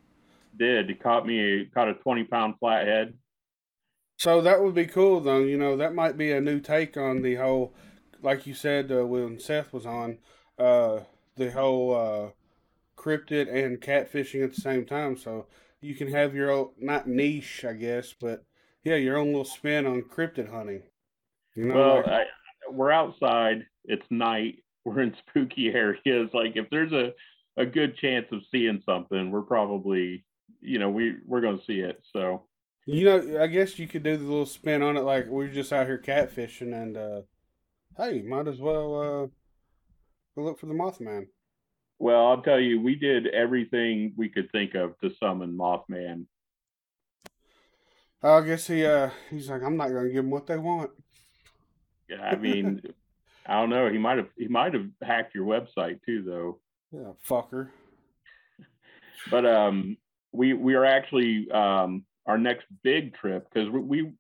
Did 0.56 0.88
he 0.88 0.94
caught 0.94 1.26
me 1.26 1.70
caught 1.72 1.88
a 1.88 1.94
twenty 1.94 2.24
pound 2.24 2.54
flathead? 2.58 3.14
So 4.18 4.40
that 4.42 4.62
would 4.62 4.74
be 4.74 4.86
cool, 4.86 5.20
though. 5.20 5.40
You 5.40 5.58
know, 5.58 5.76
that 5.76 5.94
might 5.94 6.16
be 6.16 6.30
a 6.30 6.40
new 6.40 6.60
take 6.60 6.96
on 6.96 7.22
the 7.22 7.36
whole, 7.36 7.74
like 8.22 8.46
you 8.46 8.54
said 8.54 8.92
uh, 8.92 9.04
when 9.06 9.40
Seth 9.40 9.72
was 9.72 9.86
on, 9.86 10.18
uh, 10.58 11.00
the 11.36 11.50
whole 11.50 11.94
uh, 11.94 12.30
cryptid 13.02 13.52
and 13.52 13.80
catfishing 13.80 14.44
at 14.44 14.54
the 14.54 14.60
same 14.60 14.84
time. 14.84 15.16
So 15.16 15.46
you 15.80 15.94
can 15.94 16.08
have 16.12 16.34
your 16.34 16.50
own, 16.50 16.70
not 16.78 17.08
niche, 17.08 17.64
I 17.68 17.72
guess, 17.72 18.14
but 18.20 18.44
yeah, 18.84 18.96
your 18.96 19.16
own 19.16 19.28
little 19.28 19.44
spin 19.44 19.86
on 19.86 20.02
cryptid 20.02 20.50
hunting. 20.50 20.82
You 21.54 21.66
know, 21.66 21.74
Well, 21.74 21.96
like- 21.96 22.06
I, 22.06 22.22
we're 22.70 22.92
outside. 22.92 23.66
It's 23.84 24.06
night. 24.10 24.56
We're 24.84 25.00
in 25.00 25.14
spooky 25.28 25.68
areas. 25.68 26.30
Like 26.34 26.56
if 26.56 26.68
there's 26.70 26.92
a 26.92 27.12
a 27.56 27.64
good 27.64 27.96
chance 27.98 28.26
of 28.32 28.40
seeing 28.50 28.82
something, 28.84 29.30
we're 29.30 29.42
probably 29.42 30.24
you 30.60 30.80
know 30.80 30.90
we 30.90 31.14
we're 31.24 31.40
gonna 31.40 31.62
see 31.64 31.78
it. 31.80 32.02
So 32.12 32.46
you 32.86 33.04
know, 33.04 33.40
I 33.40 33.46
guess 33.46 33.78
you 33.78 33.86
could 33.86 34.02
do 34.02 34.16
the 34.16 34.24
little 34.24 34.44
spin 34.44 34.82
on 34.82 34.96
it, 34.96 35.02
like 35.02 35.26
we're 35.28 35.46
just 35.46 35.72
out 35.72 35.86
here 35.86 36.02
catfishing, 36.04 36.74
and 36.74 36.96
uh, 36.96 37.20
hey, 37.96 38.22
might 38.22 38.48
as 38.48 38.58
well 38.58 38.94
uh, 39.00 39.26
go 40.34 40.42
look 40.44 40.58
for 40.58 40.66
the 40.66 40.74
Mothman. 40.74 41.26
Well, 42.02 42.26
I'll 42.26 42.42
tell 42.42 42.58
you, 42.58 42.80
we 42.80 42.96
did 42.96 43.28
everything 43.28 44.12
we 44.16 44.28
could 44.28 44.50
think 44.50 44.74
of 44.74 44.98
to 44.98 45.12
summon 45.20 45.56
Mothman. 45.56 46.26
I 48.20 48.40
guess 48.40 48.66
he 48.66 48.84
uh, 48.84 49.10
he's 49.30 49.48
like, 49.48 49.62
I'm 49.62 49.76
not 49.76 49.90
gonna 49.90 50.08
give 50.08 50.24
them 50.24 50.30
what 50.30 50.48
they 50.48 50.58
want. 50.58 50.90
Yeah, 52.08 52.22
I 52.22 52.34
mean, 52.34 52.82
I 53.46 53.54
don't 53.54 53.70
know. 53.70 53.88
He 53.88 53.98
might 53.98 54.18
have 54.18 54.26
he 54.36 54.48
might 54.48 54.74
have 54.74 54.88
hacked 55.00 55.36
your 55.36 55.46
website 55.46 56.00
too, 56.04 56.24
though. 56.24 56.58
Yeah, 56.90 57.12
fucker. 57.28 57.68
But 59.30 59.46
um, 59.46 59.96
we 60.32 60.54
we 60.54 60.74
are 60.74 60.84
actually 60.84 61.48
um 61.52 62.04
our 62.26 62.36
next 62.36 62.66
big 62.82 63.14
trip 63.14 63.46
because 63.48 63.70
we, 63.70 63.78
we 63.80 64.12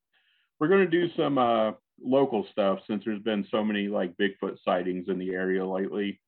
we're 0.60 0.68
going 0.68 0.88
to 0.88 1.08
do 1.08 1.12
some 1.16 1.36
uh 1.36 1.72
local 2.00 2.46
stuff 2.52 2.78
since 2.86 3.02
there's 3.04 3.22
been 3.22 3.44
so 3.50 3.64
many 3.64 3.88
like 3.88 4.16
Bigfoot 4.16 4.58
sightings 4.64 5.08
in 5.08 5.18
the 5.18 5.30
area 5.30 5.66
lately. 5.66 6.20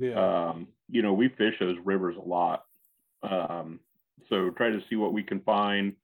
Yeah. 0.00 0.48
Um, 0.48 0.68
you 0.88 1.02
know, 1.02 1.12
we 1.12 1.28
fish 1.28 1.54
those 1.60 1.76
rivers 1.84 2.16
a 2.16 2.26
lot. 2.26 2.64
Um, 3.22 3.80
so 4.28 4.50
try 4.50 4.70
to 4.70 4.80
see 4.88 4.96
what 4.96 5.12
we 5.12 5.22
can 5.22 5.40
find. 5.40 5.94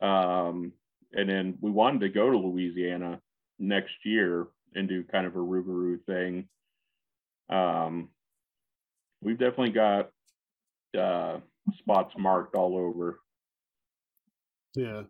Um, 0.00 0.72
and 1.12 1.28
then 1.28 1.58
we 1.60 1.70
wanted 1.70 2.00
to 2.00 2.08
go 2.08 2.30
to 2.30 2.36
Louisiana 2.36 3.20
next 3.58 3.94
year 4.04 4.46
and 4.74 4.88
do 4.88 5.04
kind 5.04 5.26
of 5.26 5.36
a 5.36 5.38
Rougarou 5.38 6.02
thing. 6.06 6.48
Um, 7.50 8.08
we've 9.22 9.38
definitely 9.38 9.70
got 9.70 10.10
uh, 10.98 11.40
spots 11.78 12.14
marked 12.18 12.56
all 12.56 12.76
over. 12.76 13.20
yeah. 14.74 15.02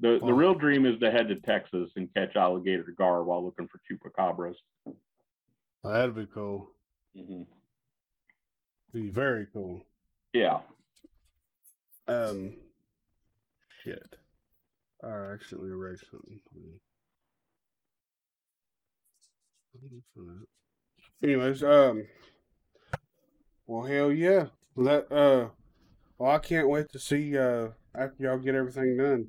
The 0.00 0.18
the 0.20 0.32
real 0.32 0.54
dream 0.54 0.84
is 0.84 0.98
to 1.00 1.10
head 1.10 1.28
to 1.28 1.36
Texas 1.36 1.90
and 1.96 2.12
catch 2.12 2.36
alligator 2.36 2.94
gar 2.98 3.24
while 3.24 3.42
looking 3.42 3.66
for 3.68 3.80
chupacabras. 3.90 4.56
That'd 5.82 6.14
be 6.14 6.26
cool. 6.26 6.70
Hmm 7.16 7.42
Be 8.92 9.08
very 9.08 9.46
cool. 9.52 9.82
Yeah. 10.32 10.60
Um. 12.08 12.54
Shit. 13.82 14.16
I 15.02 15.08
accidentally 15.08 15.70
erased 15.70 16.04
something. 16.10 16.40
Anyways, 21.22 21.62
um. 21.62 22.06
Well, 23.66 23.86
hell 23.86 24.12
yeah. 24.12 24.46
Let 24.74 25.10
uh. 25.10 25.48
Well, 26.18 26.30
I 26.30 26.38
can't 26.38 26.68
wait 26.68 26.90
to 26.92 26.98
see 26.98 27.36
uh 27.36 27.68
after 27.94 28.22
y'all 28.22 28.38
get 28.38 28.54
everything 28.54 28.96
done. 28.96 29.28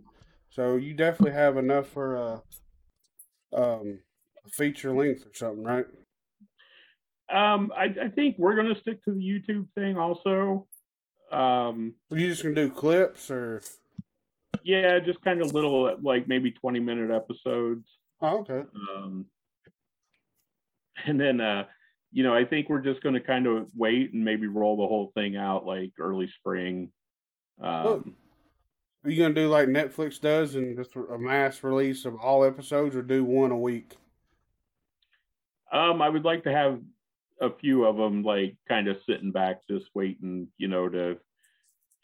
So 0.50 0.76
you 0.76 0.94
definitely 0.94 1.34
have 1.34 1.58
enough 1.58 1.88
for 1.88 2.44
uh 3.56 3.58
um 3.58 4.00
a 4.46 4.50
feature 4.50 4.94
length 4.94 5.26
or 5.26 5.34
something, 5.34 5.64
right? 5.64 5.86
Um, 7.30 7.72
I, 7.76 7.86
I 8.06 8.10
think 8.10 8.38
we're 8.38 8.56
gonna 8.56 8.80
stick 8.80 9.04
to 9.06 9.12
the 9.12 9.20
YouTube 9.20 9.68
thing 9.76 9.98
also. 9.98 10.68
Um, 11.32 11.94
Are 12.12 12.18
you 12.18 12.30
just 12.30 12.44
gonna 12.44 12.56
do 12.56 12.70
clips 12.70 13.30
or? 13.30 13.62
yeah, 14.64 15.00
just 15.00 15.22
kind 15.22 15.42
of 15.42 15.54
little 15.54 15.96
like 16.02 16.28
maybe 16.28 16.52
20 16.52 16.80
minute 16.80 17.12
episodes. 17.12 17.86
Oh, 18.22 18.40
okay. 18.40 18.64
Um, 18.96 19.26
and 21.06 21.20
then 21.20 21.42
uh, 21.42 21.66
you 22.12 22.24
know, 22.24 22.34
I 22.34 22.46
think 22.46 22.70
we're 22.70 22.82
just 22.82 23.02
gonna 23.04 23.20
kind 23.20 23.46
of 23.46 23.68
wait 23.76 24.14
and 24.14 24.24
maybe 24.24 24.48
roll 24.48 24.78
the 24.78 24.88
whole 24.88 25.12
thing 25.14 25.36
out 25.36 25.66
like 25.66 25.92
early 26.00 26.30
spring. 26.40 26.92
Um, 27.62 28.16
Are 29.04 29.10
you 29.10 29.22
gonna 29.22 29.34
do 29.34 29.50
like 29.50 29.68
Netflix 29.68 30.20
does 30.20 30.56
and 30.56 30.78
just 30.78 30.96
a 30.96 31.18
mass 31.18 31.64
release 31.64 32.06
of 32.06 32.16
all 32.16 32.46
episodes, 32.46 32.96
or 32.96 33.02
do 33.02 33.24
one 33.24 33.52
a 33.52 33.58
week? 33.58 33.98
Um, 35.72 36.02
I 36.02 36.08
would 36.08 36.24
like 36.24 36.46
to 36.46 36.52
have 36.52 36.80
a 37.42 37.50
few 37.50 37.86
of 37.86 37.98
them 37.98 38.24
like 38.24 38.56
kind 38.68 38.88
of 38.88 38.98
sitting 39.06 39.32
back, 39.32 39.62
just 39.70 39.86
waiting, 39.94 40.48
you 40.58 40.68
know, 40.68 40.90
to 40.90 41.18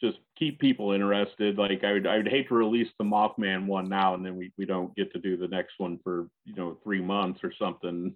just 0.02 0.20
keep 0.38 0.60
people 0.60 0.92
interested. 0.92 1.58
Like 1.58 1.84
I 1.84 1.94
would, 1.94 2.08
I 2.08 2.18
would 2.18 2.28
hate 2.28 2.50
to 2.50 2.56
release 2.56 2.90
the 2.98 3.06
Mothman 3.06 3.66
one 3.66 3.90
now, 3.90 4.14
and 4.14 4.26
then 4.26 4.36
we, 4.36 4.52
we 4.58 4.66
don't 4.66 4.96
get 4.96 5.12
to 5.14 5.20
do 5.20 5.38
the 5.38 5.48
next 5.48 5.74
one 5.78 6.00
for 6.04 6.28
you 6.46 6.56
know 6.56 6.78
three 6.84 7.02
months 7.02 7.40
or 7.44 7.54
something. 7.58 8.16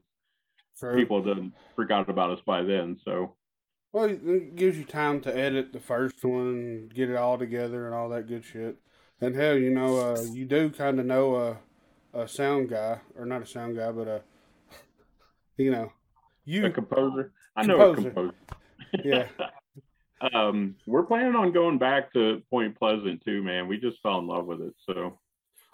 For 0.75 0.95
People 0.95 1.23
done 1.23 1.53
forgot 1.75 2.09
about 2.09 2.31
us 2.31 2.39
by 2.45 2.61
then. 2.61 2.97
So 3.03 3.35
well, 3.93 4.05
it 4.05 4.55
gives 4.55 4.77
you 4.77 4.83
time 4.83 5.21
to 5.21 5.35
edit 5.35 5.73
the 5.73 5.79
first 5.79 6.23
one 6.23 6.89
get 6.93 7.09
it 7.09 7.15
all 7.15 7.37
together 7.37 7.85
and 7.85 7.95
all 7.95 8.09
that 8.09 8.27
good 8.27 8.43
shit. 8.43 8.77
And 9.19 9.35
hell, 9.35 9.57
you 9.57 9.71
know, 9.71 9.97
uh, 9.97 10.21
you 10.31 10.45
do 10.45 10.69
kind 10.69 10.99
of 10.99 11.05
know 11.07 11.35
a, 12.13 12.21
a 12.21 12.27
sound 12.27 12.69
guy, 12.69 12.99
or 13.17 13.25
not 13.25 13.41
a 13.41 13.47
sound 13.47 13.75
guy, 13.75 13.91
but 13.91 14.07
a, 14.07 14.21
you 15.57 15.71
know, 15.71 15.91
you 16.47 16.65
a 16.65 16.71
composer. 16.71 17.33
I 17.55 17.65
know 17.65 17.93
Composer. 17.93 18.07
a 18.07 18.11
composer. 18.11 18.35
Yeah. 19.03 19.27
um, 20.33 20.75
we're 20.87 21.03
planning 21.03 21.35
on 21.35 21.51
going 21.51 21.77
back 21.77 22.13
to 22.13 22.41
Point 22.49 22.79
Pleasant 22.79 23.23
too, 23.23 23.43
man. 23.43 23.67
We 23.67 23.77
just 23.77 24.01
fell 24.01 24.19
in 24.19 24.27
love 24.27 24.45
with 24.45 24.61
it. 24.61 24.73
So 24.85 25.19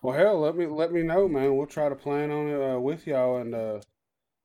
Well, 0.01 0.17
hell, 0.17 0.39
let 0.39 0.55
me 0.55 0.65
let 0.65 0.91
me 0.91 1.03
know, 1.03 1.27
man. 1.27 1.55
We'll 1.55 1.67
try 1.67 1.89
to 1.89 1.95
plan 1.95 2.31
on 2.31 2.47
it 2.49 2.75
uh, 2.75 2.79
with 2.79 3.05
y'all, 3.05 3.37
and 3.37 3.53
uh, 3.53 3.79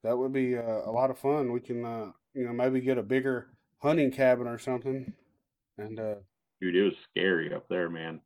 that 0.04 0.16
would 0.16 0.32
be 0.32 0.56
uh, 0.56 0.82
a 0.84 0.92
lot 0.92 1.10
of 1.10 1.18
fun. 1.18 1.50
We 1.50 1.60
can, 1.60 1.84
uh, 1.84 2.12
you 2.34 2.44
know, 2.44 2.52
maybe 2.52 2.80
get 2.80 2.98
a 2.98 3.02
bigger 3.02 3.48
hunting 3.78 4.10
cabin 4.10 4.46
or 4.46 4.58
something, 4.58 5.12
and 5.78 5.98
uh, 5.98 6.16
dude, 6.60 6.76
it 6.76 6.82
was 6.82 6.94
scary 7.10 7.54
up 7.54 7.66
there, 7.70 7.88
man. 7.88 8.20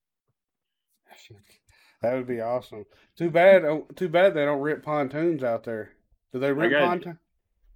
that 2.03 2.15
would 2.15 2.27
be 2.27 2.41
awesome. 2.41 2.85
Too 3.17 3.31
bad, 3.31 3.65
oh, 3.65 3.87
too 3.95 4.09
bad 4.09 4.35
they 4.35 4.45
don't 4.45 4.61
rip 4.61 4.83
pontoons 4.83 5.45
out 5.45 5.63
there. 5.63 5.93
Do 6.33 6.41
they 6.41 6.53
rip 6.53 6.73
pontoons? 6.73 7.19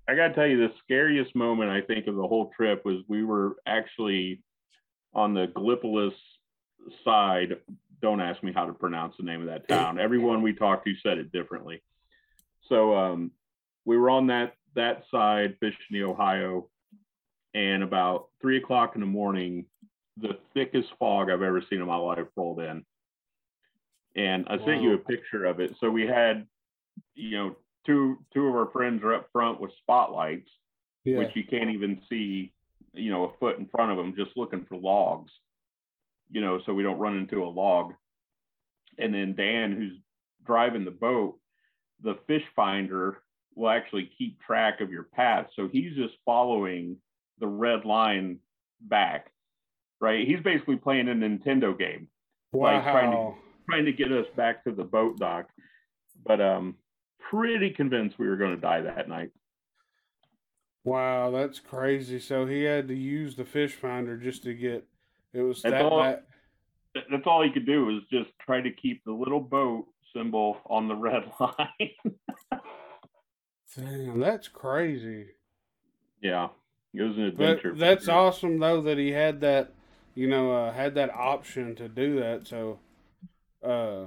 I 0.09 0.15
gotta 0.15 0.35
tell 0.35 0.47
you, 0.47 0.59
the 0.59 0.73
scariest 0.85 1.35
moment 1.35 1.71
I 1.71 1.81
think 1.81 2.07
of 2.07 2.15
the 2.15 2.27
whole 2.27 2.51
trip 2.57 2.85
was 2.85 3.03
we 3.09 3.25
were 3.25 3.57
actually 3.67 4.43
on 5.15 5.35
the 5.35 5.47
Gallipolis 5.49 6.15
side. 7.05 7.57
Don't 8.01 8.21
ask 8.21 8.43
me 8.43 8.53
how 8.53 8.67
to 8.67 8.73
pronounce 8.73 9.17
the 9.17 9.25
name 9.25 9.41
of 9.41 9.47
that 9.47 9.69
town. 9.69 9.99
Everyone 10.01 10.43
we 10.43 10.53
talked 10.53 10.87
to 10.87 10.95
said 11.03 11.19
it 11.19 11.33
differently. 11.33 11.83
So 12.69 12.95
um, 12.95 13.33
we 13.85 13.97
were 13.97 14.11
on 14.11 14.29
that 14.29 14.55
that 14.75 15.05
side, 15.11 15.57
fishing 15.59 15.79
the 15.91 16.03
Ohio, 16.03 16.69
and 17.55 17.83
about 17.83 18.29
three 18.41 18.59
o'clock 18.59 18.95
in 18.95 19.01
the 19.01 19.07
morning, 19.07 19.65
the 20.19 20.39
thickest 20.55 20.89
fog 20.99 21.31
I've 21.31 21.43
ever 21.43 21.63
seen 21.69 21.81
in 21.81 21.87
my 21.87 21.97
life 21.97 22.27
rolled 22.37 22.61
in. 22.61 22.85
And 24.15 24.47
I 24.49 24.59
sent 24.65 24.83
you 24.83 24.95
a 24.95 24.99
picture 24.99 25.45
of 25.45 25.61
it. 25.61 25.75
So 25.81 25.91
we 25.91 26.07
had, 26.07 26.47
you 27.15 27.37
know, 27.37 27.57
two 27.87 28.19
two 28.35 28.47
of 28.49 28.55
our 28.55 28.71
friends 28.71 29.03
are 29.03 29.15
up 29.15 29.29
front 29.33 29.61
with 29.61 29.71
spotlights, 29.83 30.51
Yeah. 31.05 31.19
which 31.19 31.35
you 31.35 31.45
can't 31.45 31.71
even 31.71 32.01
see, 32.09 32.53
you 32.93 33.11
know, 33.11 33.25
a 33.25 33.37
foot 33.39 33.59
in 33.59 33.67
front 33.67 33.93
of 33.93 33.97
them, 33.97 34.15
just 34.17 34.37
looking 34.37 34.65
for 34.65 34.77
logs, 34.77 35.33
you 36.31 36.41
know, 36.41 36.61
so 36.67 36.75
we 36.75 36.83
don't 36.83 36.99
run 36.99 37.17
into 37.17 37.45
a 37.45 37.47
log. 37.49 37.95
And 38.99 39.15
then 39.15 39.35
Dan, 39.35 39.73
who's 39.73 39.99
driving 40.45 40.85
the 40.85 40.91
boat, 40.91 41.39
the 42.03 42.15
fish 42.27 42.45
finder 42.55 43.23
will 43.55 43.71
actually 43.71 44.11
keep 44.19 44.41
track 44.41 44.81
of 44.81 44.91
your 44.91 45.05
path. 45.05 45.47
So 45.55 45.69
he's 45.69 45.95
just 45.95 46.15
following 46.25 46.97
the 47.39 47.47
red 47.47 47.85
line 47.85 48.39
back, 48.81 49.31
right? 50.01 50.27
He's 50.27 50.41
basically 50.41 50.77
playing 50.77 51.09
a 51.09 51.13
Nintendo 51.15 51.77
game 51.79 52.09
like 52.53 52.83
trying 52.83 53.11
to- 53.13 53.35
trying 53.69 53.85
to 53.85 53.93
get 53.93 54.13
us 54.13 54.27
back 54.37 54.63
to 54.65 54.73
the 54.73 54.85
boat 54.85 55.19
dock. 55.19 55.51
But 56.25 56.41
um 56.41 56.77
pretty 57.31 57.71
convinced 57.71 58.19
we 58.19 58.29
were 58.29 58.37
going 58.37 58.55
to 58.55 58.61
die 58.61 58.81
that 58.83 59.09
night. 59.09 59.31
Wow, 60.85 61.31
that's 61.33 61.59
crazy. 61.59 62.21
So 62.21 62.47
he 62.47 62.63
had 62.63 62.87
to 62.89 62.95
use 62.95 63.35
the 63.35 63.45
fish 63.45 63.73
finder 63.73 64.17
just 64.17 64.45
to 64.45 64.55
get. 64.55 64.87
It 65.33 65.43
was 65.43 65.63
That's 65.63 65.73
that 65.73 65.85
all-. 65.85 66.19
That's 67.11 67.27
all 67.27 67.43
he 67.43 67.51
could 67.51 67.67
do 67.67 67.87
was 67.87 68.03
just 68.11 68.31
try 68.41 68.61
to 68.63 68.71
keep 68.71 69.05
the 69.05 69.13
little 69.13 69.41
boat 69.41 69.87
symbol 70.15 70.59
on 70.67 70.89
the 70.89 70.95
red 70.95 71.25
line. 71.41 72.15
Damn, 73.77 74.21
that's 74.21 74.49
crazy. 74.49 75.27
yeah, 76.23 76.49
it 76.95 77.03
was 77.03 77.17
an 77.19 77.25
adventure. 77.25 77.75
for 77.75 77.79
that's 77.79 78.09
awesome 78.09 78.59
though 78.59 78.81
that 78.81 78.97
he 78.97 79.11
had 79.11 79.43
that, 79.43 79.73
you 80.15 80.27
know, 80.27 80.53
uh, 80.53 80.73
had 80.73 80.95
that 80.95 81.11
option 81.11 81.75
to 81.77 81.89
do 81.89 82.19
that. 82.21 82.47
So, 82.47 82.79
uh, 83.63 84.07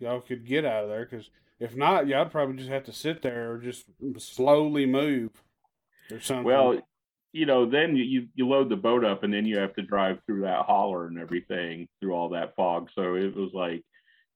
y'all 0.00 0.20
could 0.20 0.44
get 0.44 0.64
out 0.64 0.84
of 0.84 0.90
there 0.90 1.06
because 1.08 1.30
if 1.60 1.76
not, 1.76 2.08
y'all 2.08 2.24
probably 2.24 2.56
just 2.56 2.70
have 2.70 2.84
to 2.84 2.92
sit 2.92 3.22
there 3.22 3.52
or 3.52 3.58
just 3.58 3.84
slowly 4.18 4.86
move 4.86 5.30
or 6.10 6.18
something. 6.20 6.44
Well, 6.44 6.80
you 7.32 7.46
know, 7.46 7.68
then 7.68 7.94
you, 7.94 8.02
you 8.02 8.28
you 8.34 8.48
load 8.48 8.70
the 8.70 8.76
boat 8.76 9.04
up 9.04 9.22
and 9.22 9.32
then 9.32 9.46
you 9.46 9.58
have 9.58 9.74
to 9.74 9.82
drive 9.82 10.18
through 10.26 10.40
that 10.42 10.64
holler 10.64 11.06
and 11.06 11.18
everything 11.18 11.86
through 12.00 12.12
all 12.14 12.30
that 12.30 12.56
fog. 12.56 12.88
So 12.94 13.14
it 13.14 13.36
was 13.36 13.50
like, 13.52 13.84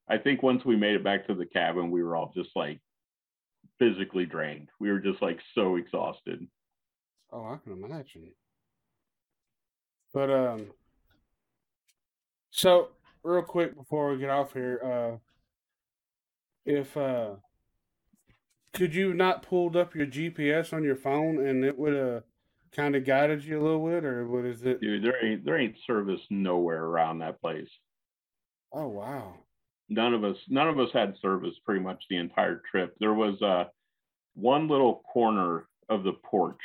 I 0.08 0.18
think 0.18 0.42
once 0.42 0.64
we 0.64 0.76
made 0.76 0.94
it 0.94 1.02
back 1.02 1.26
to 1.26 1.34
the 1.34 1.46
cabin, 1.46 1.90
we 1.90 2.02
were 2.02 2.14
all 2.14 2.30
just 2.36 2.50
like 2.54 2.80
physically 3.78 4.26
drained. 4.26 4.68
We 4.78 4.92
were 4.92 5.00
just 5.00 5.22
like 5.22 5.40
so 5.54 5.76
exhausted. 5.76 6.46
oh, 7.32 7.44
I 7.46 7.56
can 7.64 7.72
imagine. 7.72 8.32
But 10.12 10.30
um, 10.30 10.66
so 12.50 12.90
real 13.24 13.42
quick 13.42 13.74
before 13.76 14.12
we 14.12 14.18
get 14.18 14.30
off 14.30 14.52
here, 14.52 14.80
uh, 14.84 15.18
if 16.64 16.96
uh, 16.96 17.34
could 18.72 18.94
you 18.94 19.14
not 19.14 19.42
pulled 19.42 19.76
up 19.76 19.94
your 19.94 20.06
GPS 20.06 20.72
on 20.72 20.82
your 20.82 20.96
phone 20.96 21.46
and 21.46 21.64
it 21.64 21.78
would 21.78 21.94
have 21.94 22.22
kind 22.74 22.96
of 22.96 23.04
guided 23.04 23.44
you 23.44 23.60
a 23.60 23.62
little 23.62 23.86
bit, 23.86 24.04
or 24.04 24.26
what 24.26 24.44
is 24.44 24.62
it? 24.64 24.80
Dude, 24.80 25.02
there 25.02 25.24
ain't 25.24 25.44
there 25.44 25.58
ain't 25.58 25.76
service 25.86 26.20
nowhere 26.30 26.84
around 26.84 27.18
that 27.18 27.40
place. 27.40 27.68
Oh 28.72 28.88
wow. 28.88 29.34
None 29.88 30.14
of 30.14 30.24
us 30.24 30.36
none 30.48 30.68
of 30.68 30.78
us 30.78 30.88
had 30.92 31.14
service 31.22 31.54
pretty 31.64 31.80
much 31.80 32.02
the 32.10 32.16
entire 32.16 32.62
trip. 32.70 32.94
There 32.98 33.14
was 33.14 33.40
uh 33.42 33.64
one 34.34 34.68
little 34.68 35.04
corner 35.12 35.68
of 35.88 36.02
the 36.02 36.14
porch 36.24 36.60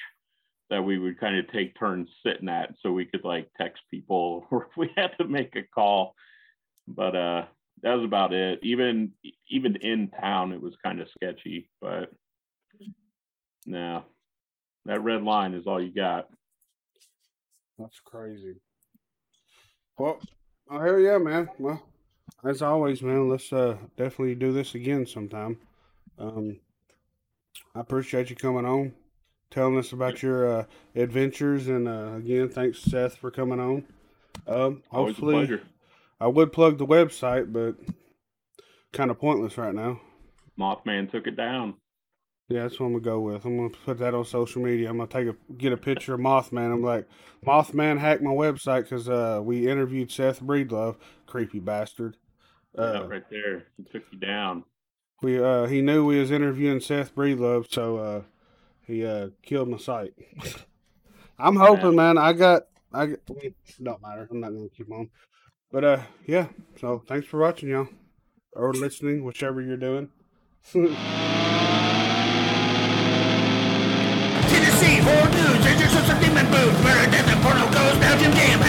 that 0.69 0.83
we 0.83 0.97
would 0.97 1.19
kind 1.19 1.37
of 1.37 1.51
take 1.51 1.77
turns 1.77 2.09
sitting 2.25 2.49
at 2.49 2.73
so 2.81 2.91
we 2.91 3.05
could 3.05 3.23
like 3.23 3.49
text 3.59 3.81
people 3.91 4.47
or 4.51 4.67
if 4.71 4.77
we 4.77 4.89
had 4.97 5.11
to 5.19 5.25
make 5.25 5.55
a 5.55 5.63
call. 5.63 6.15
But 6.87 7.15
uh 7.15 7.45
that 7.83 7.93
was 7.95 8.05
about 8.05 8.33
it. 8.33 8.59
Even 8.63 9.11
even 9.49 9.75
in 9.77 10.09
town 10.09 10.51
it 10.51 10.61
was 10.61 10.75
kind 10.83 10.99
of 10.99 11.09
sketchy, 11.09 11.69
but 11.81 12.11
no. 13.65 14.03
That 14.85 15.03
red 15.03 15.23
line 15.23 15.53
is 15.53 15.67
all 15.67 15.81
you 15.81 15.93
got. 15.93 16.29
That's 17.77 17.99
crazy. 17.99 18.55
Well, 19.97 20.19
oh 20.69 20.79
hell 20.79 20.99
yeah, 20.99 21.17
man. 21.17 21.49
Well, 21.59 21.81
as 22.43 22.61
always, 22.61 23.01
man, 23.01 23.29
let's 23.29 23.51
uh 23.51 23.77
definitely 23.97 24.35
do 24.35 24.51
this 24.51 24.75
again 24.75 25.05
sometime. 25.05 25.57
Um, 26.17 26.59
I 27.75 27.81
appreciate 27.81 28.29
you 28.29 28.35
coming 28.35 28.65
on, 28.65 28.93
telling 29.51 29.77
us 29.77 29.91
about 29.91 30.21
your 30.21 30.59
uh, 30.59 30.65
adventures, 30.95 31.67
and 31.67 31.87
uh, 31.87 32.13
again, 32.17 32.49
thanks 32.49 32.79
Seth 32.79 33.17
for 33.17 33.31
coming 33.31 33.59
on. 33.59 33.83
Um, 34.47 34.83
hopefully, 34.89 35.35
pleasure. 35.35 35.61
I 36.19 36.27
would 36.27 36.51
plug 36.51 36.77
the 36.77 36.85
website, 36.85 37.51
but 37.53 37.75
kind 38.91 39.11
of 39.11 39.19
pointless 39.19 39.57
right 39.57 39.73
now. 39.73 40.01
Mothman 40.59 41.09
took 41.09 41.27
it 41.27 41.37
down. 41.37 41.75
Yeah, 42.49 42.63
that's 42.63 42.79
what 42.79 42.87
I'm 42.87 42.93
gonna 42.93 43.03
go 43.03 43.19
with. 43.21 43.45
I'm 43.45 43.57
gonna 43.57 43.69
put 43.69 43.99
that 43.99 44.15
on 44.15 44.25
social 44.25 44.61
media. 44.61 44.89
I'm 44.89 44.97
gonna 44.97 45.07
take 45.07 45.27
a 45.27 45.53
get 45.53 45.71
a 45.71 45.77
picture 45.77 46.15
of 46.15 46.19
Mothman. 46.19 46.73
I'm 46.73 46.83
like, 46.83 47.07
Mothman 47.45 47.99
hacked 47.99 48.23
my 48.23 48.31
website 48.31 48.83
because 48.83 49.07
uh, 49.07 49.39
we 49.43 49.67
interviewed 49.69 50.11
Seth 50.11 50.41
Breedlove, 50.41 50.95
creepy 51.27 51.59
bastard. 51.59 52.17
Yeah, 52.75 52.83
Uh, 52.83 53.07
right 53.07 53.29
there. 53.29 53.67
He 53.77 53.83
took 53.83 54.03
you 54.11 54.17
down. 54.19 54.63
we 55.21 55.39
uh, 55.41 55.67
he 55.67 55.81
knew 55.81 56.05
we 56.05 56.19
was 56.19 56.31
interviewing 56.31 56.79
Seth 56.81 57.13
Breedlove, 57.15 57.71
so 57.71 57.97
uh, 57.97 58.21
he 58.85 59.05
uh, 59.05 59.29
killed 59.43 59.69
my 59.69 59.77
site. 59.77 60.13
I'm 61.39 61.55
hoping, 61.55 61.95
man. 61.95 62.17
I 62.17 62.33
got 62.33 62.63
I 62.91 63.15
don't 63.81 64.01
matter. 64.01 64.27
I'm 64.29 64.39
not 64.39 64.49
gonna 64.49 64.69
keep 64.69 64.91
on. 64.91 65.09
But 65.71 65.83
uh, 65.83 66.01
yeah. 66.25 66.47
So 66.79 67.03
thanks 67.07 67.27
for 67.27 67.39
watching, 67.39 67.69
y'all, 67.69 67.87
or 68.53 68.73
listening, 68.73 69.23
whichever 69.23 69.61
you're 69.61 69.77
doing. 69.77 70.09
Tennessee, 70.73 70.97
horror 74.99 75.29
news, 75.29 75.65
engines 75.65 76.09
of 76.09 76.19
demon 76.19 76.45
booth, 76.51 76.83
murder, 76.83 77.11
death, 77.11 77.27
and 77.27 77.41
porno 77.41 77.65
goes, 77.71 77.97
Belgium 77.99 78.31
game, 78.33 78.59